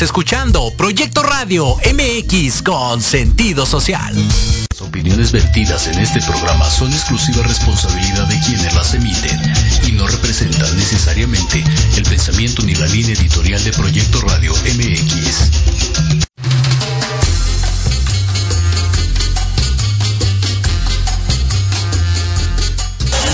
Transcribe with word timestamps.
Estás 0.00 0.16
escuchando 0.16 0.72
Proyecto 0.78 1.22
Radio 1.22 1.76
MX 1.92 2.62
con 2.62 3.02
sentido 3.02 3.66
social. 3.66 4.14
Las 4.70 4.80
opiniones 4.80 5.30
vertidas 5.30 5.88
en 5.88 5.98
este 5.98 6.22
programa 6.22 6.70
son 6.70 6.90
exclusiva 6.90 7.42
responsabilidad 7.42 8.26
de 8.26 8.40
quienes 8.40 8.74
las 8.74 8.94
emiten 8.94 9.38
y 9.86 9.92
no 9.92 10.06
representan 10.06 10.74
necesariamente 10.74 11.62
el 11.98 12.02
pensamiento 12.04 12.62
ni 12.62 12.74
la 12.76 12.86
línea 12.86 13.12
editorial 13.12 13.62
de 13.62 13.72
Proyecto 13.72 14.22
Radio 14.22 14.54
MX. 14.54 15.50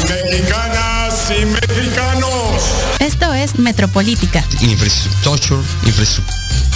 Mexicanas 0.08 1.30
y 1.30 1.44
mexicanos. 1.46 2.62
Esto 2.98 3.32
es 3.32 3.56
Metropolítica. 3.56 4.44
Infrastructure, 4.62 5.62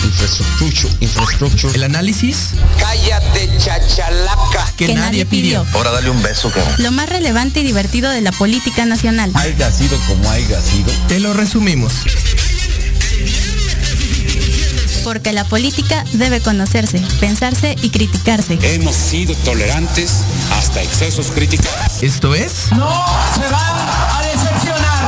infrastructure, 0.05 0.93
infrastructure. 1.01 1.75
El 1.75 1.83
análisis 1.85 2.51
Cállate, 2.79 3.51
chachalaca. 3.59 4.67
que, 4.77 4.87
Que 4.87 4.95
nadie, 4.95 5.07
nadie 5.25 5.27
pidió. 5.27 5.63
pidió. 5.65 5.77
Ahora 5.77 5.91
dale 5.93 6.11
un 6.11 6.23
beso, 6.23 6.51
cabrón. 6.51 6.75
Lo 6.79 6.91
más 6.93 7.09
relevante 7.09 7.61
y 7.61 7.63
divertido 7.65 8.11
de 8.11 8.21
la 8.21 8.33
política 8.33 8.85
nacional. 8.87 9.31
Haiga 9.35 9.71
sido 9.71 9.97
como 10.09 10.29
haiga 10.31 10.61
sido. 10.61 10.91
Te 11.09 11.21
lo 11.21 11.33
resumimos. 11.35 11.93
Porque 15.05 15.33
la 15.33 15.45
política 15.45 16.05
debe 16.13 16.41
conocerse, 16.41 17.01
pensarse 17.21 17.75
y 17.83 17.89
criticarse. 17.91 18.59
Hemos 18.63 18.95
sido 18.95 19.35
tolerantes 19.37 20.11
hasta 20.53 20.83
excesos 20.83 21.29
críticos. 21.29 21.67
Esto 22.03 22.35
es 22.35 22.67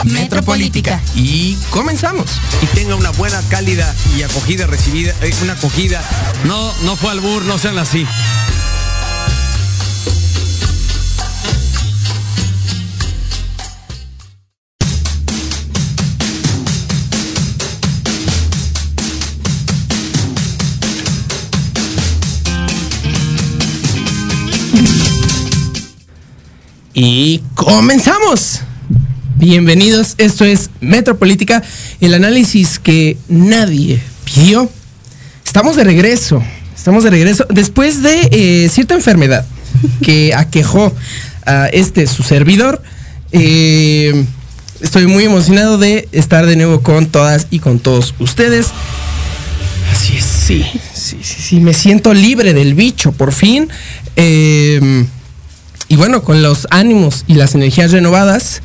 Metropolítica. 0.05 1.01
Y 1.15 1.57
comenzamos. 1.71 2.27
y 2.63 2.67
tenga 2.75 2.97
una 2.97 3.11
buena, 3.11 3.41
cálida 3.49 3.95
y 4.17 4.23
acogida 4.23 4.67
recibida, 4.67 5.15
eh, 5.23 5.33
una 5.43 5.55
acogida. 5.55 6.03
No, 6.45 6.73
no 6.83 6.97
fue 6.97 7.11
albur, 7.11 7.45
no 7.45 7.59
sean 7.59 7.79
así. 7.79 8.07
Y 26.95 27.39
comenzamos. 27.55 28.61
Bienvenidos, 29.43 30.15
esto 30.19 30.45
es 30.45 30.71
Metropolítica, 30.81 31.65
el 32.01 32.15
análisis 32.15 32.79
que 32.79 33.17
nadie 33.27 34.01
pidió. 34.23 34.71
Estamos 35.45 35.75
de 35.75 35.83
regreso, 35.83 36.41
estamos 36.77 37.03
de 37.03 37.11
regreso 37.11 37.45
después 37.51 38.05
de 38.05 38.29
eh, 38.31 38.69
cierta 38.69 38.95
enfermedad 38.95 39.45
que 40.01 40.33
aquejó 40.37 40.95
a 41.45 41.67
este 41.67 42.07
su 42.07 42.23
servidor. 42.23 42.85
Eh, 43.33 44.25
estoy 44.81 45.09
muy 45.09 45.25
emocionado 45.25 45.77
de 45.77 46.09
estar 46.13 46.47
de 46.47 46.55
nuevo 46.55 46.81
con 46.83 47.07
todas 47.07 47.49
y 47.51 47.59
con 47.59 47.81
todos 47.81 48.15
ustedes. 48.21 48.69
Así 49.91 50.19
es, 50.19 50.25
sí, 50.25 50.65
sí, 50.95 51.19
sí, 51.21 51.43
sí, 51.43 51.57
me 51.59 51.75
siento 51.75 52.15
libre 52.15 52.55
del 52.55 52.75
bicho, 52.75 53.11
por 53.11 53.33
fin. 53.33 53.69
Eh, 54.15 55.05
y 55.89 55.97
bueno, 55.97 56.23
con 56.23 56.43
los 56.43 56.69
ánimos 56.71 57.25
y 57.27 57.35
las 57.35 57.57
energías 57.57 57.91
renovadas 57.91 58.63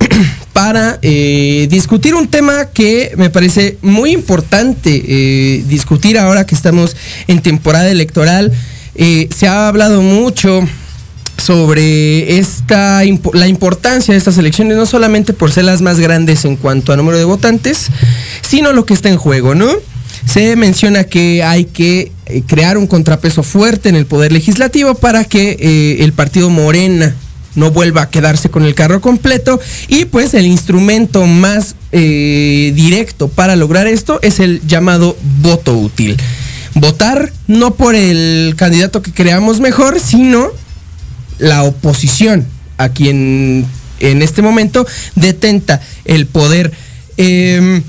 para 0.52 0.98
eh, 1.02 1.68
discutir 1.70 2.14
un 2.14 2.28
tema 2.28 2.66
que 2.66 3.12
me 3.16 3.30
parece 3.30 3.78
muy 3.82 4.10
importante 4.12 5.02
eh, 5.06 5.64
discutir 5.68 6.18
ahora 6.18 6.46
que 6.46 6.54
estamos 6.54 6.96
en 7.28 7.40
temporada 7.40 7.90
electoral. 7.90 8.52
Eh, 8.94 9.28
se 9.34 9.46
ha 9.46 9.68
hablado 9.68 10.02
mucho 10.02 10.66
sobre 11.36 12.38
esta 12.38 13.02
la 13.32 13.48
importancia 13.48 14.12
de 14.12 14.18
estas 14.18 14.36
elecciones, 14.36 14.76
no 14.76 14.84
solamente 14.84 15.32
por 15.32 15.50
ser 15.50 15.64
las 15.64 15.80
más 15.80 15.98
grandes 15.98 16.44
en 16.44 16.56
cuanto 16.56 16.92
a 16.92 16.96
número 16.96 17.16
de 17.16 17.24
votantes, 17.24 17.86
sino 18.42 18.72
lo 18.72 18.84
que 18.84 18.92
está 18.92 19.08
en 19.08 19.16
juego, 19.16 19.54
¿no? 19.54 19.70
Se 20.26 20.54
menciona 20.56 21.04
que 21.04 21.42
hay 21.42 21.64
que 21.64 22.12
crear 22.46 22.76
un 22.76 22.86
contrapeso 22.86 23.42
fuerte 23.42 23.88
en 23.88 23.96
el 23.96 24.04
poder 24.04 24.32
legislativo 24.32 24.94
para 24.94 25.24
que 25.24 25.96
el 26.00 26.12
partido 26.12 26.50
Morena 26.50 27.16
no 27.54 27.70
vuelva 27.70 28.02
a 28.02 28.10
quedarse 28.10 28.50
con 28.50 28.64
el 28.64 28.74
carro 28.74 29.00
completo 29.00 29.60
y 29.88 30.04
pues 30.06 30.34
el 30.34 30.46
instrumento 30.46 31.26
más 31.26 31.74
eh, 31.92 32.72
directo 32.74 33.28
para 33.28 33.56
lograr 33.56 33.86
esto 33.86 34.18
es 34.22 34.40
el 34.40 34.60
llamado 34.66 35.16
voto 35.40 35.76
útil. 35.76 36.16
Votar 36.74 37.32
no 37.48 37.74
por 37.74 37.94
el 37.94 38.54
candidato 38.56 39.02
que 39.02 39.12
creamos 39.12 39.60
mejor, 39.60 39.98
sino 40.00 40.48
la 41.38 41.64
oposición 41.64 42.46
a 42.78 42.90
quien 42.90 43.66
en 43.98 44.22
este 44.22 44.42
momento 44.42 44.86
detenta 45.14 45.80
el 46.04 46.26
poder. 46.26 46.72
Em, 47.16 47.82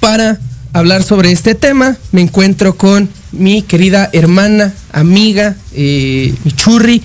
para 0.00 0.38
hablar 0.72 1.02
sobre 1.02 1.32
este 1.32 1.54
tema 1.54 1.96
me 2.12 2.20
encuentro 2.20 2.76
con 2.76 3.08
mi 3.32 3.62
querida 3.62 4.10
hermana, 4.12 4.74
amiga, 4.92 5.56
eh, 5.72 6.34
mi 6.44 6.52
churri, 6.52 7.02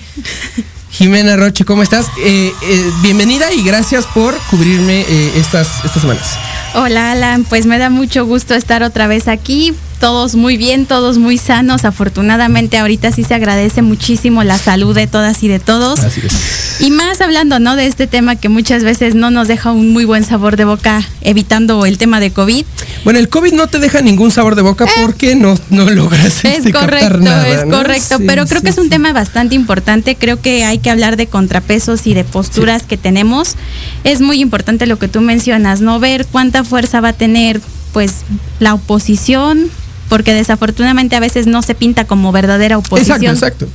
Jimena 0.92 1.36
Roche, 1.36 1.64
¿cómo 1.64 1.82
estás? 1.82 2.06
Eh, 2.22 2.52
eh, 2.62 2.90
bienvenida 3.00 3.50
y 3.50 3.62
gracias 3.62 4.06
por 4.06 4.36
cubrirme 4.50 5.00
eh, 5.00 5.32
estas, 5.36 5.82
estas 5.84 6.02
semanas. 6.02 6.38
Hola 6.74 7.12
Alan, 7.12 7.44
pues 7.44 7.64
me 7.64 7.78
da 7.78 7.88
mucho 7.88 8.26
gusto 8.26 8.54
estar 8.54 8.82
otra 8.82 9.06
vez 9.06 9.26
aquí. 9.26 9.74
Todos 10.02 10.34
muy 10.34 10.56
bien, 10.56 10.86
todos 10.86 11.18
muy 11.18 11.38
sanos. 11.38 11.84
Afortunadamente 11.84 12.76
ahorita 12.76 13.12
sí 13.12 13.22
se 13.22 13.34
agradece 13.34 13.82
muchísimo 13.82 14.42
la 14.42 14.58
salud 14.58 14.96
de 14.96 15.06
todas 15.06 15.44
y 15.44 15.46
de 15.46 15.60
todos. 15.60 16.00
Así 16.00 16.20
es. 16.26 16.80
Y 16.80 16.90
más 16.90 17.20
hablando, 17.20 17.60
¿no? 17.60 17.76
De 17.76 17.86
este 17.86 18.08
tema 18.08 18.34
que 18.34 18.48
muchas 18.48 18.82
veces 18.82 19.14
no 19.14 19.30
nos 19.30 19.46
deja 19.46 19.70
un 19.70 19.92
muy 19.92 20.04
buen 20.04 20.24
sabor 20.24 20.56
de 20.56 20.64
boca, 20.64 21.08
evitando 21.20 21.86
el 21.86 21.98
tema 21.98 22.18
de 22.18 22.32
COVID. 22.32 22.64
Bueno, 23.04 23.20
el 23.20 23.28
COVID 23.28 23.52
no 23.52 23.68
te 23.68 23.78
deja 23.78 24.00
ningún 24.00 24.32
sabor 24.32 24.56
de 24.56 24.62
boca 24.62 24.86
porque 25.04 25.36
no, 25.36 25.54
no 25.70 25.88
logras 25.88 26.44
Es 26.44 26.58
este, 26.58 26.72
correcto, 26.72 27.18
nada, 27.18 27.48
es 27.48 27.64
¿no? 27.64 27.76
correcto, 27.76 28.18
Sí, 28.18 28.24
pero 28.26 28.44
creo 28.46 28.58
sí, 28.58 28.64
que 28.64 28.70
es 28.70 28.78
un 28.78 28.84
sí. 28.86 28.90
tema 28.90 29.12
bastante 29.12 29.54
importante. 29.54 30.16
Creo 30.16 30.40
que 30.40 30.64
hay 30.64 30.78
que 30.78 30.90
hablar 30.90 31.16
de 31.16 31.28
contrapesos 31.28 32.08
y 32.08 32.14
de 32.14 32.24
posturas 32.24 32.82
que 32.82 32.96
tenemos. 32.96 33.54
Es 34.02 34.20
muy 34.20 34.40
importante 34.40 34.88
lo 34.88 34.98
que 34.98 35.06
tú 35.06 35.20
mencionas, 35.20 35.80
no 35.80 36.00
ver 36.00 36.26
cuánta 36.26 36.64
fuerza 36.64 37.00
va 37.00 37.10
a 37.10 37.12
tener, 37.12 37.60
pues, 37.92 38.14
la 38.58 38.74
oposición, 38.74 39.70
porque 40.12 40.34
desafortunadamente 40.34 41.16
a 41.16 41.20
veces 41.20 41.46
no 41.46 41.62
se 41.62 41.74
pinta 41.74 42.04
como 42.04 42.32
verdadera 42.32 42.76
oposición. 42.76 43.22
Exacto, 43.22 43.64
exacto. 43.64 43.68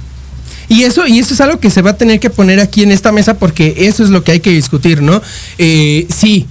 Y 0.70 0.84
eso, 0.84 1.08
y 1.08 1.18
eso 1.18 1.34
es 1.34 1.42
algo 1.42 1.60
que 1.60 1.72
se 1.72 1.82
va 1.82 1.90
a 1.90 1.98
tener 1.98 2.20
que 2.20 2.30
poner 2.30 2.60
aquí 2.60 2.84
en 2.84 2.92
esta 2.92 3.12
mesa 3.12 3.40
porque 3.40 3.74
eso 3.76 4.04
es 4.04 4.12
lo 4.12 4.24
que 4.24 4.34
hay 4.34 4.40
que 4.40 4.52
discutir, 4.52 5.02
¿no? 5.02 5.20
Eh, 5.58 6.06
sí, 6.16 6.46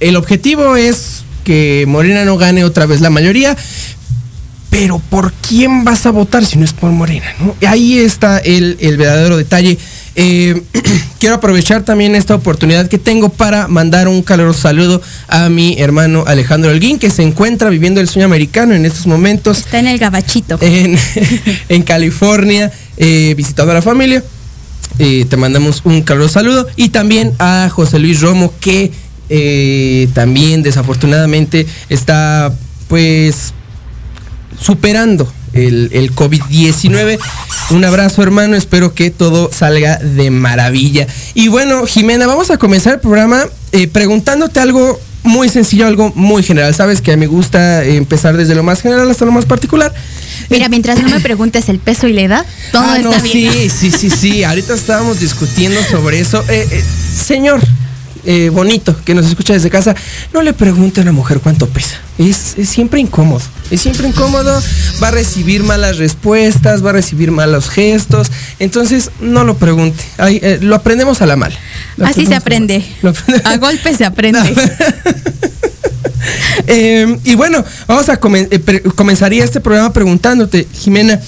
el 0.00 0.16
objetivo 0.16 0.76
es 0.76 1.24
que 1.44 1.86
Morena 1.88 2.26
no 2.26 2.36
gane 2.36 2.62
otra 2.62 2.84
vez 2.84 3.00
la 3.00 3.08
mayoría, 3.08 3.56
pero 4.68 4.98
¿por 4.98 5.32
quién 5.32 5.82
vas 5.82 6.04
a 6.04 6.10
votar 6.10 6.44
si 6.44 6.58
no 6.58 6.66
es 6.66 6.74
por 6.74 6.90
Morena? 6.90 7.32
¿no? 7.40 7.56
Ahí 7.66 8.00
está 8.00 8.36
el, 8.36 8.76
el 8.80 8.98
verdadero 8.98 9.38
detalle. 9.38 9.78
Eh, 10.14 10.62
quiero 11.18 11.36
aprovechar 11.36 11.82
también 11.82 12.14
esta 12.14 12.34
oportunidad 12.34 12.88
que 12.88 12.98
tengo 12.98 13.28
para 13.28 13.68
mandar 13.68 14.08
un 14.08 14.22
caluroso 14.22 14.60
saludo 14.60 15.00
a 15.28 15.48
mi 15.48 15.76
hermano 15.78 16.24
Alejandro 16.26 16.70
Holguín, 16.70 16.98
que 16.98 17.10
se 17.10 17.22
encuentra 17.22 17.70
viviendo 17.70 18.00
el 18.00 18.08
sueño 18.08 18.26
americano 18.26 18.74
en 18.74 18.84
estos 18.84 19.06
momentos 19.06 19.58
Está 19.58 19.78
en 19.78 19.86
el 19.86 19.98
gabachito. 19.98 20.58
en, 20.60 20.98
en 21.68 21.82
California, 21.82 22.72
eh, 22.96 23.34
visitando 23.36 23.72
a 23.72 23.76
la 23.76 23.82
familia. 23.82 24.22
Eh, 24.98 25.24
te 25.28 25.36
mandamos 25.36 25.82
un 25.84 26.02
caluroso 26.02 26.34
saludo. 26.34 26.66
Y 26.76 26.90
también 26.90 27.34
a 27.38 27.68
José 27.70 27.98
Luis 27.98 28.20
Romo, 28.20 28.52
que 28.60 28.92
eh, 29.28 30.08
también 30.12 30.62
desafortunadamente 30.62 31.66
está 31.88 32.52
pues 32.88 33.54
superando 34.60 35.32
el, 35.52 35.90
el 35.92 36.14
COVID-19. 36.14 37.18
Un 37.70 37.84
abrazo 37.84 38.22
hermano, 38.22 38.56
espero 38.56 38.94
que 38.94 39.10
todo 39.10 39.50
salga 39.52 39.96
de 39.98 40.30
maravilla. 40.30 41.06
Y 41.34 41.48
bueno, 41.48 41.86
Jimena, 41.86 42.26
vamos 42.26 42.50
a 42.50 42.58
comenzar 42.58 42.94
el 42.94 43.00
programa 43.00 43.44
eh, 43.72 43.88
preguntándote 43.88 44.60
algo 44.60 45.00
muy 45.24 45.48
sencillo, 45.48 45.86
algo 45.86 46.12
muy 46.14 46.42
general. 46.42 46.74
Sabes 46.74 47.00
que 47.00 47.12
a 47.12 47.16
mí 47.16 47.20
me 47.20 47.26
gusta 47.28 47.84
empezar 47.84 48.36
desde 48.36 48.54
lo 48.54 48.62
más 48.62 48.82
general 48.82 49.10
hasta 49.10 49.24
lo 49.24 49.32
más 49.32 49.46
particular. 49.46 49.94
Mira, 50.50 50.68
mientras 50.68 51.00
no 51.00 51.08
me 51.08 51.20
preguntes 51.20 51.68
el 51.68 51.78
peso 51.78 52.08
y 52.08 52.12
la 52.12 52.22
edad, 52.22 52.46
todo 52.72 52.82
Ah, 52.84 52.98
está 52.98 53.18
bien. 53.22 53.52
sí, 53.52 53.70
sí, 53.70 53.90
sí, 53.90 54.10
sí. 54.10 54.44
Ahorita 54.44 54.74
estábamos 54.74 55.20
discutiendo 55.20 55.80
sobre 55.84 56.18
eso. 56.20 56.44
Eh, 56.48 56.66
eh, 56.70 56.84
señor, 57.14 57.60
eh, 58.24 58.50
bonito, 58.50 58.96
que 59.04 59.14
nos 59.14 59.26
escucha 59.26 59.52
desde 59.52 59.70
casa, 59.70 59.94
no 60.32 60.42
le 60.42 60.52
pregunte 60.52 61.00
a 61.00 61.02
una 61.02 61.12
mujer 61.12 61.40
cuánto 61.40 61.68
pesa. 61.68 61.96
Es, 62.18 62.54
es 62.56 62.68
siempre 62.68 63.00
incómodo. 63.00 63.42
Es 63.70 63.80
siempre 63.80 64.06
incómodo. 64.06 64.62
Va 65.02 65.08
a 65.08 65.10
recibir 65.10 65.62
malas 65.64 65.96
respuestas, 65.98 66.84
va 66.84 66.90
a 66.90 66.92
recibir 66.92 67.30
malos 67.30 67.68
gestos. 67.70 68.28
Entonces, 68.58 69.10
no 69.20 69.44
lo 69.44 69.56
pregunte. 69.56 70.02
Ay, 70.18 70.38
eh, 70.42 70.58
lo 70.60 70.74
aprendemos 70.76 71.22
a 71.22 71.26
la 71.26 71.36
mala. 71.36 71.56
Lo 71.96 72.06
Así 72.06 72.26
se 72.26 72.34
a 72.34 72.38
aprende. 72.38 72.84
A 73.44 73.56
golpe 73.56 73.94
se 73.96 74.04
aprende. 74.04 74.40
Eh, 76.66 77.18
y 77.24 77.34
bueno, 77.34 77.64
vamos 77.88 78.08
a 78.08 78.20
comen- 78.20 78.46
eh, 78.50 78.82
comenzaría 78.94 79.42
este 79.44 79.60
programa 79.60 79.92
preguntándote, 79.92 80.68
Jimena, 80.72 81.20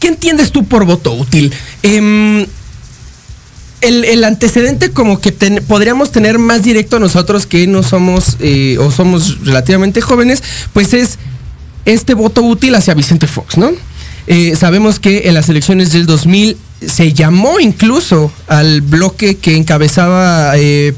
¿qué 0.00 0.08
entiendes 0.08 0.50
tú 0.50 0.64
por 0.64 0.84
voto 0.84 1.12
útil? 1.12 1.52
El, 3.82 4.04
el 4.04 4.24
antecedente 4.24 4.90
como 4.90 5.20
que 5.20 5.32
podríamos 5.32 6.12
tener 6.12 6.38
más 6.38 6.62
directo 6.62 6.98
nosotros 6.98 7.46
que 7.46 7.66
no 7.66 7.82
somos 7.82 8.36
eh, 8.40 8.78
o 8.78 8.90
somos 8.90 9.44
relativamente 9.44 10.00
jóvenes, 10.00 10.42
pues 10.72 10.94
es 10.94 11.18
este 11.84 12.14
voto 12.14 12.42
útil 12.42 12.74
hacia 12.74 12.94
Vicente 12.94 13.26
Fox, 13.26 13.58
¿no? 13.58 13.72
Eh, 14.26 14.54
sabemos 14.56 15.00
que 15.00 15.28
en 15.28 15.34
las 15.34 15.48
elecciones 15.48 15.92
del 15.92 16.06
2000 16.06 16.56
se 16.86 17.12
llamó 17.12 17.58
incluso 17.58 18.30
al 18.46 18.80
bloque 18.80 19.36
que 19.36 19.56
encabezaba 19.56 20.52
eh, 20.56 20.94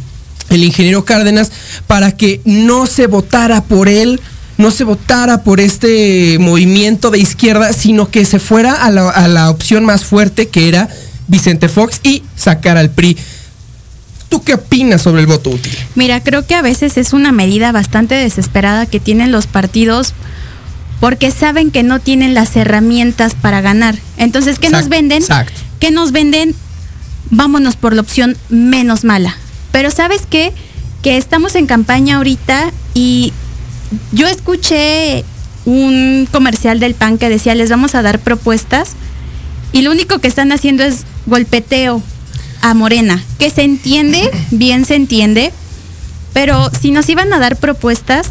el 0.50 0.64
ingeniero 0.64 1.04
Cárdenas 1.04 1.50
para 1.86 2.12
que 2.12 2.40
no 2.44 2.86
se 2.86 3.06
votara 3.06 3.64
por 3.64 3.88
él, 3.88 4.20
no 4.58 4.70
se 4.70 4.84
votara 4.84 5.42
por 5.42 5.58
este 5.60 6.36
movimiento 6.38 7.10
de 7.10 7.19
izquierda, 7.19 7.72
sino 7.72 8.10
que 8.10 8.25
se 8.25 8.38
fuera 8.38 8.75
a 8.75 8.90
la, 8.90 9.08
a 9.08 9.26
la 9.26 9.50
opción 9.50 9.84
más 9.84 10.04
fuerte 10.04 10.48
que 10.48 10.69
era 10.69 10.88
Vicente 11.26 11.69
Fox 11.69 12.00
y 12.03 12.23
sacar 12.37 12.76
al 12.76 12.91
PRI. 12.91 13.17
¿Tú 14.29 14.43
qué 14.43 14.55
opinas 14.55 15.03
sobre 15.03 15.21
el 15.21 15.26
voto 15.26 15.50
útil? 15.50 15.73
Mira, 15.94 16.23
creo 16.23 16.47
que 16.47 16.55
a 16.55 16.62
veces 16.62 16.97
es 16.97 17.12
una 17.12 17.32
medida 17.32 17.73
bastante 17.73 18.15
desesperada 18.15 18.87
que 18.87 19.00
tienen 19.00 19.32
los 19.32 19.46
partidos 19.46 20.13
porque 21.01 21.31
saben 21.31 21.70
que 21.70 21.82
no 21.82 22.01
tienen 22.01 22.34
las 22.34 22.56
herramientas 22.56 23.34
para 23.34 23.60
ganar. 23.60 23.96
Entonces, 24.17 24.58
¿qué 24.58 24.70
nos 24.70 24.89
venden? 24.89 25.22
exacto. 25.22 25.60
¿Qué 25.79 25.91
nos 25.91 26.13
venden? 26.13 26.55
Vámonos 27.31 27.77
por 27.77 27.94
la 27.94 28.01
opción 28.01 28.37
menos 28.48 29.05
mala. 29.05 29.37
Pero 29.70 29.91
¿sabes 29.91 30.22
qué? 30.29 30.53
Que 31.03 31.17
estamos 31.17 31.55
en 31.56 31.67
campaña 31.67 32.17
ahorita 32.17 32.72
y 32.94 33.32
yo 34.13 34.27
escuché 34.27 35.25
un 35.65 36.29
comercial 36.31 36.81
del 36.81 36.94
PAN 36.94 37.19
que 37.19 37.29
decía, 37.29 37.55
les 37.55 37.70
vamos 37.70 37.94
a 37.94 38.03
dar 38.03 38.19
propuestas 38.19 38.93
y 39.74 39.82
lo 39.82 39.90
único 39.90 40.20
que 40.20 40.28
están 40.28 40.52
haciendo 40.52 40.84
es 40.84 41.04
golpeteo 41.26 42.00
a 42.62 42.74
Morena, 42.74 43.22
que 43.40 43.50
se 43.50 43.62
entiende, 43.62 44.31
bien 44.52 44.84
se 44.84 44.94
entiende, 44.94 45.52
pero 46.32 46.70
si 46.81 46.93
nos 46.93 47.08
iban 47.08 47.32
a 47.32 47.40
dar 47.40 47.56
propuestas, 47.56 48.28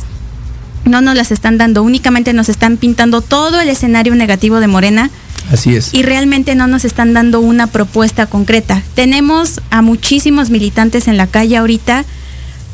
no 0.85 1.01
nos 1.01 1.15
las 1.15 1.31
están 1.31 1.57
dando, 1.57 1.83
únicamente 1.83 2.31
nos 2.31 2.47
están 2.47 2.77
pintando 2.77 3.19
todo 3.21 3.59
el 3.59 3.67
escenario 3.67 4.15
negativo 4.15 4.61
de 4.61 4.67
Morena 4.67 5.11
Así 5.51 5.75
es. 5.75 5.93
y 5.93 6.03
realmente 6.03 6.55
no 6.55 6.67
nos 6.67 6.85
están 6.85 7.13
dando 7.13 7.41
una 7.41 7.67
propuesta 7.67 8.25
concreta. 8.25 8.81
Tenemos 8.95 9.59
a 9.69 9.81
muchísimos 9.81 10.49
militantes 10.49 11.09
en 11.09 11.17
la 11.17 11.27
calle 11.27 11.57
ahorita 11.57 12.05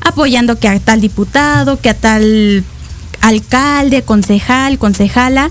apoyando 0.01 0.59
que 0.59 0.67
a 0.67 0.79
tal 0.79 1.01
diputado, 1.01 1.81
que 1.81 1.89
a 1.89 1.95
tal 1.95 2.63
alcalde, 3.21 4.03
concejal, 4.03 4.77
concejala, 4.77 5.49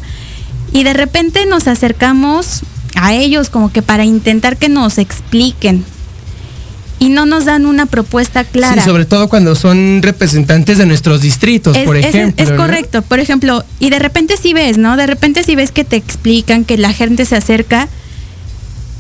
y 0.73 0.85
de 0.85 0.93
repente 0.93 1.47
nos 1.47 1.67
acercamos 1.67 2.63
a 2.99 3.15
ellos 3.15 3.49
como 3.49 3.73
que 3.73 3.83
para 3.83 4.05
intentar 4.05 4.57
que 4.57 4.69
nos 4.69 4.99
expliquen 4.99 5.85
y 6.99 7.11
no 7.11 7.27
nos 7.27 7.45
dan 7.45 7.65
una 7.67 7.87
propuesta 7.87 8.45
clara. 8.45 8.83
Sí, 8.83 8.89
sobre 8.89 9.05
todo 9.05 9.29
cuando 9.29 9.55
son 9.55 10.01
representantes 10.03 10.79
de 10.79 10.87
nuestros 10.87 11.21
distritos, 11.21 11.77
Es, 11.77 11.85
por 11.85 11.97
ejemplo. 11.97 12.45
es 12.45 12.51
correcto. 12.53 13.03
Por 13.03 13.21
ejemplo, 13.21 13.65
y 13.79 13.91
de 13.91 14.01
repente 14.01 14.37
sí 14.37 14.53
ves, 14.53 14.79
¿no? 14.79 14.97
De 14.97 15.07
repente 15.07 15.45
sí 15.45 15.55
ves 15.55 15.71
que 15.71 15.85
te 15.85 15.97
explican, 15.97 16.65
que 16.65 16.77
la 16.77 16.93
gente 16.93 17.25
se 17.25 17.37
acerca, 17.37 17.89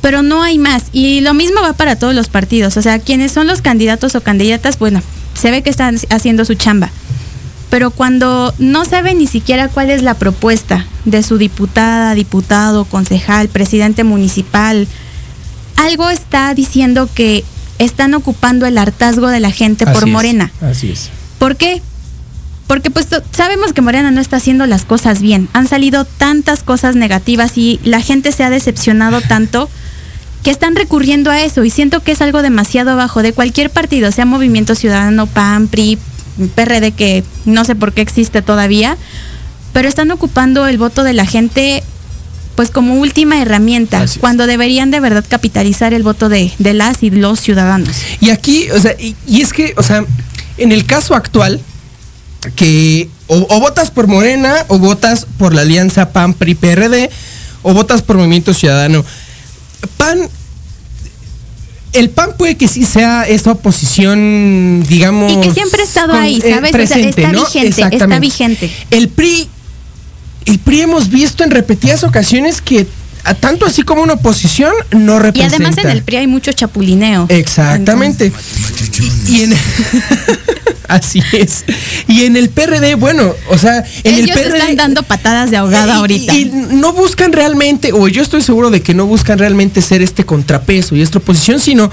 pero 0.00 0.22
no 0.22 0.42
hay 0.42 0.58
más. 0.58 0.84
Y 0.92 1.20
lo 1.22 1.34
mismo 1.34 1.60
va 1.60 1.72
para 1.72 1.96
todos 1.96 2.14
los 2.14 2.28
partidos. 2.28 2.76
O 2.76 2.82
sea, 2.82 3.00
quienes 3.00 3.32
son 3.32 3.48
los 3.48 3.62
candidatos 3.62 4.14
o 4.14 4.20
candidatas, 4.20 4.78
bueno, 4.78 5.02
se 5.34 5.50
ve 5.50 5.62
que 5.62 5.70
están 5.70 5.98
haciendo 6.10 6.44
su 6.44 6.54
chamba. 6.54 6.90
Pero 7.70 7.90
cuando 7.90 8.54
no 8.58 8.84
saben 8.84 9.18
ni 9.18 9.26
siquiera 9.26 9.68
cuál 9.68 9.90
es 9.90 10.02
la 10.02 10.14
propuesta 10.14 10.86
de 11.04 11.22
su 11.22 11.36
diputada, 11.36 12.14
diputado, 12.14 12.84
concejal, 12.84 13.48
presidente 13.48 14.04
municipal, 14.04 14.86
algo 15.76 16.08
está 16.08 16.54
diciendo 16.54 17.08
que 17.14 17.44
están 17.78 18.14
ocupando 18.14 18.66
el 18.66 18.78
hartazgo 18.78 19.28
de 19.28 19.40
la 19.40 19.50
gente 19.50 19.86
por 19.86 20.04
es, 20.04 20.06
Morena. 20.06 20.50
Así 20.60 20.90
es. 20.90 21.10
¿Por 21.38 21.56
qué? 21.56 21.82
Porque 22.66 22.90
pues 22.90 23.06
sabemos 23.32 23.72
que 23.72 23.80
Morena 23.80 24.10
no 24.10 24.20
está 24.20 24.36
haciendo 24.36 24.66
las 24.66 24.84
cosas 24.84 25.20
bien. 25.20 25.48
Han 25.52 25.68
salido 25.68 26.04
tantas 26.04 26.62
cosas 26.62 26.96
negativas 26.96 27.56
y 27.56 27.80
la 27.84 28.00
gente 28.00 28.32
se 28.32 28.44
ha 28.44 28.50
decepcionado 28.50 29.20
tanto 29.28 29.70
que 30.42 30.50
están 30.50 30.76
recurriendo 30.76 31.30
a 31.30 31.42
eso 31.42 31.64
y 31.64 31.70
siento 31.70 32.00
que 32.00 32.12
es 32.12 32.22
algo 32.22 32.42
demasiado 32.42 32.96
bajo 32.96 33.22
de 33.22 33.32
cualquier 33.32 33.70
partido, 33.70 34.12
sea 34.12 34.24
Movimiento 34.24 34.74
Ciudadano, 34.74 35.26
PAN, 35.26 35.68
PRI, 35.68 35.98
PRD 36.54 36.92
que 36.92 37.24
no 37.44 37.64
sé 37.64 37.74
por 37.74 37.92
qué 37.92 38.00
existe 38.00 38.42
todavía, 38.42 38.96
pero 39.72 39.88
están 39.88 40.10
ocupando 40.10 40.66
el 40.66 40.78
voto 40.78 41.02
de 41.02 41.12
la 41.12 41.26
gente 41.26 41.82
pues 42.54 42.70
como 42.70 42.94
última 42.94 43.40
herramienta, 43.40 44.04
cuando 44.18 44.48
deberían 44.48 44.90
de 44.90 44.98
verdad 44.98 45.24
capitalizar 45.28 45.94
el 45.94 46.02
voto 46.02 46.28
de, 46.28 46.52
de 46.58 46.74
las 46.74 47.04
y 47.04 47.10
los 47.10 47.38
ciudadanos. 47.38 47.96
Y 48.20 48.30
aquí, 48.30 48.68
o 48.72 48.80
sea, 48.80 48.96
y, 48.98 49.14
y 49.28 49.42
es 49.42 49.52
que, 49.52 49.74
o 49.76 49.82
sea, 49.84 50.04
en 50.56 50.72
el 50.72 50.84
caso 50.84 51.14
actual, 51.14 51.60
que 52.56 53.08
o, 53.28 53.46
o 53.48 53.60
votas 53.60 53.92
por 53.92 54.08
Morena, 54.08 54.64
o 54.66 54.78
votas 54.78 55.24
por 55.38 55.54
la 55.54 55.60
alianza 55.60 56.10
PAN, 56.10 56.34
PRI, 56.34 56.56
PRD, 56.56 57.10
o 57.62 57.74
votas 57.74 58.02
por 58.02 58.16
Movimiento 58.16 58.52
Ciudadano. 58.52 59.04
PAN, 59.96 60.28
el 61.92 62.10
PAN 62.10 62.34
puede 62.36 62.56
que 62.56 62.68
sí 62.68 62.84
sea 62.84 63.26
esta 63.26 63.52
oposición, 63.52 64.84
digamos. 64.88 65.32
Y 65.32 65.36
que 65.40 65.50
siempre 65.52 65.82
ha 65.82 65.84
estado 65.84 66.12
con- 66.12 66.20
ahí, 66.20 66.40
¿sabes? 66.40 66.56
O 66.56 66.60
sea, 66.60 66.70
presente, 66.72 67.08
está 67.08 67.32
¿no? 67.32 67.44
vigente, 67.44 67.96
está 67.96 68.18
vigente. 68.18 68.70
El 68.90 69.08
PRI, 69.08 69.48
el 70.44 70.58
PRI 70.58 70.82
hemos 70.82 71.08
visto 71.08 71.44
en 71.44 71.50
repetidas 71.50 72.04
ocasiones 72.04 72.60
que 72.60 72.86
tanto 73.34 73.66
así 73.66 73.82
como 73.82 74.02
una 74.02 74.14
oposición 74.14 74.72
no 74.92 75.16
Y 75.16 75.18
representa. 75.20 75.56
además 75.56 75.78
en 75.78 75.90
el 75.90 76.02
PRI 76.02 76.16
hay 76.16 76.26
mucho 76.26 76.52
chapulineo. 76.52 77.26
Exactamente. 77.28 78.32
Y 79.28 79.42
en 79.42 79.54
Así 80.88 81.22
es. 81.32 81.64
Y 82.06 82.24
en 82.24 82.36
el 82.36 82.48
PRD, 82.48 82.94
bueno, 82.94 83.34
o 83.50 83.58
sea, 83.58 83.84
en 84.04 84.14
Ellos 84.14 84.30
el 84.36 84.42
PRD 84.42 84.58
están 84.58 84.76
dando 84.76 85.02
patadas 85.02 85.50
de 85.50 85.58
ahogada 85.58 85.94
y- 85.94 85.98
ahorita. 85.98 86.34
Y, 86.34 86.44
no 86.46 86.94
buscan 86.94 87.32
realmente, 87.32 87.92
o 87.92 88.08
yo 88.08 88.22
estoy 88.22 88.40
seguro 88.40 88.70
de 88.70 88.80
que 88.80 88.94
no 88.94 89.04
buscan 89.06 89.38
realmente 89.38 89.82
ser 89.82 90.00
este 90.00 90.24
contrapeso 90.24 90.96
y 90.96 91.02
esta 91.02 91.18
oposición, 91.18 91.60
sino 91.60 91.90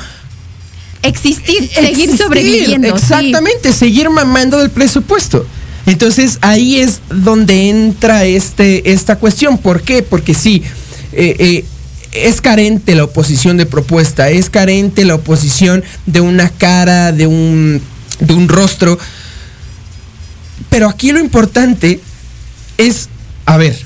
Existir, 1.01 1.67
seguir 1.69 1.89
existir, 1.89 2.17
sobreviviendo. 2.17 2.87
sí. 2.97 3.03
Exactamente, 3.03 3.73
seguir 3.73 4.09
mamando 4.09 4.57
del 4.59 4.69
presupuesto. 4.71 5.45
Entonces 5.85 6.39
ahí 6.41 6.79
es 6.79 7.01
donde 7.09 7.69
entra 7.69 8.23
este, 8.23 8.91
esta 8.91 9.17
cuestión. 9.17 9.57
¿Por 9.59 9.81
qué? 9.83 10.01
Porque 10.01 10.33
sí, 10.33 10.63
eh, 11.15 11.35
eh, 11.39 11.65
es 12.11 12.41
carente 12.41 12.95
la 12.95 13.05
oposición 13.05 13.57
de 13.57 13.65
propuesta, 13.65 14.29
es 14.29 14.49
carente 14.49 15.05
la 15.05 15.15
oposición 15.15 15.83
de 16.05 16.21
una 16.21 16.49
cara, 16.49 17.11
de 17.11 17.27
un, 17.27 17.81
de 18.19 18.33
un 18.33 18.47
rostro. 18.47 18.97
Pero 20.69 20.87
aquí 20.89 21.11
lo 21.11 21.19
importante 21.19 21.99
es, 22.77 23.09
a 23.45 23.57
ver, 23.57 23.77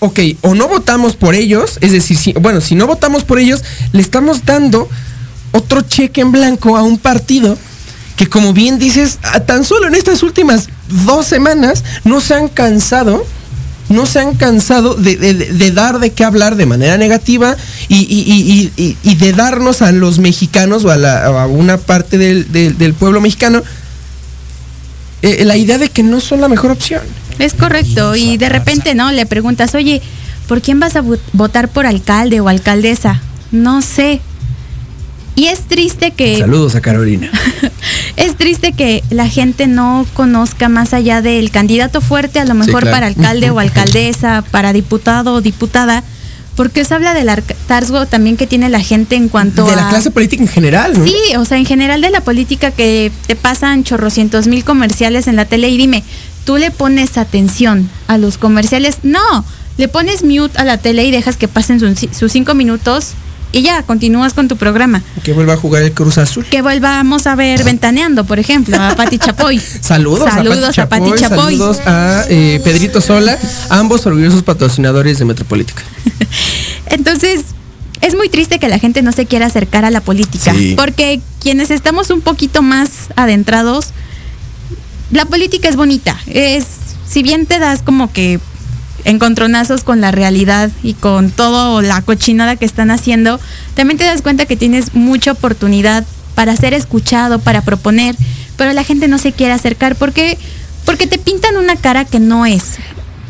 ok, 0.00 0.18
o 0.42 0.54
no 0.54 0.68
votamos 0.68 1.16
por 1.16 1.34
ellos, 1.34 1.78
es 1.80 1.92
decir, 1.92 2.16
si, 2.16 2.32
bueno, 2.34 2.60
si 2.60 2.74
no 2.74 2.86
votamos 2.86 3.24
por 3.24 3.38
ellos, 3.38 3.62
le 3.92 4.02
estamos 4.02 4.44
dando 4.44 4.88
otro 5.52 5.82
cheque 5.82 6.20
en 6.20 6.32
blanco 6.32 6.76
a 6.76 6.82
un 6.82 6.98
partido 6.98 7.56
que 8.20 8.28
como 8.28 8.52
bien 8.52 8.78
dices, 8.78 9.18
tan 9.46 9.64
solo 9.64 9.86
en 9.86 9.94
estas 9.94 10.22
últimas 10.22 10.68
dos 11.06 11.24
semanas 11.24 11.82
no 12.04 12.20
se 12.20 12.34
han 12.34 12.48
cansado, 12.48 13.24
no 13.90 14.06
se 14.06 14.20
han 14.20 14.34
cansado 14.36 14.94
de, 14.94 15.16
de- 15.16 15.70
dar 15.72 15.98
de 15.98 16.10
qué 16.10 16.24
hablar 16.24 16.56
de 16.56 16.64
manera 16.64 16.96
negativa 16.96 17.56
y, 17.88 17.96
y- 17.98 18.70
y- 18.76 18.96
y- 19.02 19.14
de 19.16 19.32
darnos 19.32 19.82
a 19.82 19.92
los 19.92 20.18
mexicanos 20.18 20.84
o 20.84 20.90
a, 20.90 20.96
la- 20.96 21.46
una 21.48 21.76
parte 21.76 22.16
del, 22.16 22.50
del- 22.50 22.94
pueblo 22.94 23.20
mexicano 23.20 23.62
eh, 25.22 25.44
la 25.44 25.56
idea 25.56 25.76
de 25.78 25.88
que 25.90 26.02
no 26.02 26.20
son 26.20 26.40
la 26.40 26.48
mejor 26.48 26.70
opción. 26.70 27.02
Es 27.38 27.54
correcto. 27.54 28.16
Y 28.16 28.36
de 28.38 28.48
repente, 28.48 28.94
¿no? 28.94 29.12
Le 29.12 29.26
preguntas, 29.26 29.74
oye, 29.74 30.00
¿por 30.46 30.62
quién 30.62 30.80
vas 30.80 30.96
a 30.96 31.02
vo- 31.02 31.18
votar 31.32 31.68
por 31.68 31.84
alcalde 31.86 32.40
o 32.40 32.48
alcaldesa? 32.48 33.20
No 33.52 33.82
sé. 33.82 34.20
Y 35.40 35.46
es 35.46 35.60
triste 35.60 36.10
que 36.10 36.36
Saludos 36.36 36.74
a 36.74 36.82
Carolina. 36.82 37.30
es 38.16 38.36
triste 38.36 38.74
que 38.74 39.02
la 39.08 39.26
gente 39.26 39.68
no 39.68 40.04
conozca 40.12 40.68
más 40.68 40.92
allá 40.92 41.22
del 41.22 41.50
candidato 41.50 42.02
fuerte, 42.02 42.40
a 42.40 42.44
lo 42.44 42.52
mejor 42.52 42.82
claro. 42.82 42.94
para 42.94 43.06
alcalde 43.06 43.48
o 43.48 43.58
alcaldesa, 43.58 44.44
para 44.50 44.74
diputado 44.74 45.32
o 45.32 45.40
diputada, 45.40 46.04
porque 46.56 46.82
os 46.82 46.92
habla 46.92 47.14
del 47.14 47.30
hartazgo 47.30 48.04
también 48.04 48.36
que 48.36 48.46
tiene 48.46 48.68
la 48.68 48.80
gente 48.80 49.16
en 49.16 49.30
cuanto 49.30 49.64
de 49.64 49.72
a 49.72 49.76
la 49.76 49.88
clase 49.88 50.10
política 50.10 50.42
en 50.42 50.48
general, 50.50 50.98
¿no? 50.98 51.06
Sí, 51.06 51.16
o 51.38 51.46
sea, 51.46 51.56
en 51.56 51.64
general 51.64 52.02
de 52.02 52.10
la 52.10 52.20
política 52.20 52.70
que 52.70 53.10
te 53.26 53.34
pasan 53.34 53.82
chorrocientos 53.82 54.46
mil 54.46 54.62
comerciales 54.62 55.26
en 55.26 55.36
la 55.36 55.46
tele 55.46 55.70
y 55.70 55.78
dime, 55.78 56.04
¿tú 56.44 56.58
le 56.58 56.70
pones 56.70 57.16
atención 57.16 57.88
a 58.08 58.18
los 58.18 58.36
comerciales? 58.36 58.98
No, 59.04 59.46
le 59.78 59.88
pones 59.88 60.22
mute 60.22 60.58
a 60.58 60.64
la 60.64 60.76
tele 60.76 61.06
y 61.06 61.10
dejas 61.10 61.38
que 61.38 61.48
pasen 61.48 61.80
sus 61.80 62.30
cinco 62.30 62.52
minutos 62.54 63.14
y 63.52 63.62
ya, 63.62 63.82
continúas 63.82 64.34
con 64.34 64.48
tu 64.48 64.56
programa. 64.56 65.02
Que 65.24 65.32
vuelva 65.32 65.54
a 65.54 65.56
jugar 65.56 65.82
el 65.82 65.92
Cruz 65.92 66.18
Azul. 66.18 66.44
Que 66.44 66.62
volvamos 66.62 67.26
a 67.26 67.34
ver 67.34 67.64
Ventaneando, 67.64 68.24
por 68.24 68.38
ejemplo, 68.38 68.76
a 68.80 68.94
Pati 68.94 69.18
Chapoy. 69.18 69.60
saludos, 69.80 70.30
saludos 70.34 70.78
a 70.78 70.88
Pati 70.88 71.12
Chapoy. 71.16 71.56
Saludos 71.56 71.80
a 71.86 72.24
eh, 72.28 72.60
Pedrito 72.62 73.00
Sola, 73.00 73.38
ambos 73.68 74.06
orgullosos 74.06 74.42
patrocinadores 74.42 75.18
de 75.18 75.24
Metropolítica. 75.24 75.82
Entonces, 76.86 77.44
es 78.00 78.14
muy 78.14 78.28
triste 78.28 78.58
que 78.58 78.68
la 78.68 78.78
gente 78.78 79.02
no 79.02 79.12
se 79.12 79.26
quiera 79.26 79.46
acercar 79.46 79.84
a 79.84 79.90
la 79.90 80.00
política, 80.00 80.54
porque 80.76 81.20
quienes 81.40 81.70
estamos 81.70 82.10
un 82.10 82.20
poquito 82.20 82.62
más 82.62 83.08
adentrados, 83.16 83.88
la 85.10 85.24
política 85.26 85.68
es 85.68 85.76
bonita, 85.76 86.18
es 86.26 86.64
si 87.06 87.22
bien 87.22 87.46
te 87.46 87.58
das 87.58 87.82
como 87.82 88.12
que 88.12 88.38
encontronazos 89.04 89.84
con 89.84 90.00
la 90.00 90.10
realidad 90.10 90.70
y 90.82 90.94
con 90.94 91.30
toda 91.30 91.80
la 91.82 92.02
cochinada 92.02 92.56
que 92.56 92.64
están 92.64 92.90
haciendo, 92.90 93.40
también 93.74 93.98
te 93.98 94.04
das 94.04 94.22
cuenta 94.22 94.46
que 94.46 94.56
tienes 94.56 94.94
mucha 94.94 95.32
oportunidad 95.32 96.04
para 96.34 96.56
ser 96.56 96.74
escuchado, 96.74 97.38
para 97.38 97.62
proponer, 97.62 98.14
pero 98.56 98.72
la 98.72 98.84
gente 98.84 99.08
no 99.08 99.18
se 99.18 99.32
quiere 99.32 99.52
acercar 99.52 99.96
porque 99.96 100.38
porque 100.84 101.06
te 101.06 101.18
pintan 101.18 101.56
una 101.56 101.76
cara 101.76 102.04
que 102.04 102.18
no 102.18 102.46
es. 102.46 102.62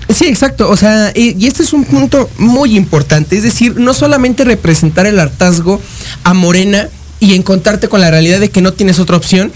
Sí, 0.09 0.27
exacto. 0.27 0.71
O 0.71 0.77
sea, 0.77 1.13
y, 1.15 1.47
este 1.47 1.63
es 1.63 1.73
un 1.73 1.85
punto 1.85 2.29
muy 2.39 2.77
importante. 2.77 3.37
Es 3.37 3.43
decir, 3.43 3.79
no 3.79 3.95
solamente 3.95 4.45
representar 4.45 5.07
el 5.07 5.19
hartazgo 5.19 5.81
a 6.25 6.35
Morena 6.35 6.89
y 7.21 7.35
encontrarte 7.35 7.89
con 7.89 8.01
la 8.01 8.11
realidad 8.11 8.41
de 8.41 8.51
que 8.51 8.63
no 8.63 8.73
tienes 8.73 8.99
otra 8.99 9.17
opción, 9.17 9.53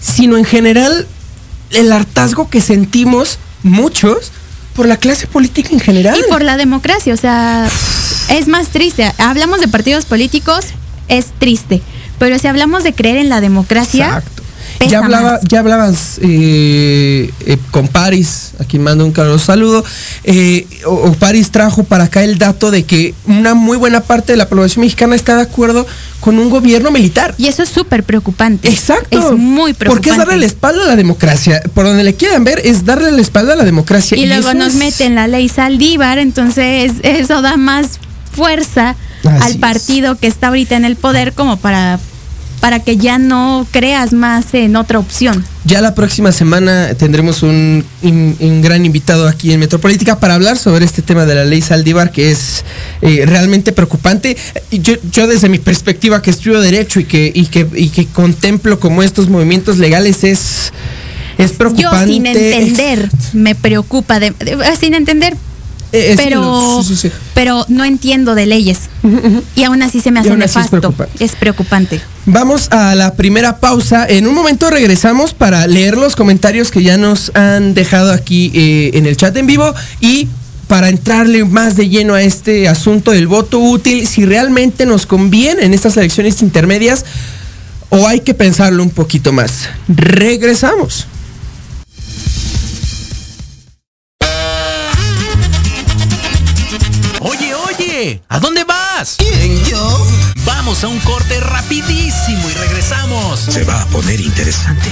sino 0.00 0.36
en 0.36 0.44
general 0.44 1.06
el 1.70 1.92
hartazgo 1.92 2.50
que 2.50 2.60
sentimos 2.60 3.38
muchos 3.62 4.32
por 4.80 4.88
la 4.88 4.96
clase 4.96 5.26
política 5.26 5.68
en 5.72 5.80
general. 5.80 6.16
Y 6.18 6.30
por 6.30 6.40
la 6.40 6.56
democracia, 6.56 7.12
o 7.12 7.16
sea, 7.18 7.68
es 8.30 8.48
más 8.48 8.68
triste. 8.68 9.12
Hablamos 9.18 9.60
de 9.60 9.68
partidos 9.68 10.06
políticos, 10.06 10.68
es 11.08 11.26
triste. 11.38 11.82
Pero 12.18 12.38
si 12.38 12.46
hablamos 12.46 12.82
de 12.82 12.94
creer 12.94 13.18
en 13.18 13.28
la 13.28 13.42
democracia, 13.42 14.06
Exacto 14.06 14.39
ya 14.88 14.98
hablaba, 15.00 15.40
ya 15.42 15.60
hablabas 15.60 16.18
eh, 16.22 17.30
eh, 17.46 17.58
con 17.70 17.88
Paris, 17.88 18.52
a 18.58 18.64
quien 18.64 18.82
mando 18.82 19.04
un 19.04 19.12
caluroso 19.12 19.44
saludo. 19.44 19.84
Eh, 20.24 20.66
o, 20.86 21.12
Paris 21.12 21.50
trajo 21.50 21.84
para 21.84 22.04
acá 22.04 22.22
el 22.22 22.38
dato 22.38 22.70
de 22.70 22.84
que 22.84 23.14
una 23.26 23.54
muy 23.54 23.76
buena 23.76 24.00
parte 24.00 24.32
de 24.32 24.36
la 24.36 24.48
población 24.48 24.82
mexicana 24.82 25.14
está 25.14 25.36
de 25.36 25.42
acuerdo 25.42 25.86
con 26.20 26.38
un 26.38 26.50
gobierno 26.50 26.90
militar. 26.90 27.34
Y 27.36 27.46
eso 27.46 27.62
es 27.62 27.68
súper 27.68 28.04
preocupante. 28.04 28.68
Exacto. 28.68 29.18
Es 29.18 29.38
muy 29.38 29.74
preocupante. 29.74 29.88
Porque 29.88 30.10
es 30.10 30.16
darle 30.16 30.38
la 30.38 30.46
espalda 30.46 30.84
a 30.84 30.86
la 30.86 30.96
democracia. 30.96 31.62
Por 31.74 31.84
donde 31.84 32.04
le 32.04 32.14
quieran 32.14 32.44
ver, 32.44 32.60
es 32.64 32.84
darle 32.84 33.12
la 33.12 33.20
espalda 33.20 33.52
a 33.52 33.56
la 33.56 33.64
democracia. 33.64 34.16
Y, 34.16 34.26
luego 34.26 34.54
nos 34.54 34.74
meten 34.74 35.14
la 35.14 35.28
ley 35.28 35.48
Saldívar, 35.48 36.18
entonces 36.18 36.92
eso 37.02 37.42
da 37.42 37.56
más 37.56 37.98
fuerza 38.32 38.96
al 39.24 39.58
partido 39.58 40.16
que 40.16 40.26
está 40.26 40.48
ahorita 40.48 40.76
en 40.76 40.84
el 40.84 40.96
poder 40.96 41.32
como 41.32 41.58
para 41.58 41.98
para 42.60 42.80
que 42.80 42.96
ya 42.96 43.18
no 43.18 43.66
creas 43.70 44.12
más 44.12 44.52
en 44.54 44.76
otra 44.76 44.98
opción. 44.98 45.44
Ya 45.64 45.80
la 45.80 45.94
próxima 45.94 46.30
semana 46.30 46.94
tendremos 46.94 47.42
un, 47.42 47.84
gran 48.62 48.84
invitado 48.84 49.26
aquí 49.26 49.52
en 49.52 49.60
Metropolítica 49.60 50.20
para 50.20 50.34
hablar 50.34 50.58
sobre 50.58 50.84
este 50.84 51.02
tema 51.02 51.26
de 51.26 51.34
la 51.34 51.44
ley 51.44 51.62
Saldívar 51.62 52.12
que 52.12 52.30
es 52.30 52.64
eh, 53.02 53.24
realmente 53.26 53.72
preocupante. 53.72 54.36
Yo, 54.70 54.94
yo 55.10 55.26
desde 55.26 55.48
mi 55.48 55.58
perspectiva 55.58 56.22
que 56.22 56.30
estudio 56.30 56.60
derecho 56.60 57.00
y 57.00 57.04
que, 57.04 57.32
y 57.34 57.46
que, 57.46 57.66
y 57.74 57.88
que 57.88 58.06
contemplo 58.06 58.78
como 58.78 59.02
estos 59.02 59.28
movimientos 59.28 59.78
legales 59.78 60.24
es... 60.24 60.72
Es 61.38 61.52
preocupante. 61.52 62.06
Yo 62.06 62.12
sin 62.12 62.26
entender, 62.26 63.08
me 63.32 63.54
preocupa, 63.54 64.20
de, 64.20 64.34
sin 64.78 64.92
entender, 64.92 65.34
eh, 65.92 66.14
pero, 66.16 66.82
pero 67.34 67.64
no 67.68 67.84
entiendo 67.84 68.34
de 68.34 68.46
leyes. 68.46 68.90
Y 69.56 69.64
aún 69.64 69.82
así 69.82 70.00
se 70.00 70.10
me 70.10 70.20
hace 70.20 70.36
nefasto. 70.36 70.94
Es 71.18 71.36
preocupante. 71.36 72.00
Vamos 72.26 72.68
a 72.70 72.94
la 72.94 73.14
primera 73.14 73.58
pausa. 73.58 74.06
En 74.06 74.26
un 74.26 74.34
momento 74.34 74.70
regresamos 74.70 75.34
para 75.34 75.66
leer 75.66 75.96
los 75.96 76.16
comentarios 76.16 76.70
que 76.70 76.82
ya 76.82 76.96
nos 76.96 77.32
han 77.34 77.74
dejado 77.74 78.12
aquí 78.12 78.52
eh, 78.54 78.90
en 78.94 79.06
el 79.06 79.16
chat 79.16 79.36
en 79.36 79.46
vivo 79.46 79.74
y 80.00 80.28
para 80.68 80.88
entrarle 80.88 81.44
más 81.44 81.76
de 81.76 81.88
lleno 81.88 82.14
a 82.14 82.22
este 82.22 82.68
asunto 82.68 83.10
del 83.10 83.26
voto 83.26 83.58
útil, 83.58 84.06
si 84.06 84.24
realmente 84.24 84.86
nos 84.86 85.04
conviene 85.04 85.64
en 85.64 85.74
estas 85.74 85.96
elecciones 85.96 86.42
intermedias 86.42 87.04
o 87.88 88.06
hay 88.06 88.20
que 88.20 88.34
pensarlo 88.34 88.82
un 88.82 88.90
poquito 88.90 89.32
más. 89.32 89.68
Regresamos. 89.88 91.08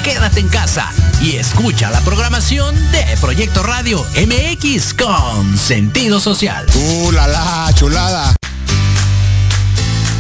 Quédate 0.04 0.40
en 0.40 0.48
casa 0.48 0.90
y 1.20 1.36
escucha 1.36 1.90
la 1.90 2.00
programación 2.00 2.74
de 2.92 3.04
Proyecto 3.20 3.62
Radio 3.62 4.06
MX 4.16 4.94
con 4.94 5.58
sentido 5.58 6.20
social. 6.20 6.66
¡Uh, 6.74 7.10
la, 7.10 7.26
la 7.26 7.70
chulada! 7.74 8.36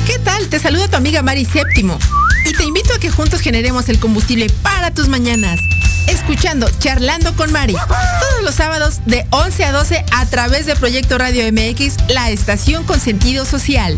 ¿Qué 0.06 0.18
tal? 0.18 0.48
Te 0.48 0.58
saluda 0.58 0.88
tu 0.88 0.96
amiga 0.96 1.22
Mari 1.22 1.44
Séptimo 1.44 1.98
y 2.44 2.52
te 2.52 2.64
invito 2.64 2.92
a 2.94 2.98
que 2.98 3.10
juntos 3.10 3.40
generemos 3.40 3.88
el 3.88 4.00
combustible 4.00 4.50
para 4.62 4.92
tus 4.92 5.08
mañanas 5.08 5.60
escuchando 6.08 6.68
Charlando 6.78 7.34
con 7.36 7.52
Mari. 7.52 7.74
Todos 7.74 8.42
los 8.42 8.54
sábados 8.54 9.00
de 9.06 9.26
11 9.30 9.64
a 9.64 9.72
12 9.72 10.04
a 10.12 10.26
través 10.26 10.66
de 10.66 10.74
Proyecto 10.74 11.18
Radio 11.18 11.44
MX, 11.52 11.96
la 12.08 12.30
estación 12.30 12.84
con 12.84 13.00
sentido 13.00 13.44
social. 13.44 13.96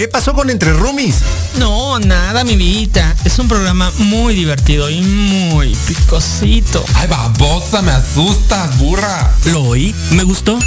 ¿Qué 0.00 0.08
pasó 0.08 0.32
con 0.32 0.48
Entre 0.48 0.72
Rumis? 0.72 1.16
No, 1.58 1.98
nada, 1.98 2.42
mi 2.42 2.56
vida. 2.56 3.14
Es 3.26 3.38
un 3.38 3.48
programa 3.48 3.92
muy 3.98 4.34
divertido 4.34 4.88
y 4.88 5.02
muy 5.02 5.76
picosito. 5.86 6.82
Ay, 6.94 7.06
babosa, 7.06 7.82
me 7.82 7.90
asustas, 7.90 8.78
burra. 8.78 9.30
Lo 9.44 9.62
oí, 9.62 9.94
me 10.12 10.22
gustó. 10.22 10.58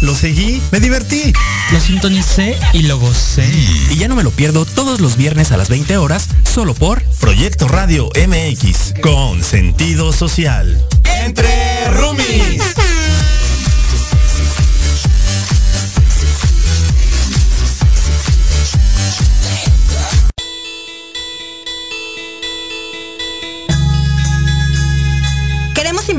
Lo 0.00 0.14
seguí, 0.14 0.62
me 0.70 0.80
divertí. 0.80 1.30
Lo 1.72 1.78
sintonicé 1.78 2.58
y 2.72 2.84
lo 2.84 2.98
gocé. 2.98 3.46
Y 3.90 3.96
ya 3.96 4.08
no 4.08 4.16
me 4.16 4.22
lo 4.22 4.30
pierdo 4.30 4.64
todos 4.64 4.98
los 4.98 5.18
viernes 5.18 5.52
a 5.52 5.58
las 5.58 5.68
20 5.68 5.98
horas, 5.98 6.28
solo 6.50 6.72
por 6.72 7.02
Proyecto 7.20 7.68
Radio 7.68 8.08
MX, 8.16 8.94
con 9.02 9.44
sentido 9.44 10.10
social. 10.14 10.82
Entre 11.04 11.86
Rumis. 11.90 12.62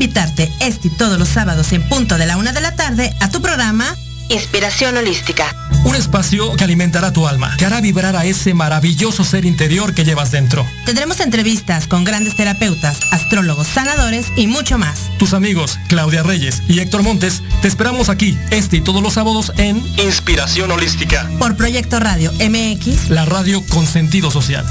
Invitarte 0.02 0.50
este 0.58 0.88
y 0.88 0.90
todos 0.90 1.16
los 1.16 1.28
sábados 1.28 1.72
en 1.72 1.88
punto 1.88 2.18
de 2.18 2.26
la 2.26 2.36
una 2.36 2.52
de 2.52 2.60
la 2.60 2.74
tarde 2.74 3.14
a 3.20 3.30
tu 3.30 3.40
programa 3.40 3.96
Inspiración 4.30 4.96
Holística. 4.96 5.54
Un 5.84 5.94
espacio 5.94 6.56
que 6.56 6.64
alimentará 6.64 7.12
tu 7.12 7.28
alma, 7.28 7.54
que 7.56 7.66
hará 7.66 7.80
vibrar 7.80 8.16
a 8.16 8.24
ese 8.24 8.52
maravilloso 8.52 9.22
ser 9.22 9.44
interior 9.44 9.94
que 9.94 10.04
llevas 10.04 10.32
dentro. 10.32 10.66
Tendremos 10.86 11.20
entrevistas 11.20 11.86
con 11.86 12.02
grandes 12.02 12.34
terapeutas, 12.34 12.98
astrólogos, 13.12 13.68
sanadores 13.68 14.26
y 14.36 14.48
mucho 14.48 14.76
más. 14.76 14.98
Tus 15.18 15.34
amigos 15.34 15.78
Claudia 15.86 16.24
Reyes 16.24 16.62
y 16.66 16.80
Héctor 16.80 17.04
Montes 17.04 17.40
te 17.60 17.68
esperamos 17.68 18.08
aquí 18.08 18.36
este 18.50 18.78
y 18.78 18.80
todos 18.80 19.02
los 19.02 19.12
sábados 19.12 19.52
en 19.56 19.76
Inspiración 19.98 20.72
Holística. 20.72 21.28
Por 21.38 21.56
Proyecto 21.56 22.00
Radio 22.00 22.32
MX. 22.32 23.08
La 23.08 23.24
radio 23.24 23.62
con 23.68 23.86
sentido 23.86 24.32
social. 24.32 24.66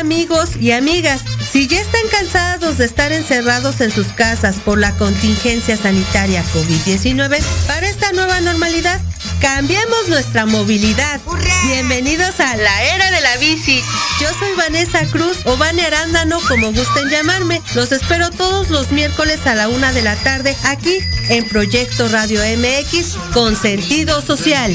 Amigos 0.00 0.56
y 0.58 0.72
amigas, 0.72 1.22
si 1.52 1.68
ya 1.68 1.78
están 1.78 2.00
cansados 2.10 2.78
de 2.78 2.86
estar 2.86 3.12
encerrados 3.12 3.80
en 3.82 3.90
sus 3.90 4.06
casas 4.08 4.56
por 4.64 4.78
la 4.78 4.96
contingencia 4.96 5.76
sanitaria 5.76 6.42
COVID-19, 6.54 7.38
para 7.66 7.86
esta 7.86 8.10
nueva 8.12 8.40
normalidad, 8.40 8.98
cambiemos 9.40 10.08
nuestra 10.08 10.46
movilidad. 10.46 11.20
Bienvenidos 11.66 12.40
a 12.40 12.56
la 12.56 12.84
era 12.84 13.10
de 13.10 13.20
la 13.20 13.36
bici. 13.36 13.82
Yo 14.20 14.28
soy 14.38 14.54
Vanessa 14.56 15.04
Cruz 15.06 15.38
o 15.44 15.58
Vane 15.58 15.82
Arándano, 15.82 16.40
como 16.48 16.72
gusten 16.72 17.10
llamarme. 17.10 17.60
Los 17.74 17.92
espero 17.92 18.30
todos 18.30 18.70
los 18.70 18.92
miércoles 18.92 19.46
a 19.46 19.54
la 19.54 19.68
una 19.68 19.92
de 19.92 20.02
la 20.02 20.16
tarde 20.16 20.56
aquí 20.64 20.98
en 21.28 21.46
Proyecto 21.46 22.08
Radio 22.08 22.40
MX 22.56 23.16
con 23.34 23.54
sentido 23.54 24.22
social. 24.22 24.72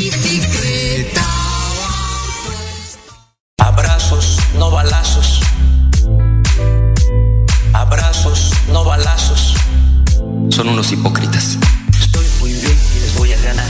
Son 10.55 10.69
unos 10.69 10.89
hipócritas. 10.93 11.57
Estoy 11.99 12.25
muy 12.39 12.53
bien 12.53 12.71
y 12.95 12.99
les 13.01 13.13
voy 13.17 13.33
a 13.33 13.41
ganar. 13.41 13.65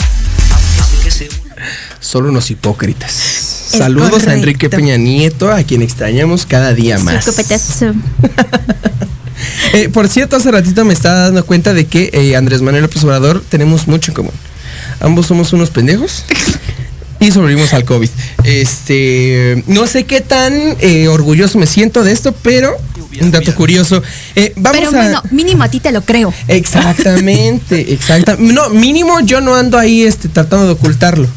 Solo 2.00 2.30
unos 2.30 2.52
hipócritas. 2.52 3.12
Saludos 3.12 4.12
correcto. 4.12 4.30
a 4.30 4.34
Enrique 4.36 4.70
Peña 4.70 4.96
Nieto, 4.96 5.52
a 5.52 5.64
quien 5.64 5.82
extrañamos 5.82 6.46
cada 6.46 6.76
día 6.76 7.00
más. 7.00 7.28
eh, 9.74 9.90
por 9.90 10.08
cierto, 10.08 10.36
hace 10.36 10.52
ratito 10.52 10.86
me 10.86 10.94
estaba 10.94 11.22
dando 11.22 11.44
cuenta 11.44 11.74
de 11.74 11.88
que 11.88 12.12
eh, 12.14 12.36
Andrés 12.36 12.62
Manuel 12.62 12.84
López 12.84 13.04
Obrador 13.04 13.44
tenemos 13.50 13.88
mucho 13.88 14.12
en 14.12 14.16
común. 14.18 14.34
Ambos 15.00 15.26
somos 15.26 15.54
unos 15.54 15.72
pendejos. 15.72 16.24
y 17.20 17.32
sobrevivimos 17.32 17.74
al 17.74 17.86
COVID. 17.86 18.10
Este, 18.44 19.64
no 19.66 19.88
sé 19.88 20.04
qué 20.04 20.22
tan 20.22 20.54
eh, 20.82 21.08
orgulloso 21.08 21.58
me 21.58 21.66
siento 21.66 22.04
de 22.04 22.12
esto, 22.12 22.32
pero 22.44 22.78
un 23.22 23.32
dato 23.32 23.54
curioso. 23.56 24.02
Eh, 24.36 24.54
vamos 24.56 24.80
pero 24.80 24.92
bueno, 24.92 25.18
a... 25.18 25.24
mínimo 25.32 25.64
a 25.64 25.70
ti 25.70 25.80
te 25.80 25.92
lo 25.92 26.02
creo. 26.02 26.34
Exactamente, 26.48 27.94
exactamente. 27.94 28.54
No, 28.54 28.70
mínimo 28.70 29.20
yo 29.22 29.42
no 29.42 29.56
ando 29.56 29.78
ahí 29.78 30.04
este, 30.04 30.30
tratando 30.30 30.66
de 30.66 30.74
ocultarlo. 30.74 31.28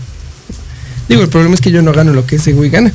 Digo, 1.09 1.23
el 1.23 1.29
problema 1.29 1.55
es 1.55 1.61
que 1.61 1.71
yo 1.71 1.83
no 1.83 1.93
gano 1.93 2.12
lo 2.12 2.27
que 2.27 2.37
ese 2.37 2.53
güey 2.53 2.71
gana. 2.71 2.93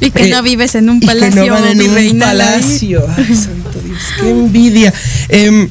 Y 0.00 0.10
que 0.10 0.24
eh, 0.24 0.30
no 0.30 0.42
vives 0.42 0.74
en 0.74 0.90
un 0.90 1.00
palacio. 1.00 1.28
Y 1.28 1.30
que 1.30 1.50
no 1.50 1.54
van 1.54 1.80
en 1.80 2.12
un 2.12 2.18
palacio. 2.18 3.06
Ay, 3.16 3.36
santo 3.36 3.80
Dios, 3.84 3.98
qué 4.20 4.30
envidia. 4.30 4.92
Eh, 5.28 5.68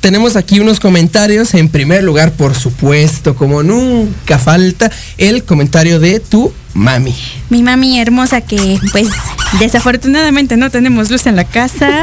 tenemos 0.00 0.36
aquí 0.36 0.60
unos 0.60 0.80
comentarios. 0.80 1.54
En 1.54 1.68
primer 1.68 2.02
lugar, 2.02 2.32
por 2.32 2.54
supuesto, 2.54 3.36
como 3.36 3.62
nunca 3.62 4.38
falta, 4.38 4.90
el 5.18 5.44
comentario 5.44 6.00
de 6.00 6.20
tu 6.20 6.52
mami. 6.74 7.14
Mi 7.48 7.62
mami 7.62 8.00
hermosa 8.00 8.40
que 8.40 8.78
pues 8.92 9.08
desafortunadamente 9.58 10.56
no 10.56 10.70
tenemos 10.70 11.10
luz 11.10 11.26
en 11.26 11.36
la 11.36 11.44
casa. 11.44 12.02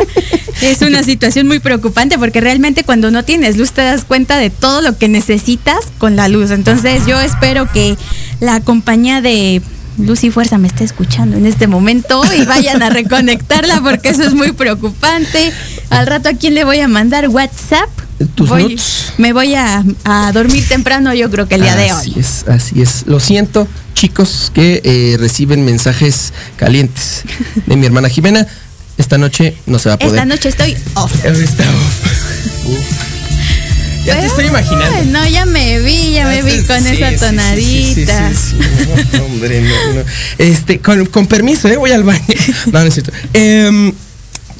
es 0.61 0.81
una 0.81 1.03
situación 1.03 1.47
muy 1.47 1.59
preocupante 1.59 2.17
porque 2.17 2.41
realmente 2.41 2.83
cuando 2.83 3.11
no 3.11 3.23
tienes 3.23 3.57
luz 3.57 3.71
te 3.71 3.81
das 3.81 4.05
cuenta 4.05 4.37
de 4.37 4.49
todo 4.49 4.81
lo 4.81 4.97
que 4.97 5.07
necesitas 5.07 5.77
con 5.97 6.15
la 6.15 6.27
luz. 6.27 6.51
Entonces 6.51 7.05
yo 7.05 7.19
espero 7.19 7.71
que 7.71 7.97
la 8.39 8.59
compañía 8.61 9.21
de 9.21 9.61
Luz 9.97 10.23
y 10.23 10.31
Fuerza 10.31 10.57
me 10.57 10.67
esté 10.67 10.83
escuchando 10.83 11.37
en 11.37 11.45
este 11.45 11.67
momento 11.67 12.21
y 12.35 12.45
vayan 12.45 12.83
a 12.83 12.89
reconectarla 12.89 13.81
porque 13.81 14.09
eso 14.09 14.23
es 14.23 14.33
muy 14.33 14.51
preocupante. 14.51 15.51
Al 15.89 16.05
rato 16.05 16.29
a 16.29 16.33
quién 16.33 16.53
le 16.53 16.63
voy 16.63 16.79
a 16.79 16.87
mandar 16.87 17.29
WhatsApp. 17.29 17.89
Tus 18.35 18.49
voy, 18.49 18.63
notes? 18.63 19.13
Me 19.17 19.31
voy 19.33 19.53
a, 19.53 19.83
a, 20.03 20.31
dormir 20.31 20.67
temprano, 20.67 21.13
yo 21.13 21.29
creo 21.29 21.47
que 21.47 21.55
el 21.55 21.61
día 21.61 21.73
así 21.73 21.83
de 21.83 21.93
hoy. 21.93 21.99
Así 21.99 22.19
es, 22.19 22.45
así 22.47 22.81
es. 22.81 23.03
Lo 23.05 23.19
siento, 23.19 23.67
chicos, 23.93 24.51
que 24.53 24.81
eh, 24.83 25.17
reciben 25.19 25.63
mensajes 25.65 26.33
calientes 26.55 27.23
de 27.65 27.75
mi 27.75 27.85
hermana 27.85 28.09
Jimena. 28.09 28.47
Esta 28.97 29.19
noche 29.19 29.55
no 29.67 29.77
se 29.77 29.89
va 29.89 29.95
a 29.95 29.99
poder. 29.99 30.15
Esta 30.15 30.25
noche 30.25 30.49
estoy 30.49 30.75
off. 30.95 31.13
Está 31.23 31.63
off. 31.63 32.65
Uf. 32.65 33.07
Ya 34.07 34.13
Pero, 34.13 34.21
te 34.21 34.27
estoy 34.27 34.45
imaginando. 34.45 35.11
No, 35.11 35.27
ya 35.27 35.45
me 35.45 35.79
vi, 35.79 36.13
ya, 36.13 36.25
me 36.25 36.41
vi 36.41 36.63
con 36.63 36.81
sí, 36.81 36.93
esa 36.93 37.11
sí, 37.11 37.17
tonadita. 37.17 38.33
Sí, 38.33 38.55
no, 39.13 39.25
hombre, 39.25 39.61
no, 39.61 39.93
no. 39.95 40.01
Este, 40.37 40.79
con, 40.79 41.05
con, 41.07 41.27
permiso, 41.27 41.67
¿eh? 41.67 41.75
voy 41.75 41.91
al 41.91 42.03
baño. 42.03 42.23
No, 42.71 42.79
no 42.79 42.85
es 42.85 42.93
cierto. 42.93 43.11
Eh, 43.33 43.93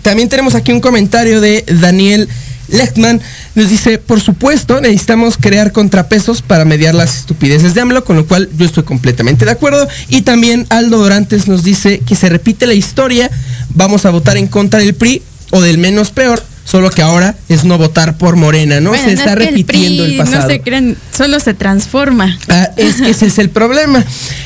también 0.01 0.29
tenemos 0.29 0.53
aquí 0.53 0.71
un 0.71 0.81
comentario 0.81 1.41
de 1.41 1.63
Daniel 1.67 2.29
Lechtman. 2.69 3.21
Nos 3.55 3.69
dice, 3.69 3.97
por 3.97 4.21
supuesto, 4.21 4.81
necesitamos 4.81 5.37
crear 5.37 5.71
contrapesos 5.71 6.41
para 6.41 6.65
mediar 6.65 6.93
las 6.95 7.17
estupideces 7.17 7.73
de 7.73 7.81
AMLO, 7.81 8.03
con 8.03 8.15
lo 8.15 8.27
cual 8.27 8.49
yo 8.57 8.65
estoy 8.65 8.83
completamente 8.83 9.45
de 9.45 9.51
acuerdo. 9.51 9.87
Y 10.09 10.21
también 10.21 10.65
Aldo 10.69 10.97
Dorantes 10.97 11.47
nos 11.47 11.63
dice 11.63 11.99
que 11.99 12.15
se 12.15 12.29
repite 12.29 12.67
la 12.67 12.73
historia, 12.73 13.31
vamos 13.69 14.05
a 14.05 14.09
votar 14.09 14.37
en 14.37 14.47
contra 14.47 14.79
del 14.79 14.93
PRI 14.93 15.21
o 15.51 15.61
del 15.61 15.77
menos 15.77 16.11
peor, 16.11 16.43
solo 16.65 16.89
que 16.89 17.01
ahora 17.01 17.35
es 17.49 17.63
no 17.63 17.77
votar 17.77 18.17
por 18.17 18.35
Morena, 18.35 18.79
¿no? 18.79 18.89
Bueno, 18.89 19.05
se 19.05 19.15
no 19.15 19.19
está 19.19 19.33
es 19.33 19.39
repitiendo 19.39 20.05
el, 20.05 20.17
pasado. 20.17 20.43
No 20.43 20.47
se 20.49 20.61
crean, 20.61 20.97
solo 21.15 21.39
se 21.39 21.53
transforma. 21.53 22.37
Ah, 22.49 22.69
es 22.75 22.95
que 22.95 23.09
ese 23.09 23.27
es 23.27 23.39
el 23.39 23.49
problema. 23.49 24.03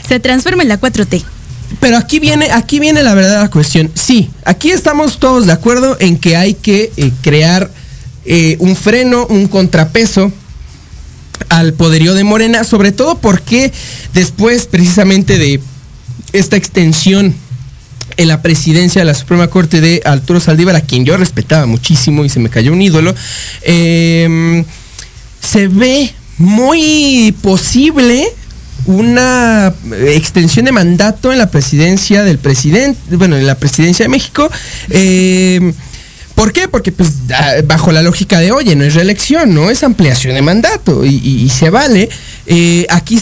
Se 0.08 0.20
transforma 0.20 0.64
en 0.64 0.70
la 0.70 0.80
4T. 0.80 1.24
Pero 1.80 1.98
aquí 1.98 2.20
viene, 2.20 2.52
aquí 2.52 2.80
viene 2.80 3.02
la 3.02 3.14
verdadera 3.14 3.50
cuestión. 3.50 3.92
Sí, 3.96 4.30
aquí 4.44 4.72
estamos 4.72 5.20
todos 5.20 5.46
de 5.46 5.54
acuerdo 5.54 5.98
en 6.00 6.18
que 6.18 6.36
hay 6.36 6.54
que 6.54 6.92
eh, 6.98 7.12
crear 7.22 7.72
eh, 8.26 8.56
un 8.60 8.76
freno, 8.76 9.26
un 9.28 9.48
contrapeso 9.48 10.32
al 11.50 11.74
poderío 11.74 12.14
de 12.14 12.24
Morena, 12.24 12.64
sobre 12.64 12.92
todo 12.92 13.18
porque 13.18 13.72
después 14.14 14.68
precisamente 14.68 15.38
de 15.38 15.60
esta 16.34 16.56
extensión 16.56 17.36
en 18.18 18.28
la 18.28 18.42
presidencia 18.42 19.02
de 19.02 19.06
la 19.06 19.14
Suprema 19.14 19.48
Corte 19.48 19.82
de 19.82 20.02
Arturo 20.06 20.40
Saldívar, 20.40 20.76
a 20.76 20.82
quien 20.82 21.06
yo 21.06 21.18
respetaba 21.18 21.66
muchísimo 21.66 22.24
y 22.24 22.30
se 22.30 22.40
me 22.40 22.50
cayó 22.50 22.74
un 22.74 22.82
ídolo, 22.82 23.16
eh, 23.64 24.64
se 25.42 25.68
ve 25.68 26.14
muy 26.38 27.36
posible 27.42 28.28
una 28.86 29.74
extensión 30.08 30.66
de 30.66 30.72
mandato 30.72 31.32
en 31.32 31.38
la 31.38 31.52
presidencia 31.52 32.24
del 32.24 32.40
presidente, 32.40 33.00
bueno, 33.16 33.38
en 33.38 33.46
la 33.46 33.56
presidencia 33.56 34.06
de 34.06 34.10
México. 34.10 34.50
Eh, 34.90 35.74
¿Por 36.42 36.54
qué? 36.54 36.68
Porque 36.68 36.92
pues 36.92 37.12
bajo 37.66 37.92
la 37.92 38.02
lógica 38.02 38.40
de, 38.40 38.52
oye, 38.52 38.76
no 38.76 38.84
es 38.84 38.96
reelección, 38.96 39.54
no 39.54 39.70
es 39.70 39.84
ampliación 39.84 40.34
de 40.34 40.42
mandato 40.42 41.06
y, 41.06 41.10
y, 41.10 41.48
se 41.50 41.70
vale. 41.70 42.10
Eh, 42.48 42.88
aquí, 42.90 43.20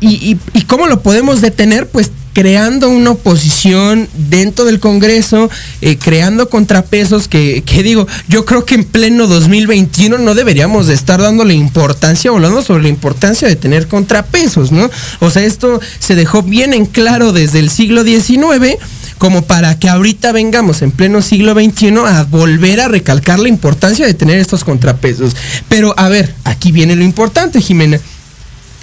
y, 0.00 0.36
cómo 0.68 0.86
lo 0.86 1.02
podemos 1.02 1.40
detener? 1.40 1.88
Pues 1.88 2.12
creando 2.32 2.90
una 2.90 3.10
oposición 3.10 4.08
dentro 4.14 4.66
del 4.66 4.78
Congreso, 4.78 5.50
eh, 5.80 5.98
creando 5.98 6.48
contrapesos 6.48 7.26
que, 7.26 7.64
que, 7.66 7.82
digo, 7.82 8.06
yo 8.28 8.44
creo 8.44 8.64
que 8.64 8.76
en 8.76 8.84
pleno 8.84 9.26
2021 9.26 10.18
no 10.18 10.34
deberíamos 10.36 10.86
de 10.86 10.94
estar 10.94 11.20
dándole 11.20 11.54
importancia 11.54 12.30
hablando 12.30 12.62
sobre 12.62 12.84
la 12.84 12.88
importancia 12.88 13.48
de 13.48 13.56
tener 13.56 13.88
contrapesos, 13.88 14.70
¿no? 14.70 14.88
O 15.18 15.28
sea, 15.28 15.42
esto 15.42 15.80
se 15.98 16.14
dejó 16.14 16.42
bien 16.42 16.72
en 16.72 16.86
claro 16.86 17.32
desde 17.32 17.58
el 17.58 17.68
siglo 17.68 18.04
XIX 18.04 18.78
como 19.18 19.42
para 19.42 19.78
que 19.78 19.88
ahorita 19.88 20.32
vengamos 20.32 20.82
en 20.82 20.90
pleno 20.90 21.22
siglo 21.22 21.54
XXI 21.54 21.94
a 22.06 22.24
volver 22.24 22.80
a 22.80 22.88
recalcar 22.88 23.38
la 23.38 23.48
importancia 23.48 24.06
de 24.06 24.14
tener 24.14 24.38
estos 24.38 24.64
contrapesos. 24.64 25.36
Pero 25.68 25.94
a 25.96 26.08
ver, 26.08 26.34
aquí 26.44 26.72
viene 26.72 26.96
lo 26.96 27.04
importante, 27.04 27.60
Jimena. 27.60 27.98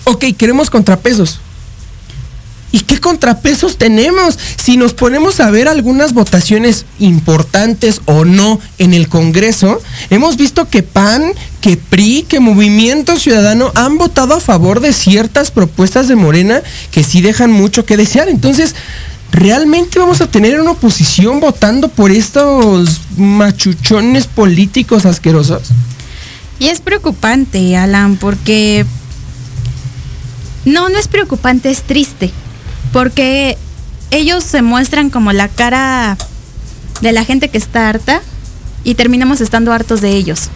Ok, 0.06 0.26
queremos 0.38 0.70
contrapesos. 0.70 1.40
¿Y 2.74 2.80
qué 2.82 3.00
contrapesos 3.00 3.78
tenemos? 3.78 4.40
Si 4.62 4.78
nos 4.78 4.94
ponemos 4.94 5.42
a 5.42 5.52
ver 5.52 5.68
algunas 5.68 6.14
votaciones 6.14 6.86
importantes 7.00 8.00
o 8.06 8.24
no 8.24 8.62
en 8.78 8.94
el 8.94 9.10
Congreso, 9.10 9.82
hemos 10.10 10.38
visto 10.38 10.70
que 10.70 10.82
PAN, 10.82 11.34
que 11.60 11.76
PRI, 11.76 12.24
que 12.24 12.40
Movimiento 12.40 13.20
Ciudadano 13.20 13.74
han 13.76 13.98
votado 13.98 14.36
a 14.36 14.40
favor 14.40 14.80
de 14.80 14.94
ciertas 14.94 15.52
propuestas 15.52 16.08
de 16.08 16.16
Morena 16.16 16.62
que 16.92 17.04
sí 17.04 17.22
dejan 17.22 17.52
mucho 17.52 17.86
que 17.86 17.98
desear. 17.98 18.30
Entonces, 18.30 18.74
¿realmente 19.32 20.00
vamos 20.00 20.22
a 20.22 20.28
tener 20.28 20.60
una 20.60 20.72
oposición 20.72 21.40
votando 21.40 21.88
por 21.88 22.12
estos 22.12 23.02
machuchones 23.18 24.28
políticos 24.28 25.06
asquerosos? 25.06 25.64
Y 26.60 26.68
es 26.68 26.80
preocupante, 26.80 27.76
Alan, 27.76 28.18
porque... 28.18 28.86
No, 30.64 30.90
no 30.90 31.00
es 31.00 31.08
preocupante, 31.08 31.72
es 31.72 31.82
triste 31.82 32.32
porque 32.92 33.58
ellos 34.12 34.44
se 34.44 34.62
muestran 34.62 35.10
como 35.10 35.32
la 35.32 35.48
cara 35.48 36.18
de 37.02 37.12
la 37.12 37.24
gente 37.24 37.50
que 37.50 37.58
está 37.58 37.90
harta 37.90 38.22
y 38.84 38.96
terminamos 38.96 39.42
estando 39.42 39.72
hartos 39.72 40.02
de 40.02 40.12
ellos. 40.12 40.50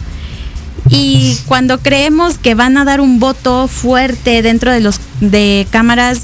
Y 0.88 1.36
cuando 1.46 1.78
creemos 1.78 2.38
que 2.38 2.54
van 2.54 2.76
a 2.76 2.84
dar 2.84 3.00
un 3.00 3.18
voto 3.18 3.66
fuerte 3.66 4.42
dentro 4.42 4.70
de 4.70 4.80
los 4.80 5.00
de 5.20 5.66
cámaras, 5.70 6.22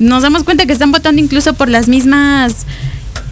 nos 0.00 0.22
damos 0.24 0.42
cuenta 0.42 0.66
que 0.66 0.72
están 0.72 0.90
votando 0.90 1.20
incluso 1.22 1.54
por 1.54 1.68
las 1.68 1.86
mismas 1.86 2.54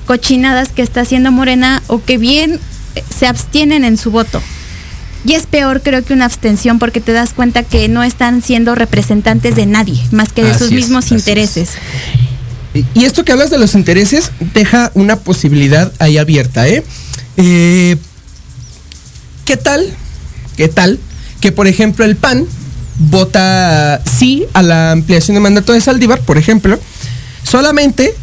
cochinadas 0.06 0.68
que 0.68 0.82
está 0.82 1.00
haciendo 1.00 1.32
Morena 1.32 1.82
o 1.88 2.02
que 2.04 2.16
bien 2.18 2.60
se 3.18 3.26
abstienen 3.26 3.84
en 3.84 3.96
su 3.96 4.10
voto. 4.12 4.40
Y 5.24 5.32
es 5.34 5.46
peor 5.46 5.82
creo 5.82 6.04
que 6.04 6.12
una 6.14 6.26
abstención 6.26 6.78
porque 6.78 7.00
te 7.00 7.12
das 7.12 7.32
cuenta 7.32 7.62
que 7.64 7.88
no 7.88 8.04
están 8.04 8.40
siendo 8.42 8.74
representantes 8.76 9.56
de 9.56 9.66
nadie, 9.66 10.00
más 10.12 10.32
que 10.32 10.44
de 10.44 10.50
Así 10.50 10.58
sus 10.60 10.68
es, 10.68 10.74
mismos 10.74 11.10
intereses. 11.10 11.70
Y- 12.74 12.84
Y 12.94 13.04
esto 13.04 13.24
que 13.24 13.32
hablas 13.32 13.50
de 13.50 13.58
los 13.58 13.74
intereses 13.74 14.30
deja 14.54 14.92
una 14.94 15.16
posibilidad 15.16 15.92
ahí 15.98 16.18
abierta, 16.18 16.68
¿eh? 16.68 16.84
Eh, 17.36 17.96
¿Qué 19.44 19.56
tal? 19.56 19.86
¿Qué 20.56 20.68
tal? 20.68 21.00
Que 21.40 21.50
por 21.50 21.66
ejemplo 21.66 22.04
el 22.04 22.14
PAN 22.16 22.46
vota 22.98 24.00
sí 24.04 24.44
a 24.52 24.62
la 24.62 24.92
ampliación 24.92 25.34
de 25.34 25.40
mandato 25.40 25.72
de 25.72 25.80
Saldívar, 25.80 26.20
por 26.20 26.38
ejemplo, 26.38 26.78
solamente 27.42 28.14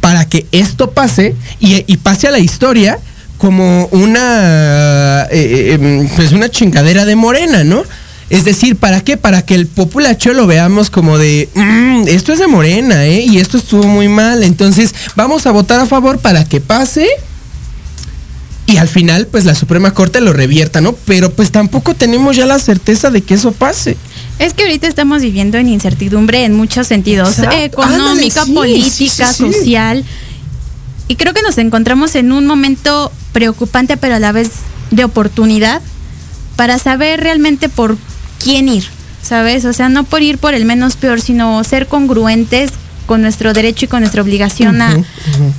para 0.00 0.24
que 0.28 0.46
esto 0.52 0.90
pase 0.90 1.36
y, 1.60 1.96
pase 1.98 2.28
a 2.28 2.30
la 2.32 2.38
historia 2.38 2.98
como 3.38 3.86
una 3.92 5.26
eh, 5.30 5.78
eh, 5.80 6.08
pues 6.16 6.32
una 6.32 6.48
chingadera 6.48 7.04
de 7.04 7.16
morena, 7.16 7.64
¿no? 7.64 7.82
Es 8.30 8.44
decir, 8.44 8.76
¿para 8.76 9.02
qué? 9.02 9.16
Para 9.16 9.42
que 9.42 9.54
el 9.54 9.66
populacho 9.66 10.32
lo 10.32 10.46
veamos 10.46 10.88
como 10.88 11.18
de, 11.18 11.48
"Mm, 11.54 12.08
esto 12.08 12.32
es 12.32 12.38
de 12.38 12.46
morena, 12.46 13.04
¿eh? 13.04 13.24
Y 13.28 13.38
esto 13.38 13.58
estuvo 13.58 13.82
muy 13.84 14.08
mal. 14.08 14.42
Entonces, 14.42 14.94
vamos 15.16 15.46
a 15.46 15.50
votar 15.50 15.80
a 15.80 15.86
favor 15.86 16.18
para 16.18 16.44
que 16.44 16.60
pase 16.60 17.06
y 18.66 18.78
al 18.78 18.88
final 18.88 19.26
pues 19.26 19.44
la 19.44 19.54
Suprema 19.54 19.92
Corte 19.92 20.20
lo 20.20 20.32
revierta, 20.32 20.80
¿no? 20.80 20.92
Pero 21.04 21.30
pues 21.30 21.50
tampoco 21.50 21.94
tenemos 21.94 22.36
ya 22.36 22.46
la 22.46 22.58
certeza 22.58 23.10
de 23.10 23.20
que 23.22 23.34
eso 23.34 23.52
pase. 23.52 23.96
Es 24.38 24.54
que 24.54 24.62
ahorita 24.62 24.88
estamos 24.88 25.22
viviendo 25.22 25.58
en 25.58 25.68
incertidumbre 25.68 26.44
en 26.44 26.54
muchos 26.54 26.86
sentidos, 26.86 27.38
Exacto. 27.38 27.56
económica, 27.58 28.42
Ándale, 28.42 28.54
política, 28.54 28.90
sí, 28.90 29.08
sí, 29.08 29.52
sí. 29.52 29.52
social. 29.52 30.04
Y 31.08 31.16
creo 31.16 31.34
que 31.34 31.42
nos 31.42 31.58
encontramos 31.58 32.14
en 32.14 32.32
un 32.32 32.46
momento 32.46 33.12
preocupante, 33.32 33.96
pero 33.96 34.16
a 34.16 34.18
la 34.18 34.32
vez 34.32 34.50
de 34.90 35.04
oportunidad 35.04 35.80
para 36.56 36.78
saber 36.78 37.20
realmente 37.20 37.68
por 37.68 37.96
quién 38.42 38.68
ir, 38.68 38.84
¿sabes? 39.22 39.64
O 39.64 39.72
sea, 39.72 39.88
no 39.88 40.04
por 40.04 40.22
ir 40.22 40.38
por 40.38 40.54
el 40.54 40.64
menos 40.64 40.96
peor, 40.96 41.20
sino 41.20 41.62
ser 41.64 41.86
congruentes 41.86 42.70
con 43.06 43.22
nuestro 43.22 43.52
derecho 43.52 43.84
y 43.84 43.88
con 43.88 44.00
nuestra 44.00 44.22
obligación 44.22 44.80
a, 44.80 44.96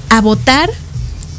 a 0.09 0.21
votar, 0.21 0.69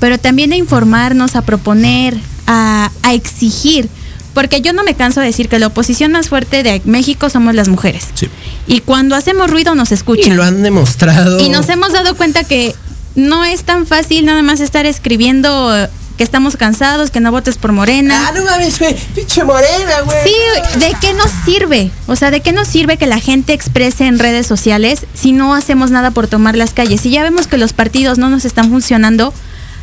pero 0.00 0.18
también 0.18 0.52
a 0.52 0.56
informarnos, 0.56 1.34
a 1.36 1.42
proponer, 1.42 2.16
a, 2.46 2.90
a 3.02 3.14
exigir. 3.14 3.88
Porque 4.34 4.60
yo 4.60 4.72
no 4.72 4.82
me 4.84 4.94
canso 4.94 5.20
de 5.20 5.26
decir 5.26 5.48
que 5.48 5.58
la 5.58 5.68
oposición 5.68 6.12
más 6.12 6.28
fuerte 6.28 6.62
de 6.62 6.82
México 6.84 7.30
somos 7.30 7.54
las 7.54 7.68
mujeres. 7.68 8.08
Sí. 8.14 8.28
Y 8.66 8.80
cuando 8.80 9.14
hacemos 9.16 9.50
ruido 9.50 9.74
nos 9.74 9.90
Y 9.90 9.94
escuchan. 9.94 10.36
lo 10.36 10.42
han 10.42 10.62
demostrado. 10.62 11.38
Y 11.40 11.48
nos 11.48 11.68
hemos 11.68 11.92
dado 11.92 12.16
cuenta 12.16 12.44
que 12.44 12.74
no 13.14 13.44
es 13.44 13.62
tan 13.62 13.86
fácil 13.86 14.24
nada 14.24 14.42
más 14.42 14.58
estar 14.60 14.86
escribiendo 14.86 15.76
eh, 15.76 15.88
que 16.18 16.24
estamos 16.24 16.56
cansados, 16.56 17.10
que 17.10 17.20
no 17.20 17.30
votes 17.30 17.58
por 17.58 17.70
Morena. 17.72 18.26
Ah, 18.28 18.32
no 18.36 18.44
mames, 18.44 18.78
güey. 18.78 18.96
Pinche 19.14 19.44
morena, 19.44 20.00
güey. 20.04 20.18
Sí, 20.24 20.78
¿de 20.80 20.96
qué 21.00 21.12
nos 21.12 21.30
sirve? 21.44 21.90
O 22.08 22.16
sea, 22.16 22.30
¿de 22.32 22.40
qué 22.40 22.52
nos 22.52 22.66
sirve 22.68 22.96
que 22.96 23.06
la 23.06 23.18
gente 23.20 23.52
exprese 23.52 24.06
en 24.06 24.18
redes 24.18 24.46
sociales 24.48 25.06
si 25.14 25.30
no 25.32 25.54
hacemos 25.54 25.90
nada 25.92 26.10
por 26.10 26.26
tomar 26.26 26.56
las 26.56 26.72
calles? 26.72 27.00
Si 27.02 27.10
ya 27.10 27.22
vemos 27.22 27.46
que 27.46 27.56
los 27.58 27.72
partidos 27.72 28.18
no 28.18 28.28
nos 28.30 28.44
están 28.44 28.70
funcionando, 28.70 29.32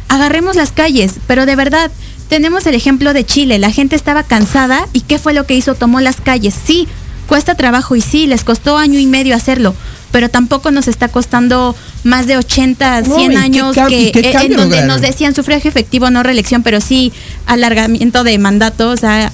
agarremos 0.09 0.55
las 0.57 0.71
calles, 0.71 1.13
pero 1.27 1.45
de 1.45 1.55
verdad, 1.55 1.89
tenemos 2.31 2.65
el 2.65 2.75
ejemplo 2.75 3.11
de 3.11 3.25
Chile, 3.25 3.59
la 3.59 3.71
gente 3.71 3.97
estaba 3.97 4.23
cansada 4.23 4.87
y 4.93 5.01
¿qué 5.01 5.19
fue 5.19 5.33
lo 5.33 5.45
que 5.45 5.53
hizo? 5.53 5.75
Tomó 5.75 5.99
las 5.99 6.21
calles. 6.21 6.55
Sí, 6.65 6.87
cuesta 7.27 7.55
trabajo 7.55 7.93
y 7.97 7.99
sí, 7.99 8.25
les 8.25 8.45
costó 8.45 8.77
año 8.77 8.99
y 8.99 9.05
medio 9.05 9.35
hacerlo, 9.35 9.75
pero 10.13 10.29
tampoco 10.29 10.71
nos 10.71 10.87
está 10.87 11.09
costando 11.09 11.75
más 12.05 12.27
de 12.27 12.37
80, 12.37 13.01
No, 13.01 13.15
100 13.17 13.31
¿y 13.31 13.35
qué 13.35 13.37
años 13.41 13.75
que 13.75 14.07
eh, 14.07 14.11
en 14.15 14.31
donde 14.31 14.55
lograron? 14.55 14.87
nos 14.87 15.01
decían 15.01 15.35
sufragio 15.35 15.67
efectivo, 15.67 16.09
no 16.09 16.23
reelección, 16.23 16.63
pero 16.63 16.79
sí 16.79 17.11
alargamiento 17.47 18.23
de 18.23 18.39
mandato, 18.39 18.91
o 18.91 18.97
sea, 18.97 19.29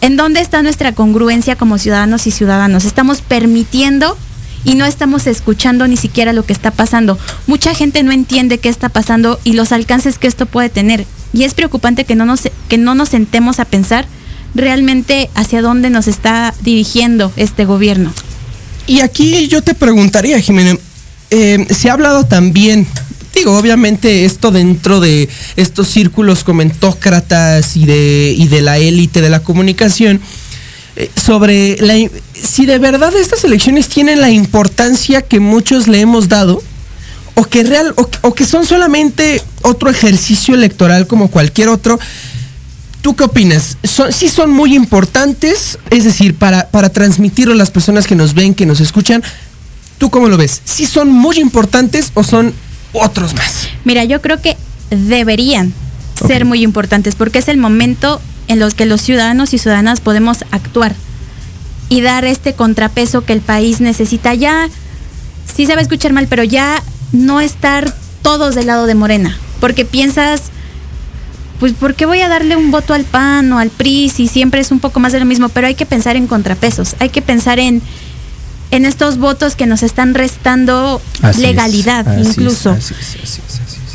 ¿En 0.00 0.16
dónde 0.16 0.38
está 0.38 0.62
nuestra 0.62 0.92
congruencia 0.92 1.56
como 1.56 1.78
ciudadanos 1.78 2.28
y 2.28 2.30
ciudadanos? 2.30 2.84
Estamos 2.84 3.22
permitiendo 3.22 4.16
y 4.64 4.76
no 4.76 4.84
estamos 4.84 5.26
escuchando 5.26 5.88
ni 5.88 5.96
siquiera 5.96 6.32
lo 6.32 6.44
que 6.44 6.52
está 6.52 6.70
pasando. 6.70 7.18
Mucha 7.48 7.74
gente 7.74 8.04
no 8.04 8.12
entiende 8.12 8.58
qué 8.58 8.68
está 8.68 8.88
pasando 8.88 9.40
y 9.42 9.54
los 9.54 9.72
alcances 9.72 10.20
que 10.20 10.28
esto 10.28 10.46
puede 10.46 10.68
tener. 10.68 11.04
Y 11.32 11.44
es 11.44 11.54
preocupante 11.54 12.04
que 12.04 12.14
no 12.14 12.24
nos, 12.24 12.48
que 12.68 12.78
no 12.78 12.94
nos 12.94 13.10
sentemos 13.10 13.60
a 13.60 13.64
pensar 13.64 14.06
realmente 14.54 15.30
hacia 15.34 15.62
dónde 15.62 15.90
nos 15.90 16.08
está 16.08 16.54
dirigiendo 16.62 17.32
este 17.36 17.64
gobierno. 17.64 18.12
Y 18.86 19.00
aquí 19.00 19.48
yo 19.48 19.62
te 19.62 19.74
preguntaría, 19.74 20.40
Jimena, 20.40 20.76
eh, 21.30 21.66
se 21.68 21.90
ha 21.90 21.92
hablado 21.92 22.24
también, 22.24 22.86
digo, 23.34 23.56
obviamente 23.56 24.24
esto 24.24 24.50
dentro 24.50 25.00
de 25.00 25.28
estos 25.56 25.88
círculos 25.88 26.42
comentócratas 26.42 27.76
y 27.76 27.84
de, 27.84 28.34
y 28.36 28.48
de 28.48 28.62
la 28.62 28.78
élite 28.78 29.20
de 29.20 29.28
la 29.28 29.40
comunicación, 29.40 30.20
eh, 30.96 31.10
sobre 31.22 31.76
la, 31.80 31.94
si 32.32 32.64
de 32.64 32.78
verdad 32.78 33.14
estas 33.14 33.44
elecciones 33.44 33.88
tienen 33.88 34.22
la 34.22 34.30
importancia 34.30 35.20
que 35.20 35.38
muchos 35.38 35.86
le 35.86 36.00
hemos 36.00 36.28
dado, 36.28 36.62
o 37.38 37.44
que, 37.44 37.62
real, 37.62 37.94
o, 37.96 38.08
o 38.22 38.34
que 38.34 38.44
son 38.44 38.66
solamente 38.66 39.40
otro 39.62 39.88
ejercicio 39.90 40.56
electoral 40.56 41.06
como 41.06 41.28
cualquier 41.28 41.68
otro. 41.68 41.96
¿Tú 43.00 43.14
qué 43.14 43.22
opinas? 43.22 43.76
Son, 43.84 44.12
sí 44.12 44.28
son 44.28 44.50
muy 44.50 44.74
importantes, 44.74 45.78
es 45.90 46.02
decir, 46.02 46.34
para, 46.34 46.68
para 46.70 46.88
transmitirlo 46.88 47.54
a 47.54 47.56
las 47.56 47.70
personas 47.70 48.08
que 48.08 48.16
nos 48.16 48.34
ven, 48.34 48.54
que 48.54 48.66
nos 48.66 48.80
escuchan. 48.80 49.22
¿Tú 49.98 50.10
cómo 50.10 50.28
lo 50.28 50.36
ves? 50.36 50.62
¿Sí 50.64 50.84
son 50.84 51.12
muy 51.12 51.38
importantes 51.38 52.10
o 52.14 52.24
son 52.24 52.52
otros 52.92 53.34
más? 53.34 53.68
Mira, 53.84 54.02
yo 54.02 54.20
creo 54.20 54.42
que 54.42 54.56
deberían 54.90 55.72
ser 56.26 56.44
muy 56.44 56.64
importantes 56.64 57.14
porque 57.14 57.38
es 57.38 57.46
el 57.46 57.56
momento 57.56 58.20
en 58.48 58.58
los 58.58 58.74
que 58.74 58.84
los 58.84 59.00
ciudadanos 59.00 59.54
y 59.54 59.58
ciudadanas 59.58 60.00
podemos 60.00 60.38
actuar 60.50 60.96
y 61.88 62.00
dar 62.00 62.24
este 62.24 62.54
contrapeso 62.54 63.24
que 63.24 63.32
el 63.32 63.42
país 63.42 63.80
necesita. 63.80 64.34
Ya, 64.34 64.68
sí 65.54 65.66
se 65.66 65.74
va 65.74 65.78
a 65.78 65.82
escuchar 65.82 66.12
mal, 66.12 66.26
pero 66.26 66.42
ya 66.42 66.82
no 67.12 67.40
estar 67.40 67.94
todos 68.22 68.54
del 68.54 68.66
lado 68.66 68.86
de 68.86 68.94
Morena, 68.94 69.38
porque 69.60 69.84
piensas, 69.84 70.42
pues, 71.60 71.72
¿por 71.72 71.94
qué 71.94 72.06
voy 72.06 72.20
a 72.20 72.28
darle 72.28 72.56
un 72.56 72.70
voto 72.70 72.94
al 72.94 73.04
PAN 73.04 73.52
o 73.52 73.58
al 73.58 73.70
PRI 73.70 74.10
si 74.10 74.28
siempre 74.28 74.60
es 74.60 74.70
un 74.70 74.80
poco 74.80 75.00
más 75.00 75.12
de 75.12 75.20
lo 75.20 75.24
mismo? 75.24 75.48
Pero 75.48 75.66
hay 75.66 75.74
que 75.74 75.86
pensar 75.86 76.16
en 76.16 76.26
contrapesos, 76.26 76.96
hay 76.98 77.08
que 77.08 77.22
pensar 77.22 77.58
en, 77.58 77.82
en 78.70 78.84
estos 78.84 79.18
votos 79.18 79.56
que 79.56 79.66
nos 79.66 79.82
están 79.82 80.14
restando 80.14 81.00
Así 81.22 81.40
legalidad 81.40 82.18
es, 82.18 82.28
incluso. 82.28 82.72
es, 82.74 82.90
es. 82.90 83.40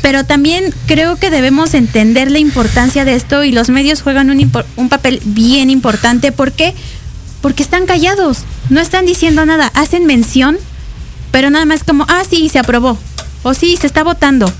Pero 0.02 0.24
también 0.24 0.74
creo 0.86 1.16
que 1.16 1.30
debemos 1.30 1.72
entender 1.72 2.30
la 2.30 2.38
importancia 2.38 3.06
de 3.06 3.14
esto 3.14 3.42
y 3.42 3.52
los 3.52 3.70
medios 3.70 4.02
juegan 4.02 4.28
un, 4.28 4.52
un 4.76 4.88
papel 4.90 5.22
bien 5.24 5.70
importante. 5.70 6.30
¿Por 6.30 6.52
qué? 6.52 6.74
Porque 7.40 7.62
están 7.62 7.86
callados, 7.86 8.40
no 8.68 8.80
están 8.80 9.06
diciendo 9.06 9.46
nada, 9.46 9.70
hacen 9.74 10.04
mención, 10.04 10.58
pero 11.34 11.50
nada 11.50 11.64
más 11.64 11.82
como, 11.82 12.06
ah, 12.08 12.22
sí, 12.30 12.48
se 12.48 12.60
aprobó, 12.60 12.96
o 13.42 13.54
sí, 13.54 13.76
se 13.76 13.88
está 13.88 14.04
votando. 14.04 14.52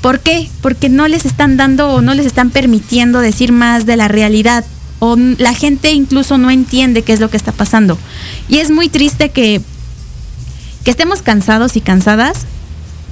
¿Por 0.00 0.18
qué? 0.18 0.50
Porque 0.60 0.88
no 0.88 1.06
les 1.06 1.24
están 1.24 1.56
dando 1.56 1.90
o 1.90 2.02
no 2.02 2.14
les 2.14 2.26
están 2.26 2.50
permitiendo 2.50 3.20
decir 3.20 3.52
más 3.52 3.86
de 3.86 3.96
la 3.96 4.08
realidad. 4.08 4.64
O 4.98 5.14
la 5.16 5.54
gente 5.54 5.92
incluso 5.92 6.36
no 6.36 6.50
entiende 6.50 7.02
qué 7.02 7.12
es 7.12 7.20
lo 7.20 7.30
que 7.30 7.36
está 7.36 7.52
pasando. 7.52 7.96
Y 8.48 8.58
es 8.58 8.72
muy 8.72 8.88
triste 8.88 9.28
que, 9.28 9.60
que 10.82 10.90
estemos 10.90 11.22
cansados 11.22 11.76
y 11.76 11.80
cansadas, 11.80 12.38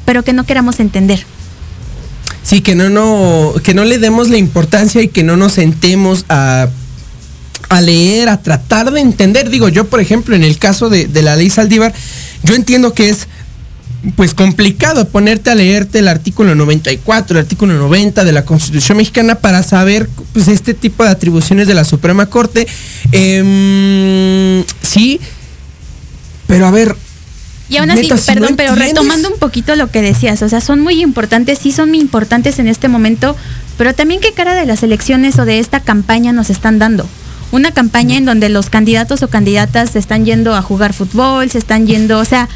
pero 0.05 0.25
que 0.25 0.33
no 0.33 0.43
queramos 0.43 0.81
entender. 0.81 1.25
Sí, 2.43 2.63
que 2.63 2.75
no, 2.75 2.91
no, 2.91 3.53
que 3.63 3.75
no 3.75 3.85
le 3.85 3.99
demos 3.99 4.29
la 4.29 4.39
importancia 4.39 5.03
y 5.03 5.07
que 5.07 5.23
no 5.23 5.37
nos 5.37 5.53
sentemos 5.53 6.25
a, 6.29 6.67
a 7.69 7.81
leer, 7.81 8.29
a 8.29 8.43
tratar 8.43 8.91
de 8.91 9.03
entender. 9.03 9.51
Digo, 9.51 9.69
yo, 9.69 9.85
por 9.85 10.01
ejemplo, 10.01 10.35
en 10.35 10.43
el 10.43 10.59
caso 10.59 10.89
de, 10.89 11.07
de 11.07 11.23
la 11.23 11.37
ley 11.37 11.49
Saldívar, 11.49 11.95
yo 12.45 12.55
entiendo 12.55 12.95
que 12.95 13.09
es 13.09 13.27
pues 14.17 14.35
complicado 14.35 15.09
ponerte 15.09 15.51
a 15.51 15.55
leerte 15.55 16.01
el 16.01 16.09
artículo 16.09 16.55
94, 16.55 17.39
el 17.39 17.45
artículo 17.45 17.75
90 17.75 18.25
de 18.25 18.33
la 18.33 18.45
Constitución 18.45 18.99
mexicana 18.99 19.37
para 19.37 19.63
saber 19.63 20.09
pues 20.33 20.49
este 20.49 20.75
tipo 20.75 21.05
de 21.05 21.11
atribuciones 21.11 21.67
de 21.67 21.75
la 21.75 21.85
Suprema 21.85 22.27
Corte. 22.27 22.67
Em, 23.13 24.63
sí, 24.83 25.21
pero 26.47 26.67
a 26.67 26.71
ver, 26.71 26.95
Y 27.71 27.79
aún 27.79 27.91
así, 27.91 28.03
Neta, 28.03 28.19
si 28.19 28.35
no 28.35 28.41
perdón, 28.41 28.57
pero 28.57 28.75
retomando 28.75 29.31
un 29.31 29.39
poquito 29.39 29.75
lo 29.75 29.91
que 29.91 30.03
decías, 30.03 30.43
o 30.43 30.49
sea, 30.51 30.61
son 30.61 30.81
muy 30.81 31.03
importantes, 31.03 31.59
sí 31.59 31.73
son 31.73 31.89
muy 31.89 32.01
importantes 32.01 32.59
en 32.59 32.69
este 32.69 32.89
momento, 32.89 33.35
pero 33.79 33.95
también 33.95 34.21
qué 34.21 34.33
cara 34.33 34.55
de 34.55 34.67
las 34.67 34.83
elecciones 34.83 35.39
o 35.39 35.47
de 35.47 35.59
esta 35.61 35.81
campaña 35.81 36.33
nos 36.33 36.51
están 36.51 36.79
dando. 36.79 37.09
Una 37.53 37.73
campaña 37.73 38.17
en 38.17 38.25
donde 38.25 38.49
los 38.49 38.69
candidatos 38.69 39.23
o 39.23 39.29
candidatas 39.29 39.91
se 39.91 39.99
están 39.99 40.25
yendo 40.25 40.55
a 40.55 40.63
jugar 40.63 40.93
fútbol, 40.93 41.51
se 41.51 41.59
están 41.59 41.87
yendo, 41.87 42.19
o 42.19 42.25
sea, 42.25 42.49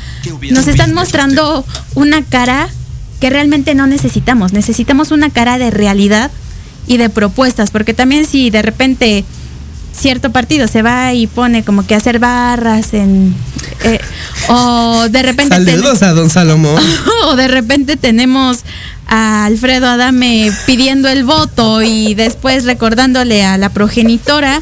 nos 0.51 0.67
están 0.67 0.93
mostrando 0.93 1.65
una 1.95 2.23
cara 2.25 2.69
que 3.21 3.31
realmente 3.31 3.75
no 3.75 3.87
necesitamos. 3.87 4.53
Necesitamos 4.53 5.11
una 5.11 5.31
cara 5.31 5.59
de 5.59 5.71
realidad 5.71 6.31
y 6.87 6.97
de 6.97 7.11
propuestas, 7.11 7.71
porque 7.71 7.95
también 7.95 8.27
si 8.27 8.51
de 8.51 8.63
repente 8.63 9.25
cierto 9.99 10.31
partido 10.33 10.69
se 10.69 10.83
va 10.83 11.13
y 11.15 11.27
pone 11.27 11.65
como 11.65 11.87
que 11.87 11.95
hacer 11.95 12.19
barras 12.19 12.95
en 12.95 13.35
eh, 13.85 13.99
o 14.49 15.07
de 15.11 15.23
repente 15.23 15.55
ten- 15.57 15.67
saludos 15.67 16.03
a 16.03 16.13
don 16.13 16.31
Salomón. 16.31 16.83
o 17.27 17.37
de 17.37 17.49
repente 17.49 17.97
tenemos 17.97 18.59
a 19.07 19.47
Alfredo 19.47 19.87
Adame 19.89 20.53
pidiendo 20.67 21.09
el 21.09 21.25
voto 21.25 21.83
y 21.83 22.15
después 22.15 22.65
recordándole 22.65 23.45
a 23.45 23.57
la 23.59 23.71
progenitora. 23.71 24.61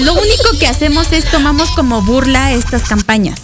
Lo 0.00 0.14
único 0.14 0.58
que 0.58 0.66
hacemos 0.66 1.12
es 1.12 1.24
tomamos 1.26 1.70
como 1.70 2.02
burla 2.02 2.52
estas 2.52 2.82
campañas. 2.82 3.38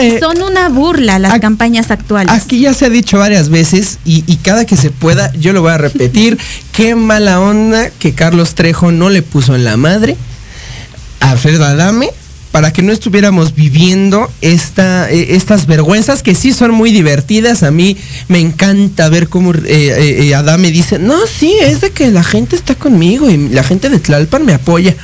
Eh, 0.00 0.18
Son 0.20 0.42
una 0.42 0.68
burla 0.68 1.18
las 1.18 1.38
campañas 1.40 1.90
actuales. 1.90 2.32
Aquí 2.32 2.60
ya 2.60 2.74
se 2.74 2.86
ha 2.86 2.90
dicho 2.90 3.18
varias 3.18 3.48
veces 3.48 3.98
y, 4.04 4.24
y 4.26 4.36
cada 4.36 4.64
que 4.64 4.76
se 4.76 4.90
pueda 4.90 5.32
yo 5.34 5.52
lo 5.52 5.62
voy 5.62 5.72
a 5.72 5.78
repetir. 5.78 6.38
Qué 6.72 6.94
mala 6.94 7.40
onda 7.40 7.90
que 7.90 8.14
Carlos 8.14 8.54
Trejo 8.54 8.92
no 8.92 9.10
le 9.10 9.22
puso 9.22 9.54
en 9.54 9.64
la 9.64 9.76
madre 9.76 10.16
a 11.20 11.30
Alfredo 11.30 11.64
Adame 11.64 12.10
para 12.52 12.72
que 12.72 12.80
no 12.80 12.90
estuviéramos 12.90 13.54
viviendo 13.54 14.30
esta, 14.40 15.10
eh, 15.10 15.34
estas 15.36 15.66
vergüenzas 15.66 16.22
que 16.22 16.34
sí 16.34 16.54
son 16.54 16.70
muy 16.70 16.90
divertidas. 16.90 17.62
A 17.62 17.70
mí 17.70 17.98
me 18.28 18.38
encanta 18.38 19.10
ver 19.10 19.28
cómo 19.28 19.52
eh, 19.52 19.60
eh, 19.66 20.26
eh, 20.26 20.34
Adame 20.34 20.70
dice, 20.70 20.98
no, 20.98 21.18
sí, 21.26 21.54
es 21.60 21.82
de 21.82 21.90
que 21.90 22.10
la 22.10 22.24
gente 22.24 22.56
está 22.56 22.74
conmigo 22.74 23.28
y 23.28 23.50
la 23.50 23.62
gente 23.62 23.90
de 23.90 23.98
Tlalpan 23.98 24.46
me 24.46 24.54
apoya. 24.54 24.96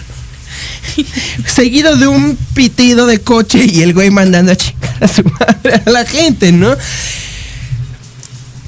Seguido 1.47 1.97
de 1.97 2.07
un 2.07 2.37
pitido 2.55 3.07
de 3.07 3.21
coche 3.21 3.65
y 3.65 3.83
el 3.83 3.95
güey 3.95 4.11
mandando 4.11 4.53
a 4.53 4.57
chingar 4.57 4.97
a 5.01 5.09
su 5.09 5.23
madre 5.25 5.83
a 5.85 5.91
la 5.91 6.05
gente, 6.05 6.53
¿no? 6.53 6.75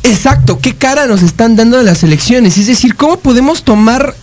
Exacto, 0.02 0.59
¿qué 0.61 0.74
cara 0.74 1.07
nos 1.07 1.22
están 1.22 1.57
dando 1.57 1.78
de 1.78 1.85
las 1.85 2.02
elecciones? 2.02 2.59
Es 2.59 2.66
decir, 2.66 2.94
¿cómo 2.94 3.18
podemos 3.18 3.62
tomar 3.64 4.14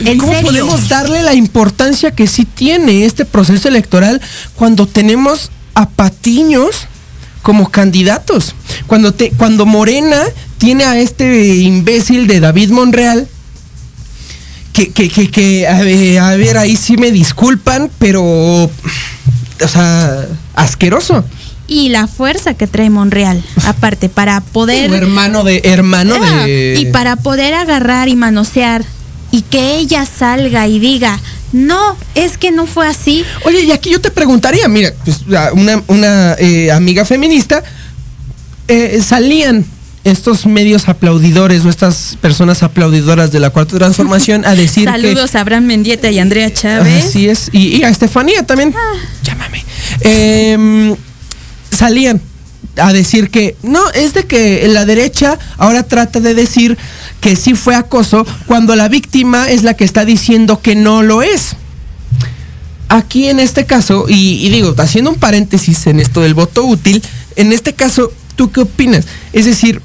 ¿En 0.00 0.18
¿Cómo 0.18 0.32
serio? 0.32 0.48
podemos 0.48 0.88
darle 0.88 1.22
la 1.22 1.34
importancia 1.34 2.12
que 2.12 2.26
sí 2.26 2.44
tiene 2.44 3.04
este 3.04 3.24
proceso 3.24 3.68
electoral 3.68 4.20
cuando 4.56 4.86
tenemos 4.86 5.50
a 5.74 5.88
Patiños 5.88 6.86
como 7.42 7.70
candidatos? 7.70 8.54
Cuando, 8.86 9.12
te, 9.12 9.30
cuando 9.32 9.66
Morena 9.66 10.22
tiene 10.58 10.84
a 10.84 10.98
este 10.98 11.56
imbécil 11.56 12.26
de 12.26 12.40
David 12.40 12.70
Monreal, 12.70 13.28
que, 14.72 14.90
que, 14.90 15.08
que, 15.08 15.30
que, 15.30 15.66
a, 15.66 15.80
ver, 15.80 16.18
a 16.18 16.36
ver, 16.36 16.58
ahí 16.58 16.76
sí 16.76 16.96
me 16.96 17.10
disculpan, 17.10 17.90
pero, 17.98 18.22
o 18.24 18.70
sea, 19.68 20.26
asqueroso. 20.54 21.24
Y 21.68 21.90
la 21.90 22.06
fuerza 22.06 22.54
que 22.54 22.66
trae 22.66 22.90
Monreal, 22.90 23.42
aparte, 23.66 24.08
para 24.08 24.40
poder... 24.40 24.90
Como 24.90 24.96
hermano 24.96 25.44
de, 25.44 25.62
hermano 25.64 26.16
Ah, 26.20 26.44
de... 26.44 26.76
Y 26.78 26.86
para 26.86 27.16
poder 27.16 27.54
agarrar 27.54 28.08
y 28.08 28.16
manosear 28.16 28.84
y 29.30 29.42
que 29.42 29.78
ella 29.78 30.06
salga 30.06 30.68
y 30.68 30.78
diga, 30.78 31.18
no, 31.52 31.96
es 32.14 32.36
que 32.36 32.50
no 32.50 32.66
fue 32.66 32.86
así. 32.86 33.24
Oye, 33.46 33.62
y 33.62 33.72
aquí 33.72 33.90
yo 33.90 34.00
te 34.00 34.10
preguntaría, 34.10 34.68
mira, 34.68 34.92
pues, 35.04 35.22
una, 35.54 35.82
una 35.86 36.34
eh, 36.34 36.70
amiga 36.70 37.04
feminista, 37.04 37.62
eh, 38.68 39.00
salían 39.02 39.64
estos 40.04 40.46
medios 40.46 40.88
aplaudidores 40.88 41.64
o 41.64 41.68
estas 41.68 42.18
personas 42.20 42.62
aplaudidoras 42.62 43.30
de 43.30 43.38
la 43.40 43.50
cuarta 43.50 43.78
transformación 43.78 44.44
a 44.44 44.54
decir 44.54 44.84
Saludos 44.88 45.34
a 45.34 45.40
Abraham 45.40 45.64
Mendieta 45.64 46.10
y 46.10 46.18
Andrea 46.18 46.48
que 46.48 46.54
Chávez. 46.54 47.04
así 47.04 47.28
es. 47.28 47.48
Y, 47.52 47.76
y 47.76 47.84
a 47.84 47.88
Estefanía 47.88 48.44
también. 48.44 48.74
Llámame. 49.22 49.64
Em, 50.00 50.96
salían 51.70 52.20
a 52.76 52.92
decir 52.92 53.30
que 53.30 53.56
no 53.62 53.90
es 53.90 54.14
de 54.14 54.24
que 54.24 54.66
la 54.68 54.84
derecha 54.84 55.38
ahora 55.58 55.82
trata 55.82 56.20
de 56.20 56.34
decir 56.34 56.78
que 57.20 57.36
sí 57.36 57.54
fue 57.54 57.74
acoso 57.74 58.26
cuando 58.46 58.74
la 58.74 58.88
víctima 58.88 59.50
es 59.50 59.62
la 59.62 59.74
que 59.74 59.84
está 59.84 60.04
diciendo 60.04 60.60
que 60.60 60.74
no 60.74 61.02
lo 61.02 61.22
es. 61.22 61.56
Aquí 62.88 63.28
en 63.28 63.40
este 63.40 63.66
caso, 63.66 64.06
y, 64.08 64.44
y 64.44 64.50
digo, 64.50 64.74
haciendo 64.78 65.10
un 65.10 65.16
paréntesis 65.16 65.86
en 65.86 66.00
esto 66.00 66.20
del 66.20 66.34
voto 66.34 66.64
útil, 66.64 67.02
en 67.36 67.52
este 67.52 67.72
caso, 67.74 68.12
¿tú 68.36 68.50
qué 68.50 68.60
opinas? 68.60 69.06
Es 69.32 69.46
decir, 69.46 69.80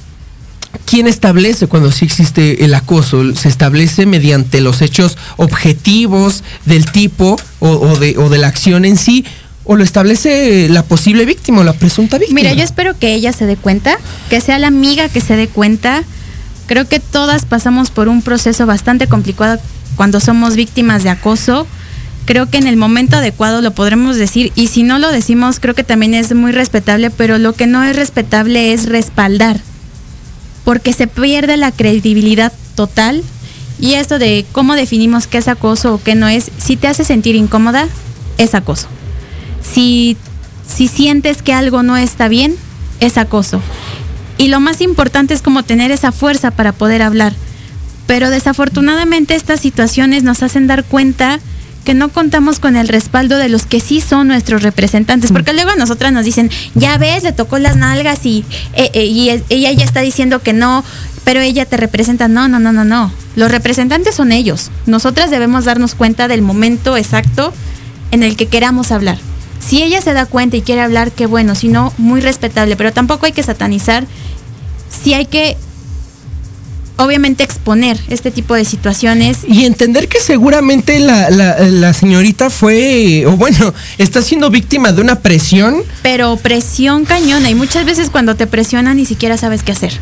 ¿quién 0.85 1.07
establece 1.07 1.67
cuando 1.67 1.91
sí 1.91 2.05
existe 2.05 2.63
el 2.65 2.73
acoso? 2.73 3.35
¿Se 3.35 3.49
establece 3.49 4.05
mediante 4.05 4.61
los 4.61 4.81
hechos 4.81 5.17
objetivos 5.37 6.43
del 6.65 6.91
tipo 6.91 7.37
o, 7.59 7.97
de, 7.97 8.17
o 8.17 8.29
de 8.29 8.37
la 8.37 8.47
acción 8.47 8.85
en 8.85 8.97
sí? 8.97 9.25
¿O 9.63 9.75
lo 9.75 9.83
establece 9.83 10.69
la 10.69 10.83
posible 10.83 11.25
víctima 11.25 11.61
o 11.61 11.63
la 11.63 11.73
presunta 11.73 12.17
víctima? 12.17 12.39
Mira, 12.39 12.53
yo 12.53 12.63
espero 12.63 12.97
que 12.97 13.13
ella 13.13 13.33
se 13.33 13.45
dé 13.45 13.57
cuenta, 13.57 13.97
que 14.29 14.39
sea 14.39 14.59
la 14.59 14.67
amiga 14.67 15.09
que 15.09 15.19
se 15.19 15.35
dé 15.35 15.47
cuenta. 15.47 16.03
Creo 16.67 16.87
que 16.87 16.99
todas 16.99 17.45
pasamos 17.45 17.91
por 17.91 18.07
un 18.07 18.21
proceso 18.21 18.65
bastante 18.65 19.07
complicado 19.07 19.59
cuando 19.97 20.19
somos 20.19 20.55
víctimas 20.55 21.03
de 21.03 21.09
acoso. 21.09 21.67
Creo 22.25 22.49
que 22.49 22.57
en 22.57 22.67
el 22.67 22.77
momento 22.77 23.17
adecuado 23.17 23.61
lo 23.61 23.71
podremos 23.71 24.17
decir 24.17 24.51
y 24.55 24.67
si 24.67 24.83
no 24.83 24.99
lo 24.99 25.11
decimos 25.11 25.59
creo 25.61 25.75
que 25.75 25.85
también 25.85 26.13
es 26.13 26.33
muy 26.35 26.51
respetable, 26.51 27.09
pero 27.09 27.37
lo 27.37 27.53
que 27.53 27.67
no 27.67 27.83
es 27.83 27.95
respetable 27.95 28.73
es 28.73 28.85
respaldar, 28.85 29.61
porque 30.67 30.91
se 30.91 31.07
pierde 31.07 31.55
la 31.55 31.71
credibilidad 31.71 32.51
total 32.75 33.23
y 33.79 33.93
esto 33.93 34.19
de 34.19 34.45
cómo 34.51 34.75
definimos 34.75 35.25
qué 35.25 35.37
es 35.37 35.47
acoso 35.47 35.93
o 35.93 36.03
qué 36.03 36.13
no 36.13 36.27
es, 36.27 36.51
si 36.57 36.75
te 36.75 36.89
hace 36.89 37.05
sentir 37.05 37.37
incómoda, 37.37 37.87
es 38.37 38.53
acoso. 38.53 38.89
Si, 39.61 40.17
si 40.67 40.89
sientes 40.89 41.41
que 41.41 41.53
algo 41.53 41.83
no 41.83 41.95
está 41.95 42.27
bien, 42.27 42.57
es 42.99 43.17
acoso. 43.17 43.61
Y 44.37 44.49
lo 44.49 44.59
más 44.59 44.81
importante 44.81 45.33
es 45.33 45.41
como 45.41 45.63
tener 45.63 45.89
esa 45.89 46.11
fuerza 46.11 46.51
para 46.51 46.73
poder 46.73 47.01
hablar. 47.01 47.31
Pero 48.05 48.29
desafortunadamente 48.29 49.35
estas 49.35 49.61
situaciones 49.61 50.23
nos 50.23 50.43
hacen 50.43 50.67
dar 50.67 50.83
cuenta 50.83 51.39
que 51.87 51.93
no 51.93 52.09
contamos 52.09 52.59
con 52.59 52.75
el 52.75 52.89
respaldo 52.89 53.37
de 53.37 53.47
los 53.47 53.65
que 53.65 53.79
sí 53.79 54.01
son 54.01 54.27
nuestros 54.27 54.61
representantes, 54.61 55.31
porque 55.31 55.53
luego 55.53 55.69
a 55.69 55.77
nosotras 55.77 56.11
nos 56.11 56.25
dicen, 56.25 56.51
ya 56.75 56.97
ves, 56.97 57.23
le 57.23 57.31
tocó 57.31 57.59
las 57.59 57.77
nalgas 57.77 58.25
y, 58.25 58.43
eh, 58.73 58.91
eh, 58.91 59.05
y 59.05 59.29
ella 59.29 59.71
ya 59.71 59.85
está 59.85 60.01
diciendo 60.01 60.41
que 60.41 60.51
no, 60.51 60.83
pero 61.23 61.39
ella 61.39 61.63
te 61.65 61.77
representa. 61.77 62.27
No, 62.27 62.49
no, 62.49 62.59
no, 62.59 62.73
no, 62.73 62.83
no. 62.83 63.09
Los 63.37 63.49
representantes 63.51 64.15
son 64.15 64.33
ellos. 64.33 64.69
Nosotras 64.85 65.31
debemos 65.31 65.63
darnos 65.63 65.95
cuenta 65.95 66.27
del 66.27 66.41
momento 66.41 66.97
exacto 66.97 67.53
en 68.11 68.21
el 68.21 68.35
que 68.35 68.47
queramos 68.47 68.91
hablar. 68.91 69.17
Si 69.65 69.81
ella 69.81 70.01
se 70.01 70.11
da 70.11 70.25
cuenta 70.25 70.57
y 70.57 70.63
quiere 70.63 70.81
hablar, 70.81 71.13
qué 71.13 71.25
bueno, 71.25 71.55
si 71.55 71.69
no, 71.69 71.93
muy 71.97 72.19
respetable, 72.19 72.75
pero 72.75 72.91
tampoco 72.91 73.27
hay 73.27 73.31
que 73.31 73.43
satanizar. 73.43 74.05
Sí 74.89 75.13
hay 75.13 75.27
que, 75.27 75.55
obviamente, 76.97 77.43
exponer 77.43 77.99
este 78.09 78.31
tipo 78.31 78.53
de 78.55 78.65
situaciones. 78.65 79.39
Y 79.47 79.65
entender 79.65 80.07
que 80.07 80.19
seguramente 80.19 80.99
la, 80.99 81.29
la- 81.29 81.59
la 81.59 81.93
señorita 81.93 82.49
fue, 82.49 83.23
o 83.27 83.31
bueno, 83.37 83.73
está 83.97 84.21
siendo 84.21 84.49
víctima 84.49 84.91
de 84.91 85.01
una 85.01 85.19
presión. 85.19 85.83
Pero 86.03 86.35
presión 86.37 87.05
cañona 87.05 87.49
y 87.49 87.55
muchas 87.55 87.85
veces 87.85 88.09
cuando 88.09 88.35
te 88.35 88.47
presionan 88.47 88.97
ni 88.97 89.05
siquiera 89.05 89.37
sabes 89.37 89.63
qué 89.63 89.71
hacer. 89.71 89.93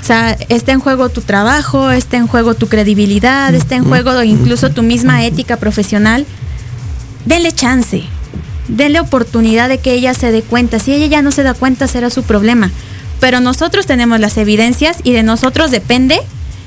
O 0.00 0.04
sea, 0.04 0.36
está 0.48 0.72
en 0.72 0.80
juego 0.80 1.10
tu 1.10 1.20
trabajo, 1.20 1.90
está 1.92 2.16
en 2.16 2.26
juego 2.26 2.54
tu 2.54 2.66
credibilidad, 2.66 3.54
está 3.54 3.76
en 3.76 3.84
juego 3.84 4.20
incluso 4.24 4.70
tu 4.70 4.82
misma 4.82 5.24
ética 5.24 5.58
profesional. 5.58 6.26
Denle 7.24 7.52
chance, 7.52 8.02
denle 8.66 8.98
oportunidad 8.98 9.68
de 9.68 9.78
que 9.78 9.92
ella 9.94 10.12
se 10.14 10.32
dé 10.32 10.42
cuenta. 10.42 10.80
Si 10.80 10.92
ella 10.92 11.06
ya 11.06 11.22
no 11.22 11.30
se 11.30 11.44
da 11.44 11.54
cuenta, 11.54 11.86
será 11.86 12.10
su 12.10 12.24
problema. 12.24 12.72
Pero 13.22 13.38
nosotros 13.38 13.86
tenemos 13.86 14.18
las 14.18 14.36
evidencias 14.36 14.96
y 15.04 15.12
de 15.12 15.22
nosotros 15.22 15.70
depende 15.70 16.18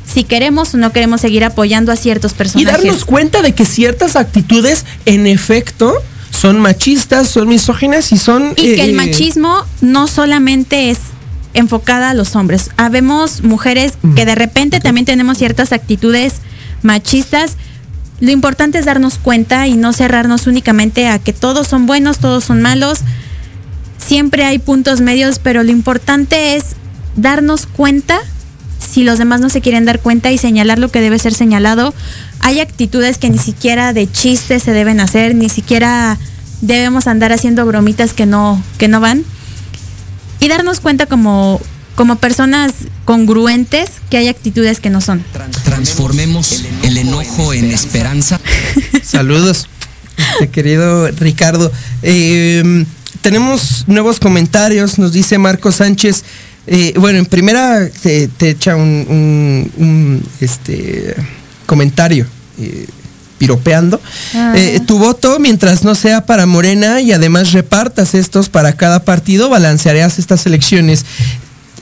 si 0.06 0.24
queremos 0.24 0.74
o 0.74 0.78
no 0.78 0.94
queremos 0.94 1.20
seguir 1.20 1.44
apoyando 1.44 1.92
a 1.92 1.98
ciertos 1.98 2.32
Y 2.32 2.36
personajes. 2.36 2.72
darnos 2.72 3.04
cuenta 3.04 3.42
de 3.42 3.54
que 3.54 3.66
ciertas 3.66 4.16
actitudes, 4.16 4.86
en 5.06 5.28
efecto, 5.28 5.94
son 6.32 6.62
machistas, 6.62 7.28
son 7.28 7.50
misóginas 7.50 8.14
y 8.14 8.18
son... 8.18 8.54
Y 8.56 8.76
que 8.76 8.86
el 8.86 8.92
eh, 8.92 8.94
machismo 8.94 9.66
no 9.82 10.08
solamente 10.08 10.92
es 10.92 11.00
enfocada 11.54 12.12
a 12.12 12.14
los 12.14 12.38
hombres. 12.38 12.70
Habemos 12.78 13.44
mujeres 13.44 13.98
que 14.16 14.26
de 14.26 14.36
repente 14.36 14.80
también 14.80 15.04
tenemos 15.04 15.38
ciertas 15.38 15.74
actitudes 15.74 16.36
machistas. 16.84 17.58
Lo 18.22 18.32
importante 18.32 18.78
es 18.78 18.86
darnos 18.86 19.18
cuenta 19.18 19.68
y 19.68 19.76
no 19.76 19.92
cerrarnos 19.92 20.48
únicamente 20.48 21.10
a 21.10 21.20
que 21.20 21.34
todos 21.34 21.68
son 21.68 21.86
buenos, 21.86 22.20
todos 22.20 22.46
son 22.46 22.62
malos. 22.62 23.00
Siempre 23.98 24.44
hay 24.44 24.60
puntos 24.60 25.02
medios, 25.02 25.40
pero 25.40 25.64
lo 25.64 25.72
importante 25.72 26.56
es 26.56 26.76
darnos 27.16 27.66
cuenta 27.66 28.20
si 28.80 29.04
los 29.04 29.18
demás 29.18 29.42
no 29.42 29.50
se 29.50 29.62
quieren 29.62 29.86
dar 29.86 30.00
cuenta 30.00 30.32
y 30.32 30.38
señalar 30.38 30.80
lo 30.80 30.90
que 30.90 31.02
debe 31.02 31.20
ser 31.20 31.34
señalado. 31.34 31.94
Hay 32.40 32.60
actitudes 32.60 33.18
que 33.18 33.30
ni 33.30 33.38
siquiera 33.38 33.94
de 33.94 34.10
chiste 34.10 34.60
se 34.60 34.72
deben 34.72 35.00
hacer, 35.00 35.36
ni 35.36 35.50
siquiera 35.50 36.18
debemos 36.62 37.08
andar 37.08 37.34
haciendo 37.34 37.66
bromitas 37.66 38.14
que 38.14 38.26
no, 38.26 38.62
que 38.78 38.88
no 38.88 39.00
van. 39.00 39.24
Y 40.40 40.48
darnos 40.48 40.80
cuenta 40.80 41.08
como, 41.08 41.60
como 41.96 42.18
personas 42.18 42.74
congruentes 43.06 43.90
que 44.10 44.18
hay 44.18 44.28
actitudes 44.28 44.80
que 44.80 44.90
no 44.90 45.02
son. 45.02 45.24
Transformemos 45.64 46.64
el 46.84 46.98
enojo 46.98 47.54
en 47.54 47.72
esperanza. 47.72 48.40
Saludos, 49.04 49.68
este 50.34 50.50
querido 50.50 51.10
Ricardo. 51.12 51.72
Eh, 52.04 52.86
tenemos 53.26 53.86
nuevos 53.88 54.20
comentarios, 54.20 55.00
nos 55.00 55.12
dice 55.12 55.40
Marco 55.40 55.72
Sánchez. 55.72 56.24
Eh, 56.68 56.94
bueno, 57.00 57.18
en 57.18 57.26
primera 57.26 57.90
te, 58.04 58.28
te 58.28 58.52
echa 58.52 58.76
un, 58.76 58.84
un- 59.10 59.72
un, 59.78 60.24
este 60.42 61.16
comentario 61.66 62.28
eh, 62.60 62.86
piropeando. 63.40 64.00
Ah. 64.36 64.54
Eh, 64.56 64.80
tu 64.86 65.00
voto, 65.00 65.40
mientras 65.40 65.84
no 65.84 65.96
sea 65.96 66.28
para 66.28 66.46
Morena 66.46 67.02
y 67.02 67.14
además 67.14 67.52
repartas 67.52 68.14
estos 68.14 68.48
para 68.50 68.74
cada 68.74 69.04
partido, 69.04 69.50
balancearás 69.50 70.20
estas 70.20 70.46
elecciones. 70.46 71.04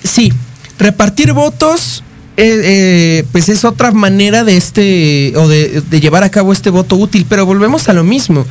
Sí, 0.01 0.31
repartir 0.79 1.33
votos, 1.33 2.03
eh, 2.37 2.61
eh, 2.63 3.25
pues 3.33 3.49
es 3.49 3.65
otra 3.65 3.91
manera 3.91 4.45
de 4.45 4.55
este, 4.55 5.33
o 5.35 5.49
de, 5.49 5.81
de 5.89 5.99
llevar 5.99 6.23
a 6.23 6.31
cabo 6.31 6.53
este 6.53 6.69
voto 6.69 6.95
útil, 6.95 7.25
pero 7.27 7.45
volvemos 7.45 7.89
a 7.89 7.93
lo 7.93 8.05
mismo. 8.05 8.45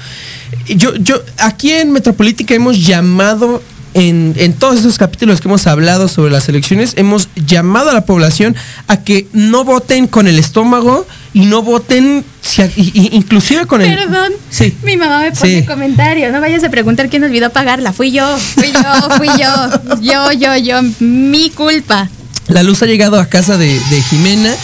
Yo, 0.76 0.94
yo, 0.96 1.22
aquí 1.38 1.72
en 1.72 1.92
Metropolítica 1.92 2.54
hemos 2.54 2.84
llamado, 2.84 3.62
en, 3.94 4.34
en 4.38 4.54
todos 4.54 4.80
esos 4.80 4.96
capítulos 4.96 5.40
que 5.40 5.48
hemos 5.48 5.66
hablado 5.66 6.08
sobre 6.08 6.30
las 6.32 6.48
elecciones, 6.48 6.94
hemos 6.96 7.28
llamado 7.34 7.90
a 7.90 7.92
la 7.92 8.06
población 8.06 8.56
a 8.88 8.98
que 9.04 9.26
no 9.32 9.64
voten 9.64 10.06
con 10.06 10.26
el 10.28 10.38
estómago 10.38 11.06
y 11.34 11.44
no 11.46 11.62
voten, 11.62 12.24
si 12.40 12.62
a- 12.62 12.66
y- 12.74 12.90
y- 12.94 13.10
inclusive 13.16 13.66
con 13.66 13.82
el... 13.82 13.94
Perdón. 13.94 14.32
Sí. 14.50 14.74
Mi 14.82 14.96
mamá 14.96 15.20
me 15.20 15.32
pone 15.32 15.60
Sí. 15.60 15.66
comentario. 15.66 16.32
No 16.32 16.40
vayas 16.40 16.64
a 16.64 16.70
preguntar 16.70 17.08
quién 17.10 17.22
olvidó 17.24 17.50
pagarla. 17.50 17.92
Fui 17.92 18.10
yo, 18.12 18.36
fui 18.38 18.72
yo, 18.72 19.16
fui 19.18 19.28
yo. 19.38 20.00
Yo, 20.00 20.32
yo, 20.32 20.56
yo. 20.56 20.80
Mi 21.00 21.50
culpa. 21.50 22.08
La 22.48 22.62
luz 22.62 22.82
ha 22.82 22.86
llegado 22.86 23.20
a 23.20 23.26
casa 23.26 23.56
de, 23.58 23.66
de 23.68 24.02
Jimena, 24.10 24.54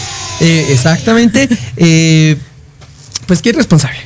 eh, 0.41 0.67
exactamente. 0.71 1.49
eh, 1.77 2.37
pues 3.27 3.41
qué 3.43 3.53
responsable. 3.53 3.99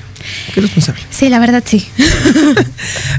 Qué 0.54 0.60
responsable. 0.60 1.00
Sí, 1.10 1.28
la 1.28 1.38
verdad 1.38 1.62
sí. 1.66 1.86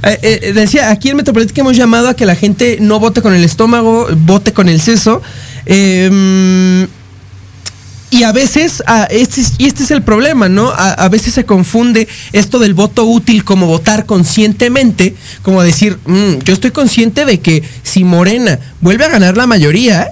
Eh, 0.06 0.20
eh, 0.44 0.54
decía, 0.54 0.90
aquí 0.92 1.10
en 1.10 1.18
Metropolítica 1.18 1.62
hemos 1.62 1.78
llamado 1.78 2.10
a 2.10 2.16
que 2.16 2.26
la 2.26 2.36
gente 2.36 2.78
no 2.82 3.00
vote 3.00 3.22
con 3.22 3.34
el 3.34 3.44
estómago, 3.44 4.08
vote 4.18 4.52
con 4.52 4.68
el 4.68 4.82
seso. 4.82 5.22
Eh, 5.66 6.88
y 8.10 8.24
a 8.24 8.32
veces, 8.32 8.84
a 8.86 9.06
este, 9.06 9.42
es- 9.42 9.54
y 9.58 9.66
este 9.66 9.84
es 9.84 9.92
el 9.92 10.04
problema, 10.04 10.48
¿no? 10.50 10.70
A, 10.70 10.92
a 10.94 11.10
veces 11.10 11.34
se 11.34 11.46
confunde 11.46 12.08
esto 12.32 12.60
del 12.60 12.74
voto 12.76 13.06
útil 13.06 13.44
como 13.44 13.66
votar 13.66 14.06
conscientemente, 14.06 15.16
como 15.42 15.64
decir, 15.64 15.98
"Mm, 16.06 16.40
yo 16.44 16.54
estoy 16.54 16.70
consciente 16.72 17.26
de 17.26 17.40
que 17.40 17.64
si 17.82 18.04
Morena 18.04 18.60
vuelve 18.82 19.06
a 19.06 19.10
ganar 19.10 19.36
la 19.38 19.48
mayoría, 19.48 20.12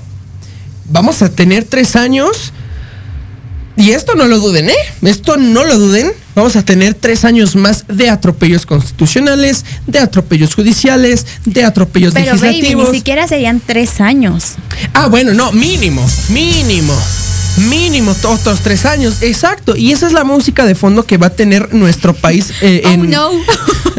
vamos 0.89 1.21
a 1.21 1.29
tener 1.29 1.63
tres 1.65 1.95
años, 1.95 2.53
y 3.81 3.91
esto 3.91 4.15
no 4.15 4.25
lo 4.25 4.39
duden, 4.39 4.69
¿eh? 4.69 4.75
Esto 5.01 5.37
no 5.37 5.63
lo 5.63 5.77
duden, 5.77 6.11
vamos 6.35 6.55
a 6.55 6.63
tener 6.63 6.93
tres 6.93 7.25
años 7.25 7.55
más 7.55 7.85
de 7.87 8.09
atropellos 8.09 8.65
constitucionales, 8.65 9.65
de 9.87 9.99
atropellos 9.99 10.53
judiciales, 10.55 11.25
de 11.45 11.63
atropellos 11.63 12.13
Pero 12.13 12.37
baby, 12.37 12.41
legislativos. 12.47 12.89
ni 12.91 12.97
siquiera 12.97 13.27
serían 13.27 13.61
tres 13.65 13.99
años. 14.01 14.53
Ah, 14.93 15.07
bueno, 15.07 15.33
no, 15.33 15.51
mínimo, 15.51 16.05
mínimo. 16.29 16.93
Mínimo 17.57 18.13
todos 18.15 18.37
estos 18.39 18.61
tres 18.61 18.85
años, 18.85 19.15
exacto. 19.21 19.75
Y 19.75 19.91
esa 19.91 20.07
es 20.07 20.13
la 20.13 20.23
música 20.23 20.65
de 20.65 20.73
fondo 20.73 21.03
que 21.05 21.17
va 21.17 21.27
a 21.27 21.31
tener 21.31 21.73
nuestro 21.73 22.13
país 22.13 22.53
eh, 22.61 22.81
Oh 22.85 22.89
en. 22.89 23.09
no. 23.09 23.29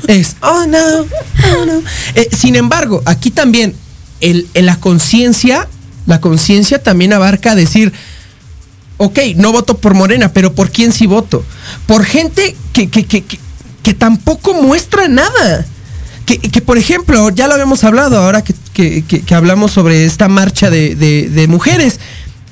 Es, 0.08 0.36
oh 0.40 0.66
no, 0.66 0.78
oh 1.02 1.64
no. 1.66 1.82
Eh, 2.16 2.28
sin 2.36 2.56
embargo, 2.56 3.02
aquí 3.04 3.30
también 3.30 3.74
el, 4.20 4.48
el- 4.54 4.66
la 4.66 4.76
conciencia, 4.76 5.68
la 6.06 6.20
conciencia 6.20 6.82
también 6.82 7.12
abarca 7.12 7.54
decir, 7.54 7.92
ok, 9.04 9.18
no 9.36 9.52
voto 9.52 9.76
por 9.76 9.94
Morena, 9.94 10.32
pero 10.32 10.52
¿por 10.54 10.70
quién 10.70 10.92
sí 10.92 11.06
voto? 11.06 11.44
Por 11.86 12.04
gente 12.04 12.56
que, 12.72 12.88
que, 12.88 13.04
que, 13.04 13.22
que, 13.82 13.94
tampoco 13.94 14.54
muestra 14.54 15.08
nada. 15.08 15.66
Que, 16.26 16.38
que, 16.38 16.60
por 16.60 16.78
ejemplo, 16.78 17.30
ya 17.30 17.48
lo 17.48 17.54
habíamos 17.54 17.82
hablado 17.84 18.16
ahora 18.18 18.42
que, 18.42 18.54
que- 19.02 19.34
hablamos 19.34 19.72
sobre 19.72 20.04
esta 20.04 20.28
marcha 20.28 20.70
de, 20.70 20.94
de- 20.94 21.28
de 21.28 21.48
mujeres. 21.48 21.98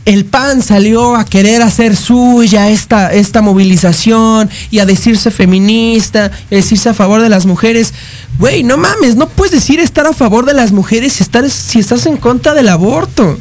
El 0.07 0.25
PAN 0.25 0.63
salió 0.63 1.15
a 1.15 1.25
querer 1.25 1.63
hacer 1.63 1.95
suya 1.95 2.69
esta, 2.71 3.13
esta 3.13 3.43
movilización 3.43 4.49
y 4.71 4.79
a 4.81 4.87
decirse 4.87 5.31
feminista, 5.31 6.25
a 6.27 6.55
decirse 6.55 6.89
a 6.89 6.95
favor 6.95 7.21
de 7.23 7.29
las 7.29 7.47
mujeres. 7.47 7.93
Güey, 8.39 8.63
no 8.65 8.77
mames, 8.77 9.15
no 9.17 9.29
puedes 9.29 9.53
decir 9.53 9.79
estar 9.79 10.07
a 10.07 10.13
favor 10.15 10.47
de 10.47 10.55
las 10.55 10.73
mujeres 10.73 11.13
si, 11.13 11.23
estar, 11.23 11.49
si 11.49 11.79
estás 11.79 12.07
en 12.07 12.17
contra 12.17 12.55
del 12.55 12.71
aborto. 12.71 13.39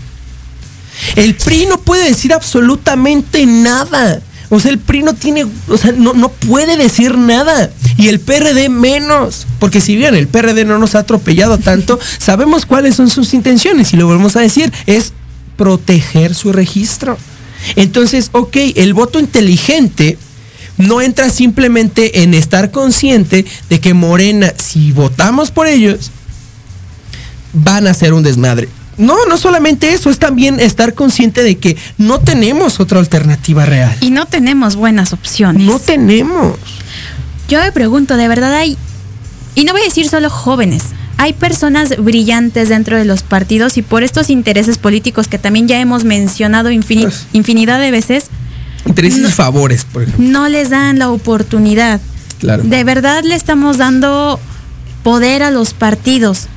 El 1.16 1.36
PRI 1.36 1.66
no 1.68 1.80
puede 1.80 2.06
decir 2.06 2.34
absolutamente 2.34 3.46
nada. 3.46 4.22
O 4.50 4.60
sea, 4.60 4.72
el 4.72 4.80
PRI 4.80 5.04
no 5.04 5.14
tiene, 5.14 5.46
o 5.68 5.78
sea, 5.78 5.92
no, 5.92 6.14
no 6.14 6.30
puede 6.30 6.76
decir 6.76 7.18
nada. 7.18 7.70
Y 7.98 8.08
el 8.08 8.20
PRD 8.20 8.70
menos. 8.70 9.46
Porque 9.60 9.80
si 9.80 9.96
bien 9.96 10.16
el 10.16 10.28
PRD 10.28 10.66
no 10.66 10.80
nos 10.80 10.96
ha 10.96 11.00
atropellado 11.00 11.58
tanto, 11.58 12.00
sabemos 12.18 12.66
cuáles 12.66 12.96
son 12.96 13.10
sus 13.10 13.34
intenciones. 13.34 13.94
Y 13.94 13.98
lo 13.98 14.08
volvemos 14.08 14.36
a 14.36 14.42
decir, 14.42 14.72
es 14.88 15.14
proteger 15.56 16.34
su 16.34 16.52
registro. 16.52 17.18
Entonces, 17.76 18.30
ok, 18.32 18.58
el 18.76 18.94
voto 18.94 19.20
inteligente 19.20 20.18
no 20.78 21.02
entra 21.02 21.30
simplemente 21.30 22.24
en 22.24 22.34
estar 22.34 22.72
consciente 22.72 23.46
de 23.70 23.80
que 23.80 23.94
Morena, 23.94 24.54
si 24.58 24.94
votamos 24.94 25.52
por 25.52 25.68
ellos, 25.68 26.10
van 27.54 27.86
a 27.86 27.94
ser 27.94 28.14
un 28.14 28.24
desmadre. 28.24 28.70
No, 29.00 29.16
no 29.28 29.38
solamente 29.38 29.92
eso, 29.94 30.10
es 30.10 30.20
también 30.20 30.60
estar 30.60 30.94
consciente 30.94 31.42
de 31.42 31.58
que 31.58 31.78
no 31.98 32.20
tenemos 32.20 32.80
otra 32.80 33.00
alternativa 33.00 33.66
real. 33.66 33.96
Y 34.02 34.12
no 34.12 34.26
tenemos 34.28 34.76
buenas 34.76 35.14
opciones. 35.14 35.64
No 35.64 35.80
tenemos. 35.80 36.58
Yo 37.48 37.60
me 37.62 37.72
pregunto, 37.72 38.18
¿de 38.18 38.28
verdad 38.28 38.54
hay, 38.54 38.78
y 39.56 39.64
no 39.64 39.72
voy 39.72 39.82
a 39.82 39.86
decir 39.86 40.08
solo 40.08 40.30
jóvenes, 40.30 40.84
hay 41.18 41.34
personas 41.34 41.98
brillantes 41.98 42.70
dentro 42.70 42.98
de 42.98 43.06
los 43.06 43.24
partidos 43.24 43.78
y 43.78 43.82
por 43.82 44.04
estos 44.04 44.30
intereses 44.30 44.78
políticos 44.78 45.28
que 45.28 45.40
también 45.40 45.68
ya 45.68 45.80
hemos 45.80 46.04
mencionado 46.04 46.70
Pues. 46.70 47.26
infinidad 47.34 47.80
de 47.80 47.92
veces, 47.92 48.26
Intereses 48.86 49.20
y 49.30 49.32
favores, 49.32 49.84
por 49.86 50.04
ejemplo. 50.04 50.26
no 50.26 50.48
les 50.48 50.70
dan 50.70 51.00
la 51.00 51.10
oportunidad. 51.10 52.00
Claro. 52.40 52.64
De 52.64 52.84
verdad 52.86 53.24
le 53.24 53.36
estamos 53.36 53.78
dando 53.78 54.40
poder 55.04 55.44
a 55.44 55.52
los 55.52 55.74
partidos 55.74 56.48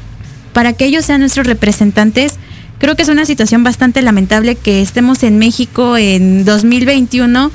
para 0.53 0.73
que 0.73 0.85
ellos 0.85 1.05
sean 1.05 1.21
nuestros 1.21 1.47
representantes. 1.47 2.35
Creo 2.79 2.97
que 2.97 3.03
es 3.03 3.09
una 3.09 3.25
situación 3.25 3.63
bastante 3.63 4.03
lamentable 4.03 4.57
que 4.57 4.83
estemos 4.83 5.23
en 5.23 5.39
México 5.39 5.97
en 5.97 6.45
2021 6.45 7.51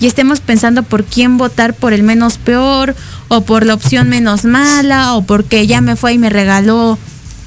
y 0.00 0.06
estemos 0.06 0.40
pensando 0.40 0.82
por 0.82 1.04
quién 1.04 1.38
votar 1.38 1.74
por 1.74 1.92
el 1.92 2.02
menos 2.02 2.36
peor 2.36 2.96
o 3.28 3.42
por 3.42 3.64
la 3.64 3.74
opción 3.74 4.08
menos 4.08 4.44
mala 4.44 5.14
o 5.14 5.22
porque 5.22 5.66
ya 5.68 5.80
me 5.80 5.94
fue 5.94 6.14
y 6.14 6.18
me 6.18 6.28
regaló 6.28 6.98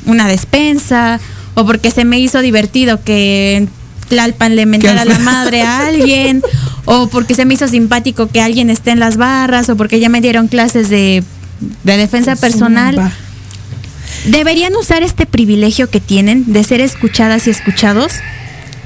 una 0.06 0.28
despensa 0.28 1.20
o 1.56 1.66
porque 1.66 1.92
se 1.92 2.06
me 2.06 2.20
hizo 2.20 2.40
divertido 2.40 3.04
que 3.04 3.68
Tlalpan 4.08 4.56
le 4.56 4.66
mentara 4.66 5.04
la 5.04 5.20
madre 5.20 5.64
a 5.64 5.88
alguien 5.88 6.42
o 6.86 7.08
porque 7.08 7.34
se 7.34 7.44
me 7.44 7.56
hizo 7.56 7.68
simpático 7.68 8.28
que 8.28 8.42
alguien 8.42 8.70
esté 8.70 8.92
en 8.92 9.00
las 9.00 9.18
barras 9.18 9.68
o 9.70 9.76
porque 9.76 10.00
ya 10.00 10.10
me 10.10 10.22
dieron 10.22 10.48
clases 10.48 10.90
de, 10.90 11.24
de 11.84 11.98
defensa 11.98 12.36
personal. 12.36 13.12
Deberían 14.26 14.76
usar 14.76 15.04
este 15.04 15.26
privilegio 15.26 15.90
que 15.90 16.00
tienen 16.00 16.52
de 16.54 16.64
ser 16.64 16.82
escuchadas 16.82 17.48
y 17.48 17.52
escuchados 17.52 18.12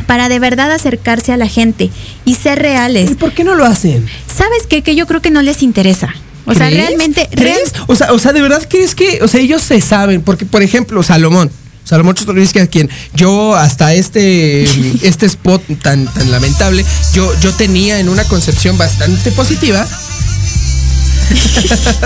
para 0.08 0.28
de 0.28 0.40
verdad 0.40 0.72
acercarse 0.72 1.32
a 1.32 1.38
la 1.38 1.48
gente 1.48 1.92
y 2.26 2.36
ser 2.36 2.60
reales. 2.60 3.12
¿Y 3.12 3.16
por 3.16 3.34
qué 3.34 3.44
no 3.44 3.56
lo 3.56 3.64
hacen? 3.66 4.06
¿Sabes 4.28 4.66
qué? 4.68 4.82
Que 4.82 4.96
yo 4.96 5.06
creo 5.08 5.22
que 5.22 5.30
no 5.32 5.42
les 5.42 5.62
interesa. 5.64 6.14
O 6.46 6.54
sea, 6.56 6.70
realmente, 6.70 7.30
¿Crees? 7.32 7.72
real- 7.74 7.84
O 7.88 7.96
sea, 7.96 8.12
o 8.14 8.18
sea, 8.20 8.34
de 8.34 8.42
verdad 8.42 8.66
crees 8.68 8.96
que, 8.96 9.20
o 9.22 9.28
sea, 9.28 9.40
ellos 9.40 9.62
se 9.62 9.80
saben, 9.82 10.22
porque 10.24 10.46
por 10.48 10.64
ejemplo, 10.64 11.04
Salomón, 11.04 11.52
Salomón 11.84 12.16
Chustorrisky, 12.16 12.60
a 12.60 12.68
quien 12.68 12.90
yo 13.14 13.56
hasta 13.56 13.94
este 13.94 14.64
este 15.08 15.26
spot 15.28 15.62
tan 15.82 16.06
tan 16.12 16.32
lamentable, 16.32 16.84
yo 17.14 17.32
yo 17.42 17.54
tenía 17.54 18.00
en 18.00 18.10
una 18.10 18.24
concepción 18.24 18.78
bastante 18.80 19.32
positiva. 19.32 19.88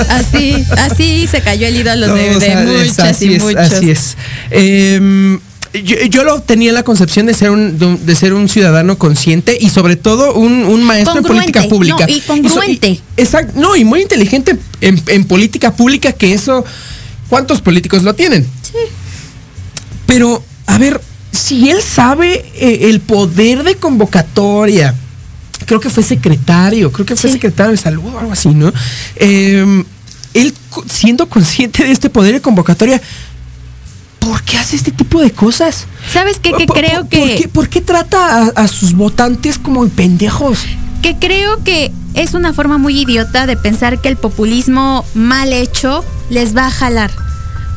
Así, 0.09 0.65
así 0.77 1.27
se 1.27 1.41
cayó 1.41 1.67
el 1.67 1.77
ídolo 1.77 2.13
de, 2.13 2.39
de 2.39 2.55
muchas 2.55 2.99
así 2.99 3.27
y 3.27 3.35
es, 3.35 3.43
muchos. 3.43 3.59
Así 3.71 3.91
es. 3.91 4.17
Em, 4.51 5.39
yo, 5.83 5.95
yo 6.09 6.23
lo 6.23 6.39
tenía 6.41 6.69
en 6.69 6.75
la 6.75 6.83
concepción 6.83 7.25
de 7.25 7.33
ser 7.33 7.49
un 7.49 7.77
de, 8.05 8.15
ser 8.15 8.33
un 8.33 8.47
ciudadano 8.47 8.97
consciente 8.97 9.57
y 9.59 9.69
sobre 9.69 9.95
todo 9.95 10.33
un, 10.35 10.63
un 10.65 10.83
maestro 10.83 11.17
en 11.17 11.23
política 11.23 11.63
pública. 11.67 12.05
no, 12.07 12.13
y 12.15 12.19
so- 12.21 12.27
congruente. 12.27 13.01
exacto, 13.17 13.59
no, 13.59 13.75
y 13.75 13.83
muy 13.83 14.01
inteligente 14.01 14.57
en, 14.81 15.01
en 15.07 15.25
política 15.25 15.75
pública, 15.75 16.11
que 16.13 16.33
eso, 16.33 16.63
¿cuántos 17.29 17.61
políticos 17.61 18.03
lo 18.03 18.13
tienen? 18.13 18.43
Sí. 18.61 18.77
Pero, 20.05 20.43
a 20.67 20.77
ver, 20.77 21.01
si 21.31 21.71
él 21.71 21.81
sabe 21.81 22.45
eh, 22.55 22.89
el 22.89 22.99
poder 22.99 23.63
de 23.63 23.75
convocatoria, 23.75 24.93
creo 25.65 25.79
que 25.79 25.89
fue 25.89 26.03
secretario, 26.03 26.91
creo 26.91 27.05
que 27.05 27.15
fue 27.15 27.29
Sí. 27.29 27.35
secretario 27.35 27.71
de 27.71 27.77
salud 27.77 28.13
o 28.13 28.19
algo 28.19 28.31
así, 28.31 28.49
¿no? 28.49 28.71
Eh, 29.15 29.83
él 30.33 30.53
siendo 30.89 31.27
consciente 31.29 31.83
de 31.83 31.91
este 31.91 32.09
poder 32.09 32.33
de 32.33 32.41
convocatoria, 32.41 33.01
¿por 34.19 34.41
qué 34.43 34.57
hace 34.57 34.75
este 34.75 34.91
tipo 34.91 35.21
de 35.21 35.31
cosas? 35.31 35.85
¿Sabes 36.11 36.39
qué? 36.39 36.51
Que 36.53 36.65
¿Por- 36.65 36.77
creo 36.77 37.01
por- 37.01 37.09
que... 37.09 37.17
¿por 37.19 37.35
qué, 37.35 37.47
por 37.49 37.69
qué 37.69 37.81
trata 37.81 38.43
a, 38.43 38.47
a 38.55 38.67
sus 38.67 38.93
votantes 38.93 39.57
como 39.57 39.87
pendejos? 39.89 40.59
que 41.01 41.17
creo 41.17 41.61
que 41.65 41.91
es 42.13 42.33
una 42.33 42.53
forma 42.53 42.77
muy 42.77 42.97
idiota 43.01 43.45
de 43.45 43.57
pensar 43.57 43.99
que 43.99 44.07
el 44.07 44.15
populismo 44.15 45.03
mal 45.13 45.51
hecho 45.51 46.05
les 46.29 46.55
va 46.55 46.67
a 46.67 46.71
jalar. 46.71 47.11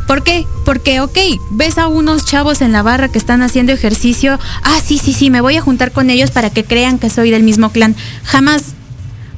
¿Por 0.06 0.22
qué? 0.22 0.46
Porque, 0.64 1.00
ok, 1.00 1.18
ves 1.50 1.78
a 1.78 1.88
unos 1.88 2.24
chavos 2.24 2.60
en 2.60 2.70
la 2.72 2.82
barra 2.82 3.08
que 3.08 3.18
están 3.18 3.42
haciendo 3.42 3.72
ejercicio, 3.72 4.38
ah, 4.62 4.78
sí, 4.84 4.98
sí, 5.02 5.12
sí, 5.12 5.30
me 5.30 5.40
voy 5.40 5.56
a 5.56 5.60
juntar 5.60 5.90
con 5.92 6.10
ellos 6.10 6.30
para 6.30 6.50
que 6.50 6.62
crean 6.64 6.98
que 6.98 7.10
soy 7.10 7.30
del 7.30 7.42
mismo 7.42 7.70
clan. 7.70 7.96
Jamás. 8.24 8.62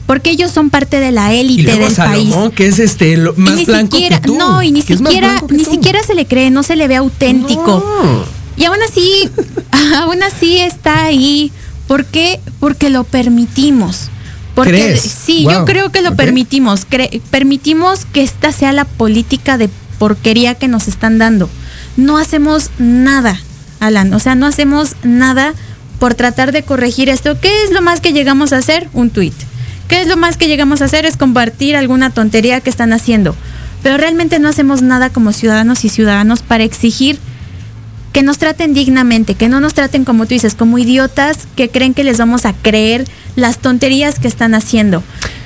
Porque 0.06 0.30
ellos 0.30 0.50
son 0.50 0.70
parte 0.70 1.00
de 1.00 1.12
la 1.12 1.34
élite 1.34 1.70
del 1.72 1.80
país. 1.94 1.94
Salomón, 1.94 2.50
que 2.50 2.66
es 2.66 2.78
este 2.78 3.16
lo- 3.18 3.34
más 3.36 3.54
ni 3.56 3.64
blanco 3.66 3.96
siquiera, 3.96 4.20
que 4.20 4.28
tú. 4.28 4.36
no, 4.38 4.62
y 4.62 4.72
ni 4.72 4.80
siquiera, 4.82 5.42
ni 5.50 5.64
tú. 5.64 5.70
siquiera 5.70 6.02
se 6.02 6.14
le 6.14 6.26
cree, 6.26 6.50
no 6.50 6.62
se 6.62 6.76
le 6.76 6.88
ve 6.88 6.96
auténtico. 6.96 7.84
No. 7.84 8.24
Y 8.56 8.64
aún 8.64 8.78
así, 8.88 9.28
aún 9.96 10.22
así 10.22 10.58
está 10.58 11.04
ahí. 11.04 11.52
¿Por 11.86 12.04
qué? 12.06 12.40
Porque 12.58 12.88
lo 12.90 13.04
permitimos. 13.04 14.08
Porque 14.54 14.70
¿Crees? 14.72 15.00
sí, 15.02 15.44
yo 15.44 15.58
Wow, 15.58 15.64
creo 15.66 15.92
que 15.92 16.00
lo 16.02 16.10
ok. 16.10 16.16
permitimos. 16.16 16.86
Cre- 16.88 17.20
permitimos 17.30 18.06
que 18.06 18.22
esta 18.22 18.50
sea 18.50 18.72
la 18.72 18.84
política 18.86 19.56
de 19.58 19.68
porquería 19.98 20.54
que 20.54 20.68
nos 20.68 20.88
están 20.88 21.18
dando. 21.18 21.50
No 21.96 22.18
hacemos 22.18 22.70
nada, 22.78 23.40
Alan. 23.80 24.12
O 24.14 24.18
sea, 24.18 24.34
no 24.34 24.46
hacemos 24.46 24.96
nada 25.02 25.54
por 25.98 26.14
tratar 26.14 26.52
de 26.52 26.62
corregir 26.62 27.08
esto. 27.08 27.40
¿Qué 27.40 27.64
es 27.64 27.72
lo 27.72 27.82
más 27.82 28.00
que 28.00 28.12
llegamos 28.12 28.52
a 28.52 28.58
hacer? 28.58 28.88
Un 28.92 29.10
tuit. 29.10 29.34
¿Qué 29.88 30.00
es 30.00 30.06
lo 30.06 30.16
más 30.16 30.36
que 30.36 30.48
llegamos 30.48 30.82
a 30.82 30.84
hacer? 30.84 31.06
Es 31.06 31.16
compartir 31.16 31.76
alguna 31.76 32.10
tontería 32.10 32.60
que 32.60 32.70
están 32.70 32.92
haciendo. 32.92 33.34
Pero 33.82 33.96
realmente 33.96 34.38
no 34.38 34.48
hacemos 34.48 34.82
nada 34.82 35.10
como 35.10 35.32
ciudadanos 35.32 35.84
y 35.84 35.88
ciudadanos 35.88 36.42
para 36.42 36.64
exigir 36.64 37.18
que 38.12 38.22
nos 38.22 38.38
traten 38.38 38.74
dignamente, 38.74 39.34
que 39.34 39.48
no 39.48 39.60
nos 39.60 39.74
traten 39.74 40.04
como 40.04 40.24
tú 40.24 40.30
dices, 40.30 40.54
como 40.54 40.78
idiotas 40.78 41.46
que 41.56 41.68
creen 41.68 41.94
que 41.94 42.04
les 42.04 42.18
vamos 42.18 42.46
a 42.46 42.52
creer 42.52 43.06
las 43.36 43.58
tonterías 43.58 44.18
que 44.18 44.28
están 44.28 44.54
haciendo. 44.54 45.02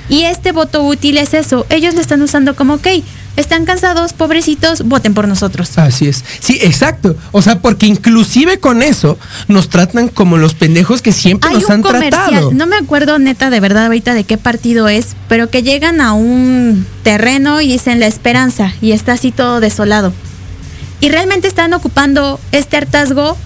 Y 0.09 0.23
este 0.23 0.51
voto 0.51 0.83
útil 0.83 1.17
es 1.17 1.33
eso, 1.33 1.65
ellos 1.69 1.93
lo 1.93 2.01
están 2.01 2.21
usando 2.21 2.55
como, 2.55 2.75
ok, 2.75 2.87
están 3.35 3.65
cansados, 3.65 4.13
pobrecitos, 4.13 4.83
voten 4.83 5.13
por 5.13 5.27
nosotros. 5.27 5.77
Así 5.77 6.07
es. 6.07 6.23
Sí, 6.39 6.59
exacto. 6.61 7.15
O 7.31 7.41
sea, 7.41 7.59
porque 7.59 7.87
inclusive 7.87 8.59
con 8.59 8.83
eso 8.83 9.17
nos 9.47 9.69
tratan 9.69 10.07
como 10.09 10.37
los 10.37 10.53
pendejos 10.53 11.01
que 11.01 11.11
siempre 11.11 11.49
Hay 11.49 11.55
nos 11.55 11.65
un 11.65 11.71
han 11.71 11.81
comercial, 11.81 12.11
tratado. 12.29 12.51
no 12.53 12.67
me 12.67 12.75
acuerdo 12.75 13.17
neta 13.19 13.49
de 13.49 13.59
verdad 13.59 13.85
ahorita 13.85 14.13
de 14.13 14.23
qué 14.23 14.37
partido 14.37 14.87
es, 14.87 15.15
pero 15.27 15.49
que 15.49 15.63
llegan 15.63 15.99
a 16.01 16.13
un 16.13 16.85
terreno 17.03 17.61
y 17.61 17.67
dicen 17.67 17.99
la 17.99 18.07
esperanza 18.07 18.73
y 18.81 18.91
está 18.91 19.13
así 19.13 19.31
todo 19.31 19.59
desolado. 19.59 20.13
Y 20.99 21.09
realmente 21.09 21.47
están 21.47 21.73
ocupando 21.73 22.39
este 22.51 22.77
hartazgo 22.77 23.37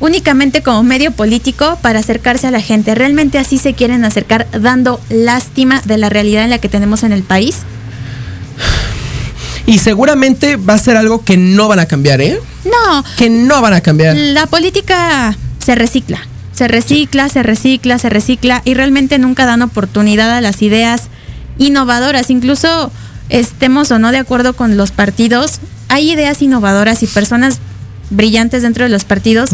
únicamente 0.00 0.62
como 0.62 0.82
medio 0.82 1.12
político 1.12 1.78
para 1.82 2.00
acercarse 2.00 2.46
a 2.46 2.50
la 2.50 2.60
gente. 2.60 2.94
Realmente 2.94 3.38
así 3.38 3.58
se 3.58 3.74
quieren 3.74 4.04
acercar 4.04 4.48
dando 4.50 5.00
lástima 5.10 5.80
de 5.84 5.96
la 5.98 6.08
realidad 6.08 6.44
en 6.44 6.50
la 6.50 6.58
que 6.58 6.68
tenemos 6.68 7.02
en 7.02 7.12
el 7.12 7.22
país. 7.22 7.58
Y 9.66 9.78
seguramente 9.78 10.56
va 10.56 10.74
a 10.74 10.78
ser 10.78 10.96
algo 10.96 11.24
que 11.24 11.36
no 11.36 11.68
van 11.68 11.78
a 11.78 11.86
cambiar, 11.86 12.20
¿eh? 12.20 12.38
No, 12.64 13.04
Que 13.16 13.30
no 13.30 13.60
van 13.60 13.74
a 13.74 13.80
cambiar. 13.80 14.16
la 14.16 14.46
política 14.46 15.36
se 15.64 15.74
recicla, 15.74 16.26
se 16.52 16.68
recicla, 16.68 17.28
se 17.28 17.42
recicla, 17.42 17.98
se 17.98 18.08
recicla 18.08 18.62
y 18.64 18.74
realmente 18.74 19.18
nunca 19.18 19.46
dan 19.46 19.62
oportunidad 19.62 20.30
a 20.36 20.40
las 20.40 20.62
ideas 20.62 21.04
innovadoras. 21.58 22.30
Incluso 22.30 22.90
estemos 23.28 23.90
o 23.90 23.98
no 23.98 24.10
de 24.12 24.18
acuerdo 24.18 24.54
con 24.54 24.76
los 24.76 24.90
partidos, 24.90 25.60
hay 25.88 26.12
ideas 26.12 26.42
innovadoras 26.42 27.02
y 27.02 27.06
personas 27.06 27.58
brillantes 28.10 28.62
dentro 28.62 28.84
de 28.84 28.90
los 28.90 29.04
partidos 29.04 29.50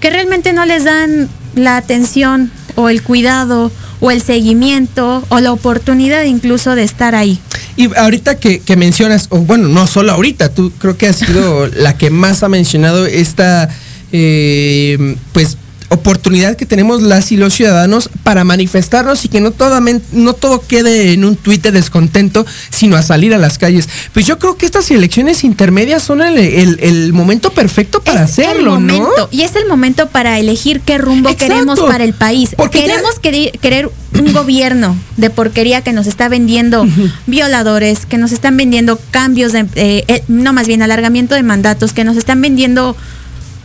que 0.00 0.10
realmente 0.10 0.52
no 0.52 0.66
les 0.66 0.84
dan 0.84 1.28
la 1.54 1.76
atención 1.76 2.50
o 2.74 2.88
el 2.88 3.02
cuidado 3.02 3.70
o 4.00 4.10
el 4.10 4.20
seguimiento 4.22 5.24
o 5.28 5.40
la 5.40 5.52
oportunidad 5.52 6.24
incluso 6.24 6.74
de 6.74 6.82
estar 6.82 7.14
ahí. 7.14 7.38
Y 7.80 7.88
ahorita 7.96 8.38
que, 8.38 8.60
que 8.60 8.76
mencionas, 8.76 9.28
o 9.30 9.38
bueno, 9.38 9.66
no 9.66 9.86
solo 9.86 10.12
ahorita, 10.12 10.52
tú 10.52 10.70
creo 10.76 10.98
que 10.98 11.06
has 11.06 11.16
sido 11.16 11.66
la 11.74 11.96
que 11.96 12.10
más 12.10 12.42
ha 12.42 12.50
mencionado 12.50 13.06
esta, 13.06 13.70
eh, 14.12 15.16
pues, 15.32 15.56
oportunidad 15.90 16.56
que 16.56 16.66
tenemos 16.66 17.02
las 17.02 17.30
y 17.32 17.36
los 17.36 17.52
ciudadanos 17.54 18.08
para 18.22 18.44
manifestarnos 18.44 19.24
y 19.24 19.28
que 19.28 19.40
no, 19.40 19.50
todamen- 19.52 20.00
no 20.12 20.32
todo 20.32 20.60
quede 20.66 21.12
en 21.12 21.24
un 21.24 21.36
tuit 21.36 21.62
de 21.62 21.72
descontento, 21.72 22.46
sino 22.70 22.96
a 22.96 23.02
salir 23.02 23.34
a 23.34 23.38
las 23.38 23.58
calles. 23.58 23.88
Pues 24.14 24.24
yo 24.26 24.38
creo 24.38 24.56
que 24.56 24.66
estas 24.66 24.90
elecciones 24.90 25.44
intermedias 25.44 26.02
son 26.02 26.22
el, 26.22 26.38
el- 26.38 26.78
el 26.80 27.12
momento 27.12 27.50
perfecto 27.50 28.00
para 28.02 28.24
es 28.24 28.30
hacerlo, 28.30 28.76
el 28.76 28.86
¿no? 28.86 29.08
Y 29.30 29.42
es 29.42 29.54
el 29.56 29.66
momento 29.68 30.08
para 30.08 30.38
elegir 30.38 30.80
qué 30.80 30.96
rumbo 30.96 31.28
Exacto. 31.28 31.52
queremos 31.54 31.80
para 31.80 32.04
el 32.04 32.14
país. 32.14 32.50
Porque 32.56 32.78
ya- 32.78 32.86
queremos 32.94 33.18
querer, 33.18 33.50
querer 33.58 33.90
un 34.18 34.32
gobierno 34.32 34.96
de 35.16 35.30
porquería 35.30 35.82
que 35.82 35.92
nos 35.92 36.06
está 36.06 36.28
vendiendo 36.28 36.86
violadores, 37.26 38.06
que 38.06 38.18
nos 38.18 38.32
están 38.32 38.56
vendiendo 38.56 38.98
cambios 39.10 39.52
de, 39.52 39.66
eh, 39.74 40.04
eh, 40.08 40.22
no 40.28 40.52
más 40.52 40.66
bien 40.66 40.82
alargamiento 40.82 41.34
de 41.34 41.42
mandatos, 41.42 41.92
que 41.92 42.04
nos 42.04 42.16
están 42.16 42.40
vendiendo 42.40 42.96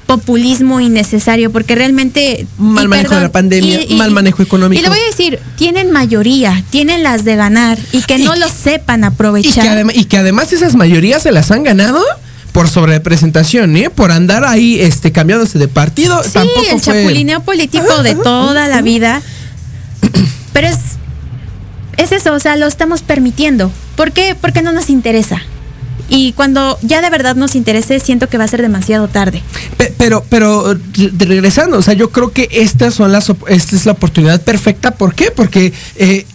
populismo 0.06 0.80
innecesario, 0.80 1.52
porque 1.52 1.76
realmente... 1.76 2.48
Mal 2.58 2.88
manejo 2.88 3.16
de 3.16 3.22
la 3.22 3.32
pandemia, 3.32 3.80
mal 3.92 4.12
manejo 4.12 4.44
económico. 4.44 4.80
Y 4.80 4.84
le 4.84 4.90
voy 4.90 5.00
a 5.00 5.10
decir, 5.10 5.40
tienen 5.58 5.92
mayoría, 5.92 6.64
tienen 6.70 7.04
las 7.04 7.26
de 7.26 7.36
ganar 7.36 7.78
y 7.92 8.02
que 8.04 8.18
no 8.20 8.36
lo 8.36 8.48
sepan 8.50 9.02
que, 9.02 9.08
aprovechar. 9.08 9.86
y 9.94 10.06
que 10.06 10.18
además 10.18 10.54
esas 10.54 10.76
mayorías 10.76 11.24
se 11.24 11.32
las 11.32 11.52
han 11.52 11.64
ganado 11.64 12.04
por 12.52 12.70
sobrerepresentación, 12.70 13.76
¿eh? 13.76 13.90
Por 13.90 14.12
andar 14.12 14.46
ahí 14.46 14.80
este, 14.80 15.12
cambiándose 15.12 15.60
de 15.60 15.68
partido. 15.68 16.24
Sí, 16.24 16.30
Tampoco 16.34 16.62
el 16.62 16.80
fue- 16.80 17.02
chapulineo 17.02 17.42
político 17.42 18.02
de 18.02 18.16
toda 18.16 18.68
la 18.68 18.82
vida. 18.82 19.22
Pero 20.54 20.68
es, 20.68 20.78
es 21.98 22.12
eso, 22.14 22.34
o 22.34 22.40
sea, 22.40 22.56
lo 22.56 22.68
estamos 22.68 23.02
permitiendo. 23.02 23.72
¿Por 23.98 24.14
qué? 24.14 24.36
Porque 24.40 24.62
no 24.62 24.72
nos 24.72 24.90
interesa. 24.90 25.42
Y 26.08 26.34
cuando 26.34 26.78
ya 26.84 27.02
de 27.02 27.10
verdad 27.10 27.36
nos 27.36 27.56
interese, 27.56 28.00
siento 28.00 28.30
que 28.30 28.38
va 28.38 28.44
a 28.44 28.48
ser 28.48 28.62
demasiado 28.62 29.08
tarde. 29.08 29.42
Pe- 29.78 29.94
Pero, 29.98 30.24
pero 30.30 30.76
de- 30.76 31.26
regresando, 31.26 31.78
o 31.78 31.82
sea, 31.82 31.94
yo 31.96 32.12
creo 32.12 32.32
que 32.32 32.48
estas 32.52 32.94
son 32.94 33.12
las, 33.12 33.32
esta 33.48 33.76
es 33.76 33.86
la 33.86 33.94
oportunidad 33.94 34.42
perfecta. 34.42 34.92
¿Por 34.92 35.16
qué? 35.16 35.32
Porque, 35.32 35.74
eh, 35.96 36.26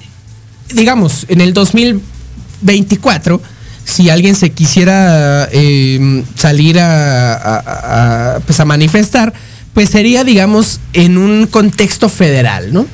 digamos, 0.74 1.24
en 1.28 1.40
el 1.40 1.52
2024, 1.52 3.40
si 3.84 4.10
alguien 4.10 4.34
se 4.34 4.50
quisiera 4.50 5.48
eh, 5.52 6.24
salir 6.36 6.78
a, 6.80 8.40
pues 8.46 8.60
a 8.60 8.64
manifestar, 8.64 9.32
pues 9.74 9.90
sería, 9.90 10.24
digamos, 10.24 10.80
en 10.92 11.16
un 11.18 11.46
contexto 11.46 12.08
federal, 12.08 12.72
¿no? 12.72 12.86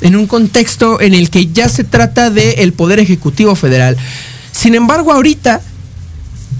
En 0.00 0.16
un 0.16 0.26
contexto 0.26 1.00
en 1.00 1.14
el 1.14 1.30
que 1.30 1.46
ya 1.48 1.68
se 1.68 1.84
trata 1.84 2.30
del 2.30 2.72
Poder 2.72 2.98
Ejecutivo 2.98 3.54
Federal. 3.54 3.96
Sin 4.52 4.74
embargo, 4.74 5.12
ahorita 5.12 5.60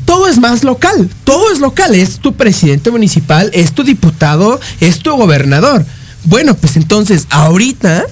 todo 0.07 0.29
es 0.29 0.39
más 0.39 0.65
local, 0.65 1.11
todo 1.25 1.53
es 1.53 1.59
local, 1.59 1.95
es 1.95 2.21
tu 2.21 2.35
presidente 2.35 2.91
municipal, 2.91 3.51
es 3.53 3.73
tu 3.73 3.85
diputado, 3.85 4.59
es 4.81 5.01
tu 5.01 5.15
gobernador. 5.15 5.85
Bueno, 6.25 6.55
pues 6.57 6.77
entonces 6.77 7.27
ahorita 7.29 8.07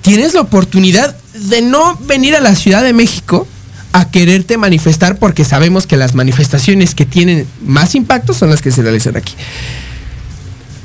tienes 0.00 0.32
la 0.32 0.40
oportunidad 0.40 1.14
de 1.34 1.60
no 1.60 1.96
venir 2.06 2.34
a 2.36 2.40
la 2.40 2.54
Ciudad 2.54 2.82
de 2.82 2.92
México 2.92 3.46
a 3.92 4.10
quererte 4.10 4.56
manifestar 4.56 5.18
porque 5.18 5.44
sabemos 5.44 5.86
que 5.86 5.96
las 5.96 6.14
manifestaciones 6.14 6.94
que 6.94 7.04
tienen 7.04 7.46
más 7.64 7.94
impacto 7.94 8.32
son 8.32 8.50
las 8.50 8.62
que 8.62 8.70
se 8.72 8.82
realizan 8.82 9.16
aquí. 9.16 9.34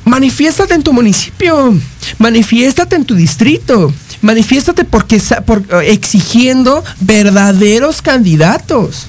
Manifiéstate 0.04 0.74
en 0.74 0.82
tu 0.82 0.92
municipio, 0.92 1.74
manifiéstate 2.18 2.96
en 2.96 3.04
tu 3.04 3.14
distrito, 3.14 3.92
manifiéstate 4.22 4.84
porque 4.84 5.20
por, 5.44 5.62
eh, 5.82 5.92
exigiendo 5.92 6.82
verdaderos 7.00 8.02
candidatos. 8.02 9.06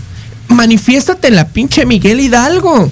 Manifiéstate 0.51 1.27
en 1.27 1.35
la 1.35 1.47
pinche 1.49 1.85
Miguel 1.85 2.19
Hidalgo. 2.19 2.89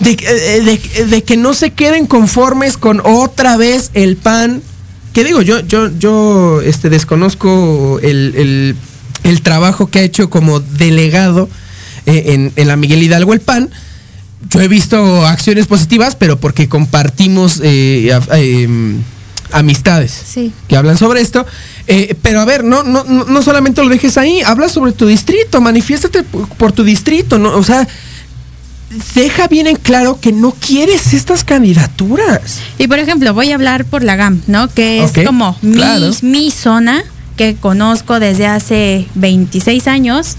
De, 0.00 0.10
eh, 0.10 1.04
de- 1.06 1.22
que 1.22 1.36
no 1.36 1.54
se 1.54 1.70
queden 1.70 2.06
conformes 2.06 2.76
con 2.76 3.00
otra 3.04 3.56
vez 3.56 3.90
el 3.94 4.16
pan. 4.16 4.62
Que 5.12 5.24
digo, 5.24 5.40
yo, 5.42 5.60
yo, 5.60 5.88
yo 5.98 6.60
este, 6.62 6.90
desconozco 6.90 8.00
el, 8.02 8.76
el- 9.22 9.40
trabajo 9.42 9.86
que 9.88 10.00
ha 10.00 10.02
hecho 10.02 10.28
como 10.30 10.60
delegado 10.60 11.48
eh, 12.06 12.50
en, 12.56 12.66
la 12.68 12.76
Miguel 12.76 13.02
Hidalgo 13.02 13.32
el 13.32 13.40
PAN. 13.40 13.70
Yo 14.50 14.60
he 14.60 14.68
visto 14.68 15.24
acciones 15.26 15.66
positivas, 15.66 16.16
pero 16.16 16.38
porque 16.38 16.68
compartimos 16.68 17.60
eh, 17.62 18.10
em, 18.32 19.02
amistades 19.54 20.12
Sí. 20.12 20.52
que 20.68 20.76
hablan 20.76 20.98
sobre 20.98 21.20
esto. 21.20 21.46
Eh, 21.86 22.16
pero 22.22 22.40
a 22.40 22.44
ver, 22.44 22.64
no, 22.64 22.82
no, 22.82 23.04
no 23.04 23.42
solamente 23.42 23.82
lo 23.82 23.88
dejes 23.88 24.18
ahí, 24.18 24.42
habla 24.42 24.68
sobre 24.68 24.92
tu 24.92 25.06
distrito, 25.06 25.60
manifiéstate 25.60 26.22
por, 26.22 26.72
tu 26.72 26.82
distrito, 26.82 27.38
¿no? 27.38 27.54
O 27.54 27.62
sea, 27.62 27.86
deja 29.14 29.48
bien 29.48 29.66
en 29.66 29.76
claro 29.76 30.18
que 30.20 30.32
no 30.32 30.52
quieres 30.52 31.14
estas 31.14 31.44
candidaturas. 31.44 32.58
Y 32.78 32.88
por 32.88 32.98
ejemplo, 32.98 33.32
voy 33.34 33.52
a 33.52 33.54
hablar 33.54 33.84
por 33.84 34.02
la 34.02 34.16
GAM, 34.16 34.42
¿no? 34.46 34.68
Que 34.68 35.04
es 35.04 35.12
como 35.26 35.56
mi, 35.62 35.76
claro. 35.76 36.10
mi 36.22 36.50
zona 36.50 37.04
que 37.36 37.56
conozco 37.56 38.20
desde 38.20 38.46
hace 38.46 39.06
26 39.14 39.86
años. 39.88 40.36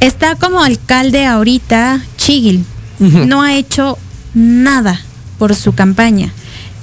Está 0.00 0.34
como 0.34 0.62
alcalde 0.62 1.24
ahorita 1.24 2.02
Chigil. 2.18 2.64
No 2.98 3.42
ha 3.42 3.54
hecho 3.54 3.98
nada 4.34 5.00
por 5.38 5.54
su 5.54 5.74
campaña. 5.74 6.32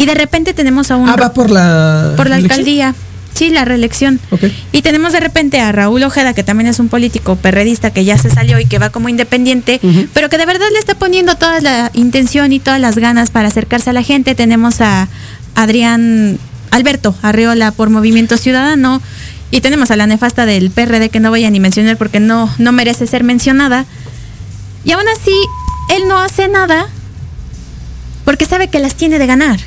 Y 0.04 0.06
de 0.06 0.16
repente 0.16 0.54
tenemos 0.54 0.92
a 0.92 0.98
un 0.98 1.08
Ah, 1.08 1.16
va 1.16 1.32
por 1.32 1.50
la... 1.50 2.12
por 2.18 2.28
la 2.30 2.36
elección? 2.38 2.52
alcaldía. 2.60 2.96
Sí, 3.34 3.50
la 3.52 3.64
reelección. 3.64 4.20
Y 4.74 4.82
tenemos 4.82 5.14
de 5.14 5.22
repente 5.22 5.62
a 5.62 5.72
Raúl 5.72 6.04
Ojeda, 6.04 6.34
que 6.34 6.44
también 6.44 6.68
es 6.70 6.78
un 6.80 6.90
político 6.90 7.38
perredista 7.38 7.90
que 7.92 8.04
ya 8.04 8.18
se 8.18 8.30
salió 8.30 8.60
y 8.60 8.66
que 8.66 8.80
va 8.80 8.90
como 8.90 9.08
independiente, 9.08 9.80
pero 10.14 10.30
que 10.30 10.38
de 10.38 10.46
verdad 10.46 10.66
le 10.74 10.78
está 10.78 10.96
poniendo 10.96 11.36
toda 11.36 11.62
la 11.62 11.90
intención 11.94 12.52
y 12.52 12.60
todas 12.60 12.82
las 12.82 12.98
ganas 12.98 13.32
para 13.32 13.48
acercarse 13.48 13.92
a 13.92 13.94
la 13.94 14.04
gente. 14.04 14.36
Tenemos 14.36 14.82
a 14.82 15.08
Adrián 15.56 16.38
Alberto 16.70 17.16
Arreola 17.22 17.72
por 17.72 17.90
Movimiento 17.90 18.36
Ciudadano 18.38 19.02
y 19.52 19.62
tenemos 19.62 19.90
a 19.90 19.96
la 19.96 20.06
nefasta 20.06 20.46
del 20.46 20.70
PRD 20.70 21.10
que 21.10 21.22
no 21.22 21.30
voy 21.30 21.46
a 21.46 21.50
ni 21.50 21.62
mencionar 21.62 21.96
porque 21.96 22.20
no, 22.20 22.54
no 22.58 22.72
merece 22.74 23.08
ser 23.08 23.24
mencionada. 23.24 23.86
Y 24.84 24.92
aún 24.92 25.06
así, 25.08 25.32
él 25.96 26.04
no 26.10 26.20
hace 26.20 26.50
nada 26.50 26.88
porque 28.26 28.46
sabe 28.46 28.68
que 28.68 28.80
las 28.80 28.96
tiene 28.96 29.18
de 29.18 29.28
ganar. 29.28 29.60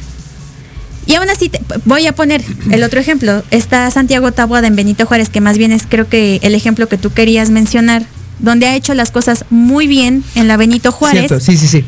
Y 1.06 1.14
aún 1.14 1.30
así, 1.30 1.48
te- 1.48 1.60
voy 1.84 2.06
a 2.06 2.14
poner 2.14 2.42
el 2.70 2.82
otro 2.82 2.98
ejemplo. 3.00 3.42
Está 3.50 3.90
Santiago 3.90 4.32
Taboada 4.32 4.66
en 4.66 4.74
Benito 4.76 5.06
Juárez, 5.06 5.28
que 5.28 5.40
más 5.40 5.56
bien 5.56 5.72
es 5.72 5.84
creo 5.88 6.08
que 6.08 6.40
el 6.42 6.54
ejemplo 6.54 6.88
que 6.88 6.98
tú 6.98 7.12
querías 7.12 7.50
mencionar, 7.50 8.02
donde 8.40 8.66
ha 8.66 8.74
hecho 8.74 8.92
las 8.92 9.10
cosas 9.12 9.44
muy 9.48 9.86
bien 9.86 10.22
en 10.34 10.48
la 10.48 10.56
Benito 10.56 10.92
Juárez. 10.92 11.28
Cierto, 11.28 11.40
sí, 11.44 11.56
sí, 11.56 11.68
sí. 11.68 11.84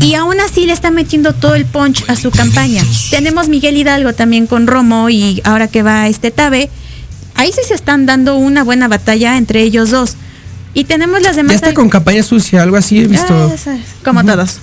Y 0.00 0.14
aún 0.14 0.38
así 0.40 0.66
le 0.66 0.72
está 0.72 0.90
metiendo 0.90 1.32
todo 1.32 1.54
el 1.54 1.64
punch 1.64 2.04
a 2.08 2.14
su 2.16 2.30
campaña. 2.30 2.84
Tenemos 3.10 3.48
Miguel 3.48 3.76
Hidalgo 3.76 4.12
también 4.12 4.46
con 4.46 4.66
Romo 4.66 5.08
y 5.10 5.40
ahora 5.44 5.66
que 5.68 5.82
va 5.82 6.06
este 6.06 6.30
Tabe. 6.30 6.68
Ahí 7.34 7.50
sí 7.52 7.60
se 7.66 7.74
están 7.74 8.06
dando 8.06 8.36
una 8.36 8.62
buena 8.64 8.86
batalla 8.88 9.36
entre 9.38 9.62
ellos 9.62 9.90
dos. 9.90 10.16
Y 10.72 10.84
tenemos 10.84 11.22
las 11.22 11.32
Ya 11.32 11.38
demás... 11.38 11.56
está 11.56 11.72
con 11.74 11.88
campaña 11.88 12.22
sucia, 12.22 12.62
algo 12.62 12.76
así 12.76 12.98
he 13.00 13.06
visto. 13.08 13.50
Ah, 13.66 13.76
como 14.04 14.22
todos. 14.24 14.58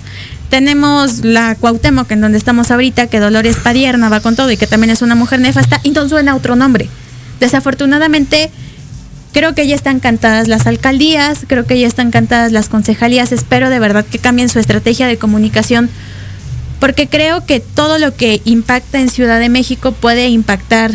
Tenemos 0.54 1.26
la 1.26 1.56
Cuauhtémoc, 1.56 2.12
en 2.12 2.22
donde 2.22 2.38
estamos 2.38 2.70
ahorita, 2.70 3.08
que 3.08 3.20
Dolores 3.20 3.56
Padierna 3.56 4.08
va 4.10 4.20
con 4.20 4.36
todo 4.36 4.52
y 4.52 4.56
que 4.56 4.68
también 4.68 4.92
es 4.92 5.02
una 5.02 5.16
mujer 5.16 5.40
nefasta, 5.40 5.80
y 5.82 5.90
nos 5.90 6.10
suena 6.10 6.36
otro 6.36 6.56
nombre. 6.56 6.90
Desafortunadamente, 7.40 8.52
Creo 9.32 9.56
que 9.56 9.66
ya 9.66 9.74
están 9.74 10.00
cantadas 10.00 10.48
las 10.48 10.68
alcaldías, 10.68 11.46
creo 11.48 11.66
que 11.66 11.80
ya 11.80 11.88
están 11.88 12.12
cantadas 12.12 12.52
las 12.52 12.70
concejalías. 12.70 13.32
Espero 13.32 13.72
de 13.72 13.80
verdad 13.80 14.06
que 14.06 14.20
cambien 14.20 14.48
su 14.48 14.60
estrategia 14.60 15.08
de 15.08 15.18
comunicación 15.18 15.90
porque 16.80 17.08
creo 17.08 17.44
que 17.48 17.60
todo 17.60 17.98
lo 17.98 18.16
que 18.16 18.44
impacta 18.46 19.00
en 19.00 19.10
Ciudad 19.10 19.40
de 19.40 19.50
México 19.50 19.92
puede 19.92 20.28
impactar 20.28 20.92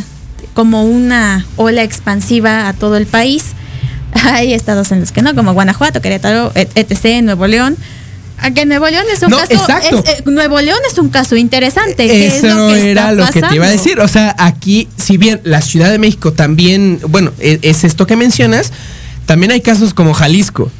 como 0.54 0.84
una 0.84 1.46
ola 1.56 1.82
expansiva 1.82 2.68
a 2.68 2.74
todo 2.74 2.96
el 2.96 3.06
país. 3.06 3.46
Hay 4.12 4.54
estados 4.54 4.92
en 4.92 5.00
los 5.00 5.10
que 5.10 5.22
no, 5.22 5.34
como 5.34 5.52
Guanajuato, 5.52 6.00
Querétaro, 6.00 6.52
etc., 6.54 7.24
Nuevo 7.24 7.48
León. 7.48 7.76
Aunque 8.40 8.64
Nuevo 8.66 8.86
León 8.88 9.04
es 9.12 9.22
un 9.22 9.30
No, 9.30 9.38
caso. 9.38 9.52
exacto. 9.52 10.02
es- 10.06 10.10
eh, 10.20 10.22
Nuevo 10.26 10.60
León 10.60 10.78
es 10.90 10.98
un 10.98 11.08
caso 11.08 11.36
interesante. 11.36 12.06
¿Qué 12.06 12.26
es 12.28 12.34
Eso 12.42 12.48
lo 12.54 12.68
que 12.74 12.90
era 12.90 13.12
lo 13.12 13.26
que 13.30 13.40
te 13.42 13.54
iba 13.54 13.66
a 13.66 13.70
decir. 13.70 14.00
O 14.00 14.08
sea, 14.08 14.34
aquí, 14.38 14.88
si 14.96 15.16
bien 15.16 15.40
la 15.44 15.60
Ciudad 15.60 15.90
de 15.90 15.98
México 15.98 16.32
también, 16.32 17.00
bueno, 17.08 17.32
e- 17.40 17.58
es, 17.62 17.84
esto 17.84 18.06
que 18.06 18.16
mencionas, 18.16 18.72
también 19.26 19.50
hay 19.52 19.60
casos 19.60 19.92
como 19.94 20.14
Jalisco 20.14 20.70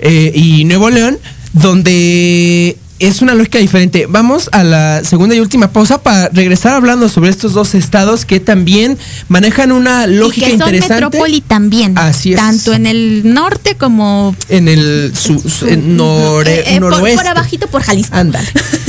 eh, 0.00 0.30
y 0.34 0.64
Nuevo 0.64 0.90
León, 0.90 1.18
donde 1.52 2.76
es 2.98 3.22
una 3.22 3.34
lógica 3.34 3.58
diferente. 3.58 4.06
Vamos 4.08 4.48
a 4.52 4.64
la 4.64 5.04
segunda 5.04 5.34
y 5.34 5.40
última 5.40 5.70
pausa 5.72 6.02
para 6.02 6.28
regresar 6.30 6.74
hablando 6.74 7.08
sobre 7.08 7.30
estos 7.30 7.52
dos 7.52 7.74
estados 7.74 8.24
que 8.24 8.40
también 8.40 8.98
manejan 9.28 9.72
una 9.72 10.06
lógica 10.06 10.48
y 10.48 10.52
que 10.52 10.58
son 10.58 10.66
interesante. 10.68 11.04
metrópoli 11.04 11.40
también. 11.40 11.96
Así 11.98 12.32
es. 12.32 12.38
Tanto 12.40 12.72
en 12.72 12.86
el 12.86 13.22
norte 13.32 13.76
como. 13.76 14.34
En 14.48 14.68
el 14.68 15.12
su- 15.14 15.38
su- 15.48 15.66
en 15.68 15.96
nore- 15.96 16.48
eh, 16.60 16.64
eh, 16.76 16.80
por- 16.80 16.90
noroeste. 16.92 17.18
por 17.18 17.26
abajito 17.28 17.66
por 17.68 17.82
Jalisco. 17.82 18.16
Ándale. 18.16 18.48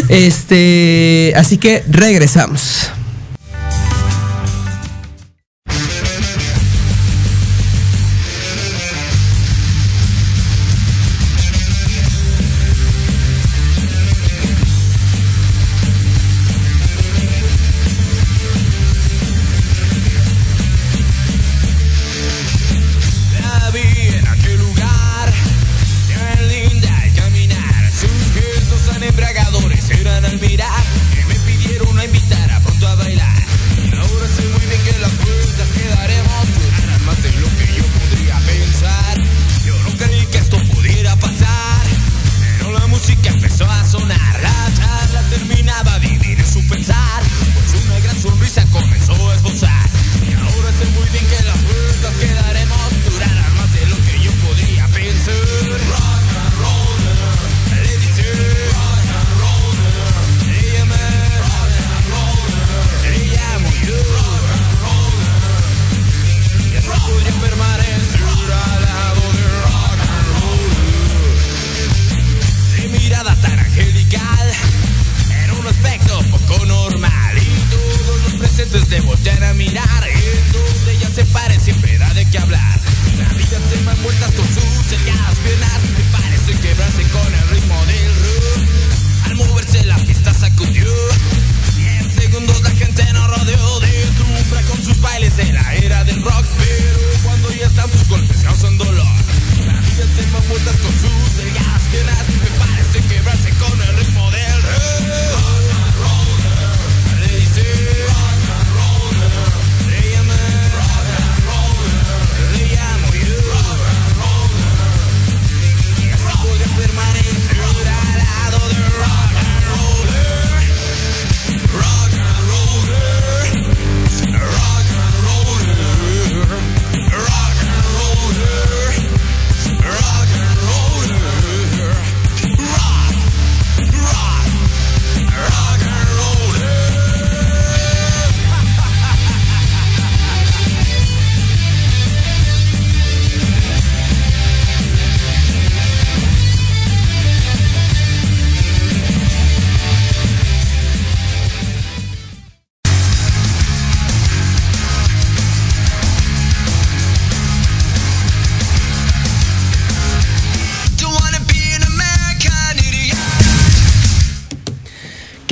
Este, 0.09 1.33
así 1.35 1.57
que 1.57 1.83
regresamos. 1.89 2.89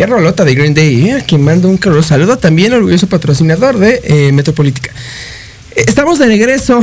Rolota 0.07 0.43
de 0.45 0.55
Green 0.55 0.73
Day, 0.73 1.09
¿eh? 1.09 1.23
que 1.27 1.37
mando 1.37 1.69
un 1.69 1.77
caluroso 1.77 2.09
saludo 2.09 2.37
también 2.37 2.73
orgulloso 2.73 3.07
patrocinador 3.07 3.77
de 3.77 4.01
eh, 4.03 4.31
Metropolítica. 4.31 4.91
Estamos 5.75 6.17
de 6.17 6.25
regreso 6.25 6.81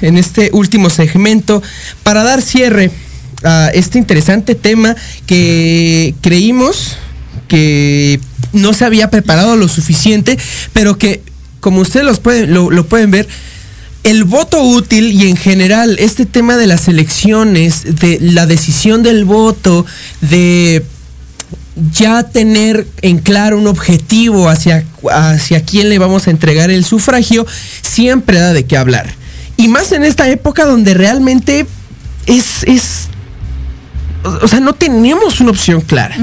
en 0.00 0.18
este 0.18 0.50
último 0.52 0.90
segmento 0.90 1.62
para 2.02 2.24
dar 2.24 2.42
cierre 2.42 2.90
a 3.44 3.70
este 3.72 3.98
interesante 3.98 4.54
tema 4.54 4.96
que 5.26 6.14
creímos 6.20 6.96
que 7.46 8.18
no 8.52 8.72
se 8.72 8.84
había 8.84 9.10
preparado 9.10 9.56
lo 9.56 9.68
suficiente, 9.68 10.38
pero 10.72 10.98
que, 10.98 11.22
como 11.60 11.80
ustedes 11.80 12.06
los 12.06 12.18
pueden, 12.18 12.52
lo 12.52 12.86
pueden 12.86 13.10
ver, 13.10 13.28
el 14.04 14.24
voto 14.24 14.62
útil 14.62 15.12
y 15.12 15.28
en 15.28 15.36
general 15.36 15.96
este 16.00 16.26
tema 16.26 16.56
de 16.56 16.66
las 16.66 16.88
elecciones, 16.88 18.00
de 18.00 18.18
la 18.20 18.46
decisión 18.46 19.02
del 19.02 19.24
voto, 19.24 19.86
de 20.20 20.84
ya 21.92 22.22
tener 22.24 22.86
en 23.00 23.18
claro 23.18 23.58
un 23.58 23.66
objetivo 23.66 24.48
hacia, 24.48 24.84
hacia 25.10 25.64
quién 25.64 25.88
le 25.88 25.98
vamos 25.98 26.26
a 26.26 26.30
entregar 26.30 26.70
el 26.70 26.84
sufragio, 26.84 27.46
siempre 27.82 28.38
da 28.38 28.52
de 28.52 28.64
qué 28.64 28.76
hablar. 28.76 29.12
Y 29.56 29.68
más 29.68 29.92
en 29.92 30.04
esta 30.04 30.28
época 30.28 30.66
donde 30.66 30.94
realmente 30.94 31.66
es, 32.26 32.64
es 32.64 33.08
o 34.24 34.48
sea, 34.48 34.60
no 34.60 34.74
tenemos 34.74 35.40
una 35.40 35.50
opción 35.50 35.80
clara. 35.80 36.16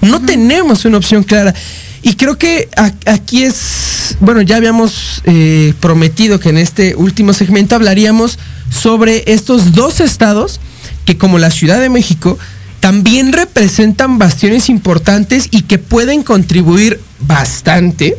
No 0.00 0.20
tenemos 0.22 0.84
una 0.84 0.98
opción 0.98 1.22
clara. 1.22 1.54
Y 2.02 2.14
creo 2.14 2.36
que 2.36 2.68
aquí 3.06 3.44
es, 3.44 4.16
bueno, 4.20 4.42
ya 4.42 4.56
habíamos 4.56 5.22
eh, 5.24 5.74
prometido 5.80 6.40
que 6.40 6.48
en 6.48 6.58
este 6.58 6.96
último 6.96 7.32
segmento 7.32 7.74
hablaríamos 7.74 8.38
sobre 8.70 9.24
estos 9.26 9.72
dos 9.72 10.00
estados 10.00 10.60
que 11.04 11.18
como 11.18 11.38
la 11.38 11.50
Ciudad 11.50 11.80
de 11.80 11.88
México 11.88 12.38
también 12.82 13.32
representan 13.32 14.18
bastiones 14.18 14.68
importantes 14.68 15.46
y 15.52 15.62
que 15.62 15.78
pueden 15.78 16.24
contribuir 16.24 17.00
bastante 17.20 18.18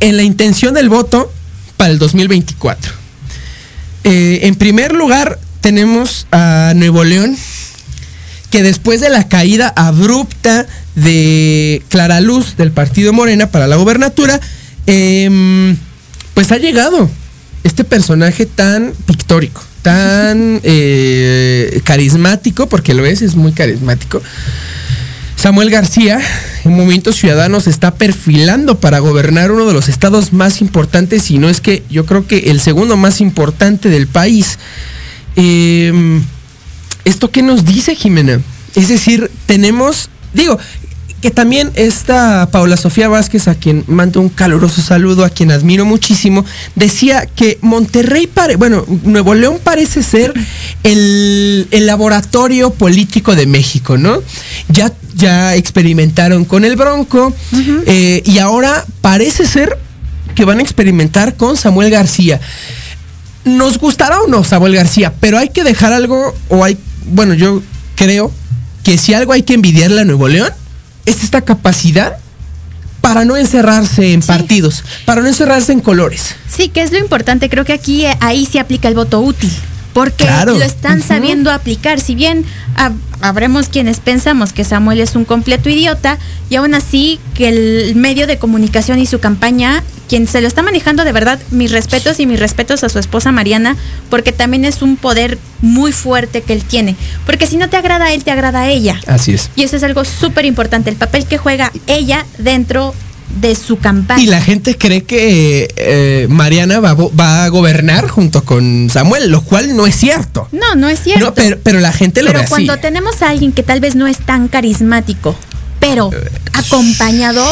en 0.00 0.16
la 0.16 0.24
intención 0.24 0.74
del 0.74 0.88
voto 0.88 1.32
para 1.76 1.92
el 1.92 2.00
2024. 2.00 2.92
Eh, 4.02 4.40
en 4.42 4.56
primer 4.56 4.92
lugar, 4.92 5.38
tenemos 5.60 6.26
a 6.32 6.72
Nuevo 6.74 7.04
León, 7.04 7.36
que 8.50 8.64
después 8.64 9.00
de 9.00 9.08
la 9.08 9.28
caída 9.28 9.72
abrupta 9.76 10.66
de 10.96 11.84
Clara 11.90 12.20
Luz 12.20 12.56
del 12.56 12.72
partido 12.72 13.12
Morena 13.12 13.52
para 13.52 13.68
la 13.68 13.76
gobernatura, 13.76 14.40
em, 14.86 15.76
pues 16.34 16.50
ha 16.50 16.58
llegado 16.58 17.08
este 17.62 17.84
personaje 17.84 18.46
tan 18.46 18.94
pictórico, 19.06 19.62
tan 19.82 20.60
eh, 20.62 21.80
carismático, 21.84 22.68
porque 22.68 22.94
lo 22.94 23.06
es, 23.06 23.22
es 23.22 23.34
muy 23.34 23.52
carismático. 23.52 24.20
Samuel 25.36 25.70
García, 25.70 26.20
en 26.64 26.72
Movimiento 26.72 27.12
Ciudadano, 27.12 27.60
se 27.60 27.70
está 27.70 27.94
perfilando 27.94 28.80
para 28.80 28.98
gobernar 28.98 29.52
uno 29.52 29.66
de 29.66 29.72
los 29.72 29.88
estados 29.88 30.32
más 30.32 30.60
importantes, 30.60 31.30
y 31.30 31.38
no 31.38 31.48
es 31.48 31.60
que 31.60 31.84
yo 31.88 32.06
creo 32.06 32.26
que 32.26 32.50
el 32.50 32.60
segundo 32.60 32.96
más 32.96 33.20
importante 33.20 33.88
del 33.88 34.08
país. 34.08 34.58
Eh, 35.36 36.20
¿Esto 37.04 37.30
qué 37.30 37.42
nos 37.42 37.64
dice, 37.64 37.94
Jimena? 37.94 38.40
Es 38.74 38.88
decir, 38.88 39.30
tenemos, 39.46 40.10
digo, 40.34 40.58
que 41.20 41.30
también 41.30 41.70
esta 41.74 42.48
Paula 42.50 42.76
Sofía 42.76 43.08
Vázquez, 43.08 43.48
a 43.48 43.54
quien 43.54 43.84
mando 43.88 44.20
un 44.20 44.28
caluroso 44.28 44.82
saludo, 44.82 45.24
a 45.24 45.30
quien 45.30 45.50
admiro 45.50 45.84
muchísimo, 45.84 46.44
decía 46.76 47.26
que 47.26 47.58
Monterrey, 47.60 48.26
pare, 48.26 48.56
bueno, 48.56 48.84
Nuevo 49.02 49.34
León 49.34 49.58
parece 49.62 50.02
ser 50.02 50.32
el, 50.84 51.66
el 51.70 51.86
laboratorio 51.86 52.70
político 52.70 53.34
de 53.34 53.46
México, 53.46 53.98
¿no? 53.98 54.22
Ya, 54.68 54.92
ya 55.16 55.56
experimentaron 55.56 56.44
con 56.44 56.64
el 56.64 56.76
Bronco 56.76 57.34
eh, 57.86 58.22
y 58.24 58.38
ahora 58.38 58.84
parece 59.00 59.44
ser 59.44 59.76
que 60.36 60.44
van 60.44 60.60
a 60.60 60.62
experimentar 60.62 61.34
con 61.34 61.56
Samuel 61.56 61.90
García. 61.90 62.40
Nos 63.44 63.78
gustará 63.78 64.20
o 64.20 64.28
no 64.28 64.44
Samuel 64.44 64.76
García, 64.76 65.12
pero 65.18 65.38
hay 65.38 65.48
que 65.48 65.64
dejar 65.64 65.92
algo, 65.92 66.34
o 66.48 66.62
hay, 66.62 66.78
bueno, 67.06 67.34
yo 67.34 67.60
creo 67.96 68.30
que 68.84 68.98
si 68.98 69.14
algo 69.14 69.32
hay 69.32 69.42
que 69.42 69.54
envidiarle 69.54 70.02
a 70.02 70.04
Nuevo 70.04 70.28
León, 70.28 70.50
es 71.08 71.22
esta 71.24 71.40
capacidad 71.42 72.16
para 73.00 73.24
no 73.24 73.36
encerrarse 73.36 74.12
en 74.12 74.20
partidos, 74.22 74.84
para 75.04 75.22
no 75.22 75.28
encerrarse 75.28 75.72
en 75.72 75.80
colores. 75.80 76.34
Sí, 76.48 76.68
que 76.68 76.82
es 76.82 76.92
lo 76.92 76.98
importante. 76.98 77.48
Creo 77.48 77.64
que 77.64 77.72
aquí 77.72 78.04
eh, 78.04 78.16
ahí 78.20 78.44
se 78.46 78.58
aplica 78.60 78.88
el 78.88 78.94
voto 78.94 79.20
útil. 79.20 79.50
Porque 79.94 80.24
Claro. 80.24 80.54
lo 80.56 80.62
están 80.64 81.02
sabiendo 81.02 81.50
aplicar. 81.50 81.98
Si 82.00 82.14
bien 82.14 82.44
hab- 82.76 82.94
habremos 83.20 83.68
quienes 83.68 84.00
pensamos 84.00 84.52
que 84.52 84.64
Samuel 84.64 85.00
es 85.00 85.16
un 85.16 85.24
completo 85.24 85.68
idiota, 85.68 86.18
y 86.50 86.56
aún 86.56 86.74
así 86.74 87.18
que 87.34 87.48
el 87.48 87.96
medio 87.96 88.26
de 88.26 88.38
comunicación 88.38 88.98
y 88.98 89.06
su 89.06 89.20
campaña, 89.20 89.82
quien 90.08 90.26
se 90.26 90.40
lo 90.40 90.48
está 90.48 90.62
manejando 90.62 91.04
de 91.04 91.12
verdad, 91.12 91.38
mis 91.50 91.70
respetos 91.70 92.20
y 92.20 92.26
mis 92.26 92.40
respetos 92.40 92.84
a 92.84 92.88
su 92.88 92.98
esposa 92.98 93.32
Mariana, 93.32 93.76
porque 94.10 94.32
también 94.32 94.64
es 94.64 94.82
un 94.82 94.96
poder 94.96 95.38
muy 95.60 95.92
fuerte 95.92 96.42
que 96.42 96.52
él 96.52 96.64
tiene. 96.64 96.96
Porque 97.26 97.46
si 97.46 97.56
no 97.56 97.68
te 97.68 97.76
agrada 97.76 98.06
a 98.06 98.12
él, 98.12 98.24
te 98.24 98.30
agrada 98.30 98.60
a 98.60 98.68
ella. 98.68 99.00
Así 99.06 99.34
es. 99.34 99.50
Y 99.56 99.62
eso 99.62 99.76
es 99.76 99.82
algo 99.82 100.04
súper 100.04 100.44
importante, 100.44 100.90
el 100.90 100.96
papel 100.96 101.26
que 101.26 101.38
juega 101.38 101.72
ella 101.86 102.24
dentro 102.38 102.94
de 103.40 103.54
su 103.54 103.78
campaña. 103.78 104.22
Y 104.22 104.26
la 104.26 104.40
gente 104.40 104.76
cree 104.76 105.04
que 105.04 105.72
eh, 105.76 106.26
Mariana 106.30 106.80
va, 106.80 106.94
va 106.94 107.44
a 107.44 107.48
gobernar 107.48 108.08
junto 108.08 108.42
con 108.44 108.88
Samuel, 108.90 109.30
lo 109.30 109.42
cual 109.42 109.76
no 109.76 109.86
es 109.86 109.94
cierto. 109.96 110.48
No, 110.52 110.74
no 110.76 110.88
es 110.88 111.00
cierto. 111.00 111.24
No, 111.26 111.34
pero, 111.34 111.58
pero 111.62 111.78
la 111.80 111.92
gente 111.92 112.22
lo 112.22 112.28
Pero 112.28 112.38
ve 112.40 112.44
así. 112.44 112.50
cuando 112.50 112.78
tenemos 112.78 113.22
a 113.22 113.28
alguien 113.28 113.52
que 113.52 113.62
tal 113.62 113.80
vez 113.80 113.94
no 113.94 114.06
es 114.06 114.18
tan 114.18 114.48
carismático, 114.48 115.36
pero 115.78 116.10
Eh, 116.12 116.30
acompañado, 116.54 117.44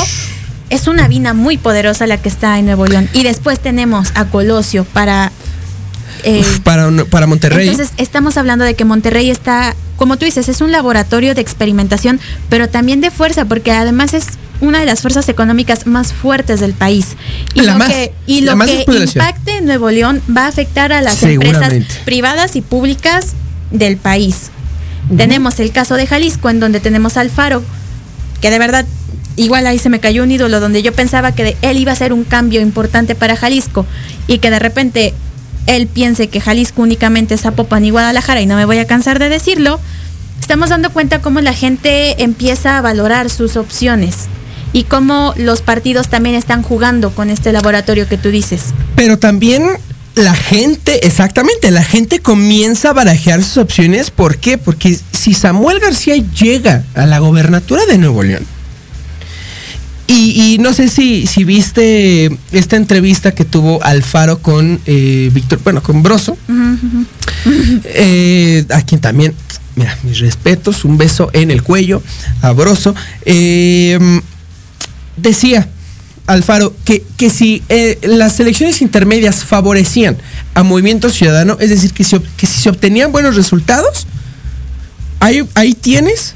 es 0.71 0.89
una 0.89 1.07
vina 1.09 1.35
muy 1.35 1.59
poderosa 1.59 2.07
la 2.07 2.17
que 2.21 2.29
está 2.29 2.59
en 2.59 2.67
Nuevo 2.67 2.87
León. 2.87 3.09
Y 3.13 3.23
después 3.23 3.61
tenemos 3.61 4.09
a 4.15 4.25
Colosio 4.25 4.85
para... 4.93 5.31
eh, 6.25 6.41
Uf, 6.41 6.61
para, 6.61 6.91
para 7.11 7.27
Monterrey. 7.27 7.69
entonces 7.69 7.93
estamos 7.99 8.37
hablando 8.37 8.65
de 8.65 8.75
que 8.75 8.85
Monterrey 8.85 9.31
está, 9.31 9.77
como 9.97 10.17
tú 10.17 10.25
dices, 10.25 10.49
es 10.49 10.61
un 10.61 10.73
laboratorio 10.73 11.35
de 11.35 11.41
experimentación, 11.43 12.19
pero 12.49 12.69
también 12.69 13.01
de 13.01 13.11
fuerza, 13.13 13.45
porque 13.45 13.71
además 13.73 14.15
es 14.15 14.27
una 14.61 14.81
de 14.81 14.87
las 14.87 15.03
fuerzas 15.03 15.29
económicas 15.29 15.87
más 15.87 16.13
fuertes 16.13 16.61
del 16.61 16.73
país. 16.73 17.17
Y 17.55 17.61
La 17.61 17.73
lo 17.73 17.79
más, 17.79 17.89
que, 17.89 18.13
y 18.27 18.41
lo 18.43 18.57
que 18.59 18.85
impacte 18.85 19.59
en 19.59 19.67
Nuevo 19.67 19.91
León 19.91 20.23
va 20.35 20.45
a 20.45 20.49
afectar 20.49 20.93
a 20.93 21.01
las 21.01 21.23
empresas 21.23 21.75
privadas 22.05 22.57
y 22.57 22.63
públicas 22.63 23.35
del 23.71 23.97
país. 23.97 24.51
Tenemos 25.17 25.61
el 25.61 25.71
caso 25.71 25.95
de 25.95 26.07
Jalisco, 26.07 26.51
en 26.51 26.59
donde 26.59 26.81
tenemos 26.81 27.17
a 27.17 27.21
Alfaro, 27.21 27.63
que 28.41 28.51
de 28.51 28.59
verdad, 28.59 28.85
igual 29.37 29.67
ahí 29.67 29.79
se 29.79 29.89
me 29.89 30.01
cayó 30.01 30.25
un 30.25 30.33
ídolo, 30.33 30.59
donde 30.59 30.83
yo 30.83 30.93
pensaba 30.93 31.33
que 31.33 31.57
él 31.63 31.77
iba 31.79 31.93
a 31.93 31.97
ser 31.97 32.13
un 32.13 32.25
cambio 32.25 32.61
importante 32.61 33.15
para 33.15 33.37
Jalisco 33.37 33.87
y 34.27 34.39
que 34.39 34.51
de 34.51 34.59
repente 34.59 35.15
él 35.67 35.87
piense 35.87 36.29
que 36.29 36.41
Jalisco 36.41 36.83
únicamente 36.83 37.35
es 37.35 37.43
Zapopan 37.43 37.85
y 37.85 37.91
Guadalajara, 37.91 38.41
y 38.41 38.47
no 38.47 38.57
me 38.57 38.65
voy 38.65 38.79
a 38.79 38.87
cansar 38.87 39.19
de 39.19 39.29
decirlo, 39.29 39.79
estamos 40.41 40.71
dando 40.71 40.91
cuenta 40.91 41.21
cómo 41.21 41.41
la 41.41 41.53
gente 41.53 42.23
empieza 42.23 42.79
a 42.79 42.81
valorar 42.81 43.31
sus 43.31 43.57
opciones 43.57 44.29
y 44.77 44.85
cómo 44.85 45.33
los 45.39 45.63
partidos 45.63 46.09
también 46.09 46.35
están 46.35 46.63
jugando 46.63 47.11
con 47.11 47.31
este 47.31 47.51
laboratorio 47.51 48.07
que 48.07 48.19
tú 48.19 48.31
dices. 48.31 48.75
Pero 48.95 49.19
también 49.19 49.63
la 50.15 50.35
gente, 50.35 51.07
exactamente, 51.07 51.71
la 51.71 51.83
gente 51.83 52.21
comienza 52.21 52.91
a 52.91 52.93
barajear 52.93 53.43
sus 53.43 53.57
opciones. 53.57 54.11
¿Por 54.11 54.37
qué? 54.37 54.59
Porque 54.59 54.99
si 55.13 55.33
Samuel 55.33 55.81
García 55.81 56.17
llega 56.17 56.85
a 56.95 57.07
la 57.07 57.21
gobernatura 57.21 57.87
de 57.87 57.97
Nuevo 57.97 58.23
León, 58.23 58.45
y, 60.09 60.55
y 60.57 60.59
no 60.59 60.75
sé 60.75 60.89
si, 60.89 61.27
si 61.27 61.45
viste 61.45 62.39
esta 62.53 62.77
entrevista 62.77 63.33
que 63.33 63.47
tuvo 63.47 63.83
Alfaro 63.83 64.41
con 64.41 64.79
eh, 64.85 65.31
Víctor, 65.33 65.59
bueno, 65.65 65.83
con 65.83 66.03
Broso, 66.03 66.37
eh, 67.85 68.67
a 68.69 68.83
quien 68.83 69.01
también, 69.01 69.33
mira, 69.75 69.97
mis 70.03 70.19
respetos, 70.19 70.85
un 70.85 70.99
beso 70.99 71.31
en 71.33 71.51
el 71.51 71.63
cuello, 71.63 72.03
a 72.43 72.53
Broso. 72.53 72.95
Eh, 73.25 74.21
decía 75.17 75.69
Alfaro 76.27 76.75
que, 76.85 77.05
que 77.17 77.31
si 77.31 77.63
eh, 77.69 77.99
las 78.03 78.41
elecciones 78.41 78.83
intermedias 78.83 79.45
favorecían 79.45 80.17
a 80.55 80.63
Movimiento 80.63 81.11
Ciudadano, 81.11 81.57
es 81.61 81.71
decir, 81.71 81.93
que 81.93 82.05
si, 82.05 82.19
que 82.19 82.47
si 82.47 82.61
se 82.63 82.71
obtenían 82.71 83.13
buenos 83.13 83.37
resultados, 83.37 84.07
ahí, 85.21 85.47
ahí 85.55 85.75
tienes 85.75 86.35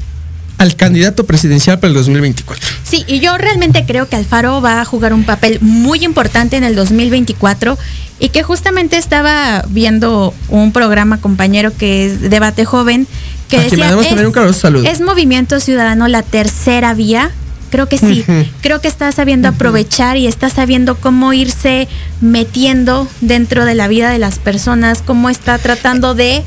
al 0.59 0.76
candidato 0.76 1.24
presidencial 1.24 1.81
para 1.81 1.89
el 1.89 1.95
2024. 1.95 2.68
Sí, 2.85 3.03
y 3.07 3.20
yo 3.20 3.39
realmente 3.39 3.87
creo 3.87 4.09
que 4.09 4.16
Alfaro 4.16 4.61
va 4.61 4.83
a 4.83 4.85
jugar 4.85 5.14
un 5.14 5.24
papel 5.24 5.59
muy 5.62 6.05
importante 6.05 6.59
en 6.59 6.64
el 6.64 6.76
2024 6.76 7.78
y 8.18 8.28
que 8.28 8.43
justamente 8.43 8.99
estaba 8.99 9.64
viendo 9.68 10.35
un 10.51 10.72
programa 10.72 11.18
compañero 11.18 11.72
que 11.76 12.05
es 12.05 12.20
Debate 12.20 12.66
Joven 12.66 13.07
que 13.49 13.57
A 13.57 13.66
quien 13.66 13.81
decía 13.81 14.20
es, 14.20 14.26
un 14.26 14.33
caluroso 14.33 14.61
saludo". 14.61 14.85
es 14.85 15.01
Movimiento 15.01 15.59
Ciudadano 15.61 16.07
la 16.09 16.22
tercera 16.22 16.93
vía. 16.93 17.31
Creo 17.71 17.89
que 17.89 17.99
sí, 17.99 18.25
creo 18.62 18.81
que 18.81 18.89
está 18.89 19.12
sabiendo 19.12 19.49
aprovechar 19.49 20.16
y 20.16 20.27
está 20.27 20.51
sabiendo 20.51 20.97
cómo 20.97 21.33
irse 21.33 21.89
metiendo 22.21 23.09
dentro 23.21 23.64
de 23.64 23.75
la 23.75 23.87
vida 23.87 24.11
de 24.11 24.18
las 24.18 24.39
personas, 24.39 25.03
cómo 25.03 25.31
está 25.31 25.59
tratando 25.59 26.14
de... 26.14 26.43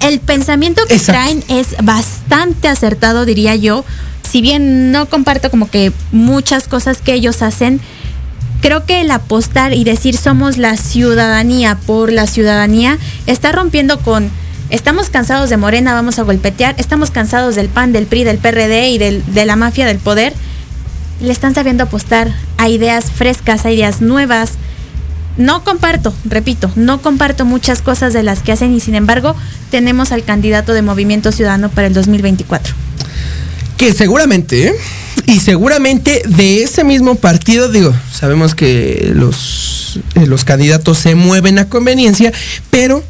El 0.00 0.20
pensamiento 0.20 0.82
que 0.86 0.94
Exacto. 0.94 1.12
traen 1.22 1.44
es 1.48 1.74
bastante 1.82 2.68
acertado, 2.68 3.24
diría 3.24 3.56
yo. 3.56 3.84
Si 4.30 4.42
bien 4.42 4.92
no 4.92 5.06
comparto 5.06 5.50
como 5.50 5.70
que 5.70 5.90
muchas 6.12 6.68
cosas 6.68 7.00
que 7.00 7.14
ellos 7.14 7.40
hacen, 7.40 7.80
creo 8.60 8.84
que 8.84 9.00
el 9.00 9.10
apostar 9.10 9.72
y 9.72 9.84
decir 9.84 10.16
somos 10.16 10.58
la 10.58 10.76
ciudadanía 10.76 11.78
por 11.86 12.12
la 12.12 12.26
ciudadanía 12.26 12.98
está 13.26 13.52
rompiendo 13.52 13.98
con 14.00 14.30
estamos 14.70 15.10
cansados 15.10 15.50
de 15.50 15.56
Morena, 15.56 15.94
vamos 15.94 16.18
a 16.18 16.22
golpetear, 16.22 16.74
estamos 16.78 17.10
cansados 17.10 17.54
del 17.54 17.68
PAN, 17.68 17.92
del 17.92 18.06
PRI, 18.06 18.24
del 18.24 18.38
PRD 18.38 18.88
y 18.90 18.98
del- 18.98 19.22
de 19.34 19.44
la 19.46 19.56
mafia 19.56 19.86
del 19.86 19.98
poder. 19.98 20.32
Le 21.20 21.32
están 21.32 21.54
sabiendo 21.54 21.84
apostar 21.84 22.30
a 22.58 22.68
ideas 22.68 23.10
frescas, 23.10 23.64
a 23.64 23.70
ideas 23.70 24.00
nuevas. 24.00 24.52
No 25.38 25.64
comparto, 25.64 26.14
repito, 26.24 26.70
no 26.76 27.00
comparto 27.02 27.44
muchas 27.44 27.82
cosas 27.82 28.12
de 28.12 28.22
las 28.22 28.40
que 28.40 28.52
hacen 28.52 28.74
y 28.74 28.80
sin 28.80 28.94
embargo 28.94 29.34
tenemos 29.70 30.12
al 30.12 30.24
candidato 30.24 30.72
de 30.72 30.82
Movimiento 30.82 31.30
Ciudadano 31.32 31.68
para 31.70 31.86
el 31.86 31.94
2024. 31.94 32.74
Que 33.76 33.92
seguramente, 33.92 34.74
y 35.26 35.40
seguramente 35.40 36.22
de 36.26 36.62
ese 36.62 36.84
mismo 36.84 37.14
partido, 37.16 37.70
digo, 37.70 37.94
sabemos 38.10 38.54
que 38.54 39.12
los, 39.14 40.00
eh, 40.14 40.26
los 40.26 40.44
candidatos 40.44 40.98
se 40.98 41.14
mueven 41.14 41.58
a 41.58 41.68
conveniencia, 41.68 42.32
pero 42.70 43.04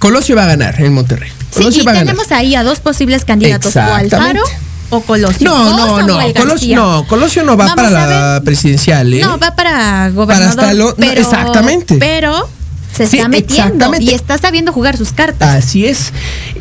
Colosio 0.00 0.34
va 0.34 0.42
a 0.42 0.46
ganar 0.46 0.80
en 0.80 0.92
Monterrey. 0.92 1.30
Sí, 1.30 1.58
Colosio 1.58 1.82
y 1.82 1.84
ganar. 1.86 2.04
tenemos 2.04 2.32
ahí 2.32 2.54
a 2.56 2.64
dos 2.64 2.80
posibles 2.80 3.24
candidatos, 3.24 3.76
o. 3.76 3.80
Alfaro 3.80 4.42
o 4.90 5.00
Colosio. 5.02 5.48
No, 5.48 5.76
no, 5.76 6.02
no. 6.02 6.18
Colosio 6.34 6.74
no, 6.76 7.06
Colosio 7.06 7.44
no 7.44 7.56
va 7.56 7.66
Vamos 7.66 7.76
para 7.76 7.90
la 8.34 8.40
presidencial, 8.44 9.14
¿eh? 9.14 9.20
No, 9.20 9.38
va 9.38 9.54
para 9.54 10.10
gobernador. 10.10 10.74
lo- 10.74 10.94
no, 10.98 11.06
exactamente. 11.12 11.96
Pero 12.00 12.48
se 12.96 13.06
Sí, 13.06 13.18
está 13.18 13.28
metiendo 13.28 13.92
y 14.00 14.10
está 14.10 14.36
sabiendo 14.36 14.72
jugar 14.72 14.96
sus 14.96 15.12
cartas. 15.12 15.54
Así 15.64 15.86
es. 15.86 16.12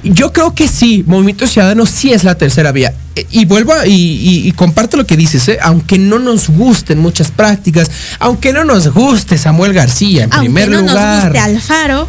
Yo 0.03 0.31
creo 0.31 0.53
que 0.53 0.67
sí, 0.67 1.03
Movimiento 1.07 1.47
Ciudadano 1.47 1.85
sí 1.87 2.13
es 2.13 2.23
la 2.23 2.35
tercera 2.35 2.71
vía. 2.71 2.93
Eh, 3.15 3.25
Y 3.31 3.45
vuelvo 3.45 3.73
a- 3.73 3.87
y, 3.87 3.91
y- 3.93 4.47
y 4.47 4.51
comparto 4.51 4.95
lo 4.97 5.07
que 5.07 5.17
dices, 5.17 5.47
¿eh? 5.47 5.57
aunque 5.61 5.97
no 5.97 6.19
nos 6.19 6.49
gusten 6.49 6.99
muchas 6.99 7.31
prácticas, 7.31 7.89
aunque 8.19 8.53
no 8.53 8.63
nos 8.63 8.89
guste 8.93 9.37
Samuel 9.39 9.73
García 9.73 10.25
en 10.25 10.33
Aunque 10.33 10.45
primer 10.45 10.69
no 10.69 10.81
lugar. 10.81 10.95
nos 11.15 11.23
guste 11.23 11.39
Alfaro, 11.39 12.07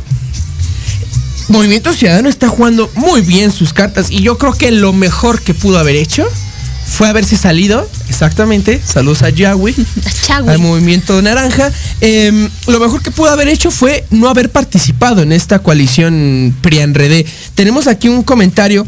Movimiento 1.49 1.93
Ciudadano 1.93 2.29
está 2.29 2.49
jugando 2.49 2.91
muy 2.95 3.23
bien 3.23 3.51
sus 3.53 3.73
cartas 3.73 4.11
y 4.11 4.23
yo 4.23 4.39
creo 4.39 4.53
que 4.53 4.71
lo 4.71 4.93
mejor 4.93 5.43
que 5.43 5.55
pudo 5.55 5.79
haber 5.79 5.97
hecho 5.97 6.29
fue 6.87 7.09
haberse 7.09 7.37
salido, 7.37 7.89
exactamente, 8.09 8.81
saludos 8.85 9.23
a 9.23 9.31
Yahweh, 9.31 9.75
al 10.47 10.59
movimiento 10.59 11.23
naranja. 11.23 11.73
Eh, 12.01 12.49
lo 12.67 12.81
mejor 12.81 13.03
que 13.03 13.11
pudo 13.11 13.31
haber 13.31 13.49
hecho 13.49 13.71
fue 13.71 14.05
no 14.11 14.29
haber 14.29 14.51
participado 14.51 15.23
en 15.23 15.33
esta 15.33 15.61
coalición 15.61 16.55
PRIANREDE. 16.61 17.25
Tenemos 17.55 17.87
aquí 17.87 18.09
un 18.09 18.23
comentario 18.23 18.87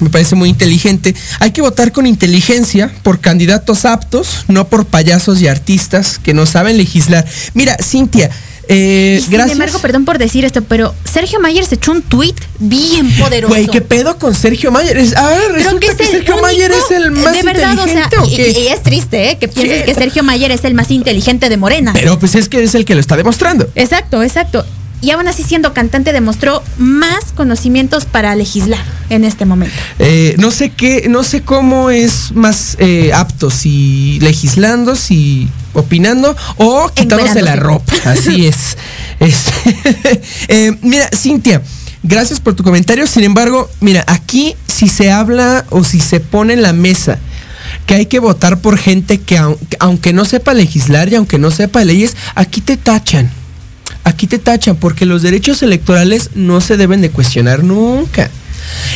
me 0.00 0.10
parece 0.10 0.36
muy 0.36 0.48
inteligente. 0.48 1.14
Hay 1.40 1.50
que 1.50 1.60
votar 1.60 1.92
con 1.92 2.06
inteligencia 2.06 2.92
por 3.02 3.20
candidatos 3.20 3.84
aptos, 3.84 4.44
no 4.46 4.68
por 4.68 4.86
payasos 4.86 5.40
y 5.40 5.48
artistas 5.48 6.18
que 6.18 6.34
no 6.34 6.46
saben 6.46 6.76
legislar. 6.76 7.26
Mira, 7.54 7.76
Cintia, 7.82 8.30
eh, 8.68 9.22
Sin 9.24 9.40
embargo, 9.40 9.78
perdón 9.78 10.04
por 10.04 10.18
decir 10.18 10.44
esto, 10.44 10.62
pero 10.62 10.94
Sergio 11.04 11.40
Mayer 11.40 11.64
se 11.64 11.76
echó 11.76 11.92
un 11.92 12.02
tweet 12.02 12.34
bien 12.58 13.10
poderoso. 13.16 13.54
Güey, 13.54 13.66
¿qué 13.66 13.80
pedo 13.80 14.18
con 14.18 14.34
Sergio 14.34 14.70
Mayer? 14.70 14.98
Es, 14.98 15.16
ah, 15.16 15.34
resulta 15.52 15.96
que, 15.96 16.06
Sergio 16.06 16.40
Mayer 16.40 16.70
es 16.70 16.90
el 16.90 17.10
más 17.10 17.32
de 17.32 17.42
verdad, 17.42 17.72
inteligente. 17.72 18.16
O 18.18 18.26
sea, 18.26 18.36
y, 18.36 18.58
y, 18.58 18.68
es 18.68 18.82
triste, 18.82 19.30
¿eh? 19.30 19.38
Que 19.38 19.48
pienses 19.48 19.84
que 19.84 19.94
Sergio 19.94 20.22
Mayer 20.22 20.50
es 20.50 20.64
el 20.64 20.74
más 20.74 20.90
inteligente 20.90 21.48
de 21.48 21.56
Morena. 21.56 21.92
Pero 21.94 22.18
pues 22.18 22.34
es 22.34 22.48
que 22.48 22.62
es 22.62 22.74
el 22.74 22.84
que 22.84 22.94
lo 22.94 23.00
está 23.00 23.16
demostrando. 23.16 23.68
Exacto, 23.74 24.22
exacto. 24.22 24.64
Y 25.00 25.12
aún 25.12 25.28
así 25.28 25.44
siendo 25.44 25.72
cantante 25.72 26.12
demostró 26.12 26.62
más 26.76 27.32
conocimientos 27.34 28.04
para 28.04 28.34
legislar 28.34 28.84
en 29.10 29.24
este 29.24 29.44
momento. 29.44 29.76
Eh, 30.00 30.34
no 30.38 30.50
sé 30.50 30.70
qué, 30.70 31.06
no 31.08 31.22
sé 31.22 31.42
cómo 31.42 31.90
es 31.90 32.32
más 32.32 32.76
eh, 32.80 33.12
apto, 33.14 33.50
si 33.50 34.18
legislando, 34.20 34.96
si 34.96 35.48
opinando 35.74 36.36
o 36.56 36.88
quitándose 36.94 37.42
la 37.42 37.56
ropa. 37.56 37.92
Así 38.04 38.46
es. 38.48 38.76
es. 39.20 39.46
eh, 40.48 40.76
mira, 40.82 41.08
Cintia, 41.14 41.62
gracias 42.02 42.40
por 42.40 42.54
tu 42.54 42.62
comentario. 42.62 43.06
Sin 43.06 43.24
embargo, 43.24 43.68
mira, 43.80 44.04
aquí 44.06 44.56
si 44.66 44.88
se 44.88 45.10
habla 45.10 45.64
o 45.70 45.84
si 45.84 46.00
se 46.00 46.20
pone 46.20 46.54
en 46.54 46.62
la 46.62 46.72
mesa 46.72 47.18
que 47.86 47.94
hay 47.94 48.06
que 48.06 48.18
votar 48.18 48.60
por 48.60 48.78
gente 48.78 49.18
que 49.18 49.40
aunque 49.78 50.12
no 50.12 50.24
sepa 50.24 50.54
legislar 50.54 51.10
y 51.10 51.14
aunque 51.14 51.38
no 51.38 51.50
sepa 51.50 51.84
leyes, 51.84 52.16
aquí 52.34 52.60
te 52.60 52.76
tachan. 52.76 53.30
Aquí 54.04 54.26
te 54.26 54.38
tachan 54.38 54.76
porque 54.76 55.06
los 55.06 55.22
derechos 55.22 55.62
electorales 55.62 56.30
no 56.34 56.60
se 56.60 56.76
deben 56.76 57.00
de 57.00 57.10
cuestionar 57.10 57.64
nunca. 57.64 58.30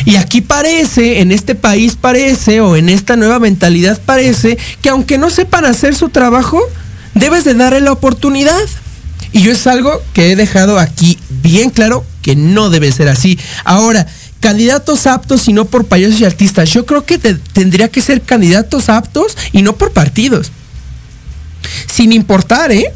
Y 0.05 0.15
aquí 0.17 0.41
parece, 0.41 1.21
en 1.21 1.31
este 1.31 1.55
país 1.55 1.97
parece, 1.99 2.61
o 2.61 2.75
en 2.75 2.89
esta 2.89 3.15
nueva 3.15 3.39
mentalidad 3.39 3.99
parece, 4.05 4.57
que 4.81 4.89
aunque 4.89 5.17
no 5.17 5.29
sepan 5.29 5.65
hacer 5.65 5.95
su 5.95 6.09
trabajo, 6.09 6.61
debes 7.13 7.43
de 7.43 7.53
darle 7.53 7.81
la 7.81 7.91
oportunidad. 7.91 8.61
Y 9.31 9.41
yo 9.41 9.51
es 9.51 9.65
algo 9.65 10.01
que 10.13 10.31
he 10.31 10.35
dejado 10.35 10.77
aquí 10.77 11.17
bien 11.29 11.69
claro 11.69 12.05
que 12.21 12.35
no 12.35 12.69
debe 12.69 12.91
ser 12.91 13.09
así. 13.09 13.39
Ahora, 13.63 14.07
candidatos 14.39 15.07
aptos 15.07 15.47
y 15.47 15.53
no 15.53 15.65
por 15.65 15.85
payasos 15.85 16.19
y 16.19 16.25
artistas. 16.25 16.69
Yo 16.69 16.85
creo 16.85 17.05
que 17.05 17.17
te, 17.17 17.35
tendría 17.35 17.87
que 17.87 18.01
ser 18.01 18.21
candidatos 18.21 18.89
aptos 18.89 19.37
y 19.51 19.61
no 19.61 19.75
por 19.75 19.91
partidos. 19.91 20.51
Sin 21.91 22.11
importar, 22.11 22.71
¿eh? 22.71 22.91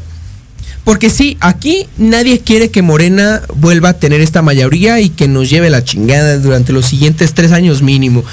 Porque 0.88 1.10
sí, 1.10 1.36
aquí 1.40 1.86
nadie 1.98 2.40
quiere 2.40 2.70
que 2.70 2.80
Morena 2.80 3.42
vuelva 3.56 3.90
a 3.90 3.98
tener 3.98 4.22
esta 4.22 4.40
mayoría 4.40 5.00
y 5.00 5.10
que 5.10 5.28
nos 5.28 5.50
lleve 5.50 5.68
la 5.68 5.84
chingada 5.84 6.38
durante 6.38 6.72
los 6.72 6.86
siguientes 6.86 7.34
tres 7.34 7.52
años 7.52 7.82
mínimo. 7.82 8.24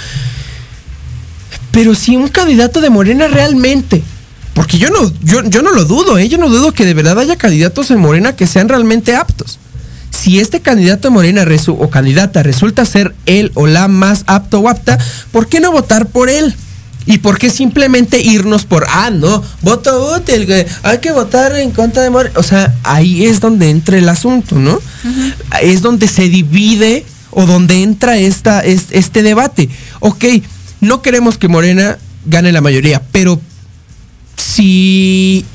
Pero 1.72 1.95
si 1.95 2.16
un 2.16 2.30
candidato 2.30 2.80
de 2.80 2.89
Morena 2.89 3.28
realmente, 3.28 4.01
porque 4.53 4.78
yo 4.78 4.89
no, 4.89 5.12
yo, 5.22 5.41
no 5.43 5.72
lo 5.74 5.84
dudo, 5.84 6.18
¿eh? 6.18 6.30
yo 6.30 6.38
no 6.38 6.47
dudo 6.47 6.72
que 6.72 6.86
de 6.86 6.93
verdad 6.93 7.20
haya 7.20 7.36
candidatos 7.36 7.91
en 7.91 7.99
Morena 7.99 8.38
que 8.38 8.47
sean 8.47 8.70
realmente 8.70 9.18
aptos. 9.18 9.60
Si 10.10 10.39
este 10.39 10.62
candidato 10.62 11.10
de 11.10 11.14
Morena 11.14 11.45
o 11.68 11.89
candidata 11.89 12.41
resulta 12.41 12.86
ser 12.86 13.14
él 13.26 13.51
o 13.56 13.68
la 13.68 13.89
más 13.89 14.24
apto 14.28 14.62
o 14.62 14.70
apta, 14.70 14.97
¿por 15.34 15.47
qué 15.47 15.60
no 15.60 15.74
votar 15.74 16.06
por 16.06 16.30
él? 16.30 16.56
¿Y 17.08 17.20
por 17.20 17.38
qué 17.38 17.49
simplemente 17.49 18.20
irnos 18.20 18.66
por, 18.66 18.86
ah, 18.89 19.12
no, 19.12 19.43
voto 19.62 20.16
útil, 20.16 20.45
güey, 20.47 20.66
hay 20.82 20.97
que 20.97 21.12
votar 21.12 21.56
en 21.56 21.72
contra 21.72 22.01
de 22.01 22.10
Morena? 22.10 22.39
O 22.39 22.43
sea, 22.43 22.74
ahí 22.84 23.26
es 23.26 23.39
donde 23.39 23.70
entra 23.70 23.97
el 23.97 24.10
asunto, 24.10 24.56
¿no? 24.56 24.74
Uh 24.74 24.80
-huh. 25.08 25.34
Es 25.62 25.82
donde 25.82 26.08
se 26.08 26.30
divide 26.30 27.06
o 27.30 27.45
donde 27.45 27.84
entra 27.84 28.18
esta, 28.18 28.62
este 28.62 29.22
debate. 29.22 29.70
Ok, 29.99 30.26
no 30.82 31.01
queremos 31.01 31.38
que 31.38 31.47
Morena 31.47 31.97
gane 32.26 32.51
la 32.51 32.62
mayoría, 32.62 33.01
pero 33.12 33.39
si 34.38 35.45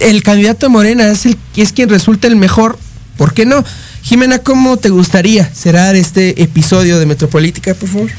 el 0.00 0.22
candidato 0.22 0.66
de 0.66 0.70
Morena 0.70 1.08
es, 1.10 1.24
el, 1.26 1.38
es 1.56 1.72
quien 1.72 1.88
resulta 1.88 2.26
el 2.26 2.36
mejor, 2.36 2.78
¿por 3.16 3.32
qué 3.32 3.46
no? 3.46 3.64
Jimena, 4.02 4.38
¿cómo 4.38 4.76
te 4.76 4.88
gustaría 4.88 5.44
cerrar 5.44 5.94
este 5.94 6.42
episodio 6.42 6.98
de 6.98 7.06
Metropolítica, 7.06 7.74
por 7.74 7.88
favor? 7.88 8.10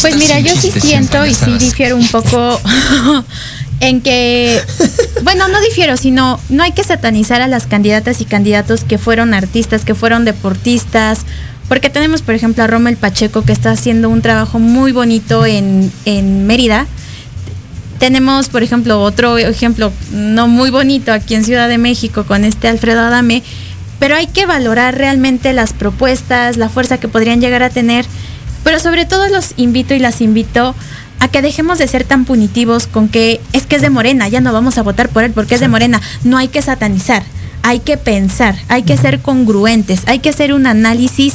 Pues 0.00 0.16
mira, 0.16 0.40
yo 0.40 0.54
sí 0.56 0.70
siento 0.70 1.24
y 1.26 1.34
sí 1.34 1.56
difiero 1.58 1.96
un 1.96 2.06
poco 2.08 2.60
en 3.80 4.00
que, 4.00 4.60
bueno, 5.22 5.48
no 5.48 5.60
difiero, 5.60 5.96
sino 5.96 6.40
no 6.48 6.62
hay 6.62 6.72
que 6.72 6.84
satanizar 6.84 7.42
a 7.42 7.48
las 7.48 7.66
candidatas 7.66 8.20
y 8.20 8.24
candidatos 8.24 8.84
que 8.84 8.98
fueron 8.98 9.34
artistas, 9.34 9.84
que 9.84 9.94
fueron 9.94 10.24
deportistas, 10.24 11.20
porque 11.68 11.90
tenemos, 11.90 12.22
por 12.22 12.34
ejemplo, 12.34 12.62
a 12.62 12.66
Rommel 12.66 12.96
Pacheco 12.96 13.42
que 13.42 13.52
está 13.52 13.70
haciendo 13.70 14.08
un 14.08 14.22
trabajo 14.22 14.58
muy 14.58 14.92
bonito 14.92 15.46
en, 15.46 15.90
en 16.04 16.46
Mérida. 16.46 16.86
Tenemos, 17.98 18.48
por 18.48 18.62
ejemplo, 18.62 19.00
otro 19.00 19.38
ejemplo 19.38 19.92
no 20.12 20.48
muy 20.48 20.70
bonito 20.70 21.12
aquí 21.12 21.34
en 21.34 21.44
Ciudad 21.44 21.68
de 21.68 21.78
México 21.78 22.24
con 22.24 22.44
este 22.44 22.68
Alfredo 22.68 23.00
Adame, 23.00 23.42
pero 23.98 24.16
hay 24.16 24.26
que 24.26 24.46
valorar 24.46 24.98
realmente 24.98 25.52
las 25.52 25.72
propuestas, 25.72 26.56
la 26.56 26.68
fuerza 26.68 26.98
que 26.98 27.08
podrían 27.08 27.40
llegar 27.40 27.62
a 27.62 27.70
tener, 27.70 28.04
pero 28.64 28.78
sobre 28.78 29.06
todo 29.06 29.28
los 29.28 29.54
invito 29.56 29.94
y 29.94 29.98
las 29.98 30.20
invito 30.20 30.74
a 31.18 31.28
que 31.28 31.42
dejemos 31.42 31.78
de 31.78 31.86
ser 31.86 32.04
tan 32.04 32.24
punitivos 32.24 32.86
con 32.86 33.08
que 33.08 33.40
es 33.52 33.66
que 33.66 33.76
es 33.76 33.82
de 33.82 33.90
Morena, 33.90 34.28
ya 34.28 34.40
no 34.40 34.52
vamos 34.52 34.78
a 34.78 34.82
votar 34.82 35.08
por 35.08 35.22
él 35.22 35.32
porque 35.32 35.54
es 35.54 35.60
de 35.60 35.68
Morena, 35.68 36.00
no 36.24 36.36
hay 36.36 36.48
que 36.48 36.62
satanizar, 36.62 37.22
hay 37.62 37.80
que 37.80 37.96
pensar, 37.96 38.56
hay 38.68 38.82
que 38.82 38.96
ser 38.96 39.20
congruentes, 39.20 40.02
hay 40.06 40.18
que 40.18 40.30
hacer 40.30 40.52
un 40.52 40.66
análisis 40.66 41.34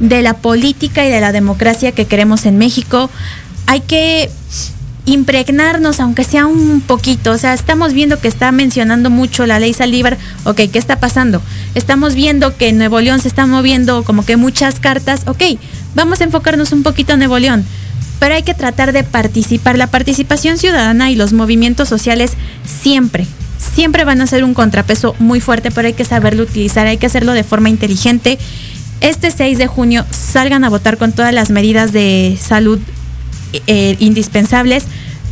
de 0.00 0.22
la 0.22 0.34
política 0.34 1.04
y 1.04 1.10
de 1.10 1.20
la 1.20 1.32
democracia 1.32 1.92
que 1.92 2.06
queremos 2.06 2.46
en 2.46 2.58
México, 2.58 3.10
hay 3.66 3.80
que 3.80 4.30
impregnarnos, 5.06 6.00
aunque 6.00 6.24
sea 6.24 6.46
un 6.46 6.80
poquito. 6.80 7.30
O 7.30 7.38
sea, 7.38 7.54
estamos 7.54 7.92
viendo 7.92 8.20
que 8.20 8.28
está 8.28 8.52
mencionando 8.52 9.08
mucho 9.08 9.46
la 9.46 9.58
ley 9.58 9.72
Saldívar. 9.72 10.18
Ok, 10.44 10.62
¿qué 10.72 10.78
está 10.78 11.00
pasando? 11.00 11.40
Estamos 11.74 12.14
viendo 12.14 12.56
que 12.56 12.72
Nuevo 12.72 13.00
León 13.00 13.20
se 13.20 13.28
están 13.28 13.48
moviendo 13.48 14.02
como 14.04 14.26
que 14.26 14.36
muchas 14.36 14.80
cartas. 14.80 15.22
Ok, 15.26 15.42
vamos 15.94 16.20
a 16.20 16.24
enfocarnos 16.24 16.72
un 16.72 16.82
poquito 16.82 17.14
en 17.14 17.20
Nuevo 17.20 17.38
León. 17.38 17.64
Pero 18.18 18.34
hay 18.34 18.42
que 18.42 18.54
tratar 18.54 18.92
de 18.92 19.04
participar. 19.04 19.78
La 19.78 19.86
participación 19.86 20.58
ciudadana 20.58 21.10
y 21.10 21.16
los 21.16 21.32
movimientos 21.32 21.88
sociales 21.88 22.32
siempre, 22.64 23.26
siempre 23.74 24.04
van 24.04 24.20
a 24.20 24.26
ser 24.26 24.42
un 24.42 24.54
contrapeso 24.54 25.14
muy 25.18 25.40
fuerte, 25.40 25.70
pero 25.70 25.86
hay 25.86 25.94
que 25.94 26.04
saberlo 26.04 26.42
utilizar, 26.42 26.86
hay 26.86 26.96
que 26.96 27.06
hacerlo 27.06 27.32
de 27.32 27.44
forma 27.44 27.68
inteligente. 27.68 28.38
Este 29.02 29.30
6 29.30 29.58
de 29.58 29.66
junio 29.66 30.06
salgan 30.10 30.64
a 30.64 30.70
votar 30.70 30.96
con 30.96 31.12
todas 31.12 31.32
las 31.34 31.50
medidas 31.50 31.92
de 31.92 32.38
salud 32.40 32.80
eh, 33.66 33.96
indispensables, 33.98 34.84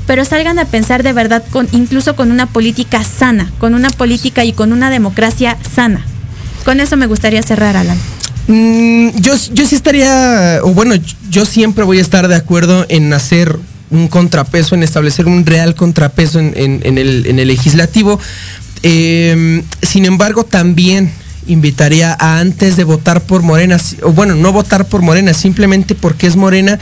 pero 0.06 0.24
salgan 0.24 0.58
a 0.58 0.66
pensar 0.66 1.02
de 1.02 1.12
verdad 1.12 1.42
con 1.50 1.68
incluso 1.72 2.16
con 2.16 2.30
una 2.30 2.46
política 2.46 3.02
sana, 3.04 3.50
con 3.58 3.74
una 3.74 3.90
política 3.90 4.44
y 4.44 4.52
con 4.52 4.72
una 4.72 4.90
democracia 4.90 5.56
sana. 5.74 6.04
Con 6.64 6.80
eso 6.80 6.96
me 6.96 7.06
gustaría 7.06 7.42
cerrar, 7.42 7.76
Alan. 7.76 7.98
Mm, 8.46 9.10
yo, 9.20 9.34
yo 9.52 9.66
sí 9.66 9.74
estaría, 9.74 10.60
o 10.62 10.74
bueno, 10.74 10.94
yo 11.30 11.44
siempre 11.44 11.84
voy 11.84 11.98
a 11.98 12.02
estar 12.02 12.28
de 12.28 12.36
acuerdo 12.36 12.84
en 12.88 13.12
hacer 13.12 13.58
un 13.90 14.08
contrapeso, 14.08 14.74
en 14.74 14.82
establecer 14.82 15.26
un 15.26 15.46
real 15.46 15.74
contrapeso 15.74 16.38
en, 16.38 16.54
el, 16.84 17.26
en 17.26 17.38
el, 17.38 17.48
legislativo. 17.48 18.18
Eh, 18.82 19.62
sin 19.82 20.04
embargo, 20.04 20.44
también 20.44 21.10
invitaría 21.46 22.16
a 22.18 22.40
antes 22.40 22.76
de 22.76 22.84
votar 22.84 23.22
por 23.22 23.42
Morena, 23.42 23.78
o 24.02 24.12
bueno, 24.12 24.34
no 24.34 24.52
votar 24.52 24.86
por 24.86 25.02
Morena, 25.02 25.34
simplemente 25.34 25.94
porque 25.94 26.26
es 26.26 26.36
Morena, 26.36 26.78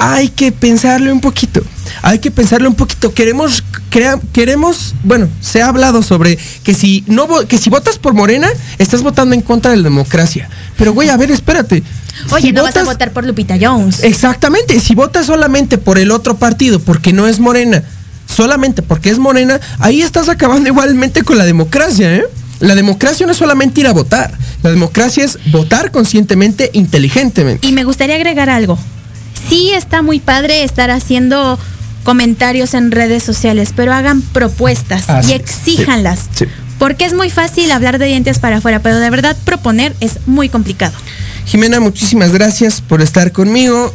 hay 0.00 0.30
que 0.30 0.50
pensarle 0.50 1.12
un 1.12 1.20
poquito. 1.20 1.60
Hay 2.00 2.20
que 2.20 2.30
pensarle 2.30 2.66
un 2.66 2.74
poquito. 2.74 3.12
Queremos, 3.12 3.62
crea, 3.90 4.18
queremos, 4.32 4.94
bueno, 5.04 5.28
se 5.42 5.60
ha 5.60 5.68
hablado 5.68 6.02
sobre 6.02 6.38
que 6.64 6.72
si 6.72 7.04
no 7.06 7.28
que 7.46 7.58
si 7.58 7.68
votas 7.68 7.98
por 7.98 8.14
Morena, 8.14 8.48
estás 8.78 9.02
votando 9.02 9.34
en 9.34 9.42
contra 9.42 9.72
de 9.72 9.76
la 9.76 9.84
democracia. 9.84 10.48
Pero 10.78 10.94
güey, 10.94 11.10
a 11.10 11.18
ver, 11.18 11.30
espérate. 11.30 11.82
Oye, 12.30 12.48
si 12.48 12.52
no 12.52 12.62
votas, 12.62 12.76
vas 12.76 12.88
a 12.88 12.92
votar 12.92 13.12
por 13.12 13.26
Lupita 13.26 13.58
Jones. 13.60 14.02
Exactamente. 14.02 14.80
Si 14.80 14.94
votas 14.94 15.26
solamente 15.26 15.76
por 15.76 15.98
el 15.98 16.10
otro 16.12 16.38
partido, 16.38 16.80
porque 16.80 17.12
no 17.12 17.28
es 17.28 17.38
Morena, 17.38 17.82
solamente 18.26 18.80
porque 18.80 19.10
es 19.10 19.18
Morena, 19.18 19.60
ahí 19.80 20.00
estás 20.00 20.30
acabando 20.30 20.70
igualmente 20.70 21.22
con 21.22 21.36
la 21.36 21.44
democracia, 21.44 22.16
¿eh? 22.16 22.24
La 22.60 22.74
democracia 22.74 23.26
no 23.26 23.32
es 23.32 23.38
solamente 23.38 23.80
ir 23.80 23.86
a 23.86 23.92
votar. 23.92 24.32
La 24.62 24.70
democracia 24.70 25.24
es 25.24 25.38
votar 25.50 25.90
conscientemente, 25.90 26.70
inteligentemente. 26.72 27.66
Y 27.66 27.72
me 27.72 27.84
gustaría 27.84 28.14
agregar 28.14 28.48
algo 28.48 28.78
sí 29.48 29.72
está 29.72 30.02
muy 30.02 30.20
padre 30.20 30.64
estar 30.64 30.90
haciendo 30.90 31.58
comentarios 32.04 32.74
en 32.74 32.90
redes 32.90 33.22
sociales, 33.22 33.72
pero 33.74 33.92
hagan 33.92 34.22
propuestas 34.22 35.04
ah, 35.08 35.22
y 35.26 35.32
exíjanlas. 35.32 36.20
Sí, 36.34 36.44
sí. 36.44 36.50
Porque 36.78 37.04
es 37.04 37.12
muy 37.12 37.28
fácil 37.28 37.70
hablar 37.72 37.98
de 37.98 38.06
dientes 38.06 38.38
para 38.38 38.56
afuera, 38.56 38.80
pero 38.80 38.98
de 38.98 39.10
verdad 39.10 39.36
proponer 39.44 39.94
es 40.00 40.26
muy 40.26 40.48
complicado. 40.48 40.94
Jimena, 41.44 41.78
muchísimas 41.78 42.32
gracias 42.32 42.80
por 42.80 43.02
estar 43.02 43.32
conmigo. 43.32 43.94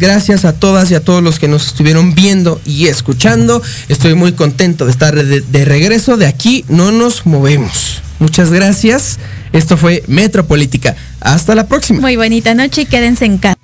Gracias 0.00 0.44
a 0.44 0.52
todas 0.52 0.90
y 0.90 0.96
a 0.96 1.00
todos 1.00 1.22
los 1.22 1.38
que 1.38 1.46
nos 1.46 1.68
estuvieron 1.68 2.16
viendo 2.16 2.60
y 2.64 2.88
escuchando. 2.88 3.62
Estoy 3.88 4.14
muy 4.14 4.32
contento 4.32 4.86
de 4.86 4.90
estar 4.90 5.14
de, 5.14 5.40
de 5.40 5.64
regreso. 5.64 6.16
De 6.16 6.26
aquí 6.26 6.64
no 6.68 6.90
nos 6.90 7.24
movemos. 7.24 8.02
Muchas 8.18 8.50
gracias. 8.50 9.18
Esto 9.52 9.76
fue 9.76 10.02
Metropolítica. 10.08 10.96
Hasta 11.20 11.54
la 11.54 11.68
próxima. 11.68 12.00
Muy 12.00 12.16
bonita 12.16 12.54
noche 12.54 12.82
y 12.82 12.86
quédense 12.86 13.24
en 13.24 13.38
casa. 13.38 13.58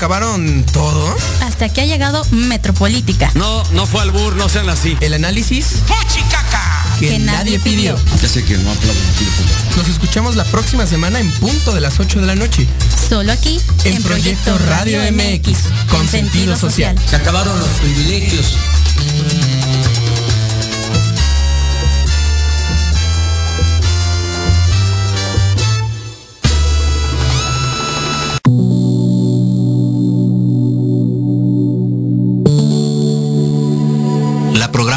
Acabaron 0.00 0.64
todo? 0.72 1.14
Hasta 1.42 1.66
aquí 1.66 1.82
ha 1.82 1.84
llegado 1.84 2.24
Metropolítica. 2.30 3.30
No, 3.34 3.62
no 3.72 3.84
fue 3.84 4.00
albur, 4.00 4.34
no 4.34 4.48
sean 4.48 4.70
así. 4.70 4.96
El 5.02 5.12
análisis 5.12 5.74
Que, 6.98 7.08
que 7.08 7.18
nadie 7.18 7.58
pidió. 7.58 7.98
Ya 8.22 8.26
sé 8.26 8.42
que 8.42 8.56
no 8.56 8.70
aplaudo 8.70 8.98
Nos 9.76 9.88
escuchamos 9.88 10.36
la 10.36 10.44
próxima 10.44 10.86
semana 10.86 11.20
en 11.20 11.30
punto 11.32 11.74
de 11.74 11.82
las 11.82 12.00
8 12.00 12.18
de 12.18 12.26
la 12.26 12.34
noche. 12.34 12.66
Solo 13.10 13.30
aquí 13.30 13.60
en, 13.84 13.96
en 13.96 14.02
Proyecto, 14.02 14.54
Proyecto 14.54 14.70
Radio 14.70 15.02
MX, 15.12 15.58
con 15.90 16.08
sentido 16.08 16.56
social. 16.56 16.96
Se 17.06 17.16
acabaron 17.16 17.58
los 17.58 17.68
privilegios. 17.68 18.56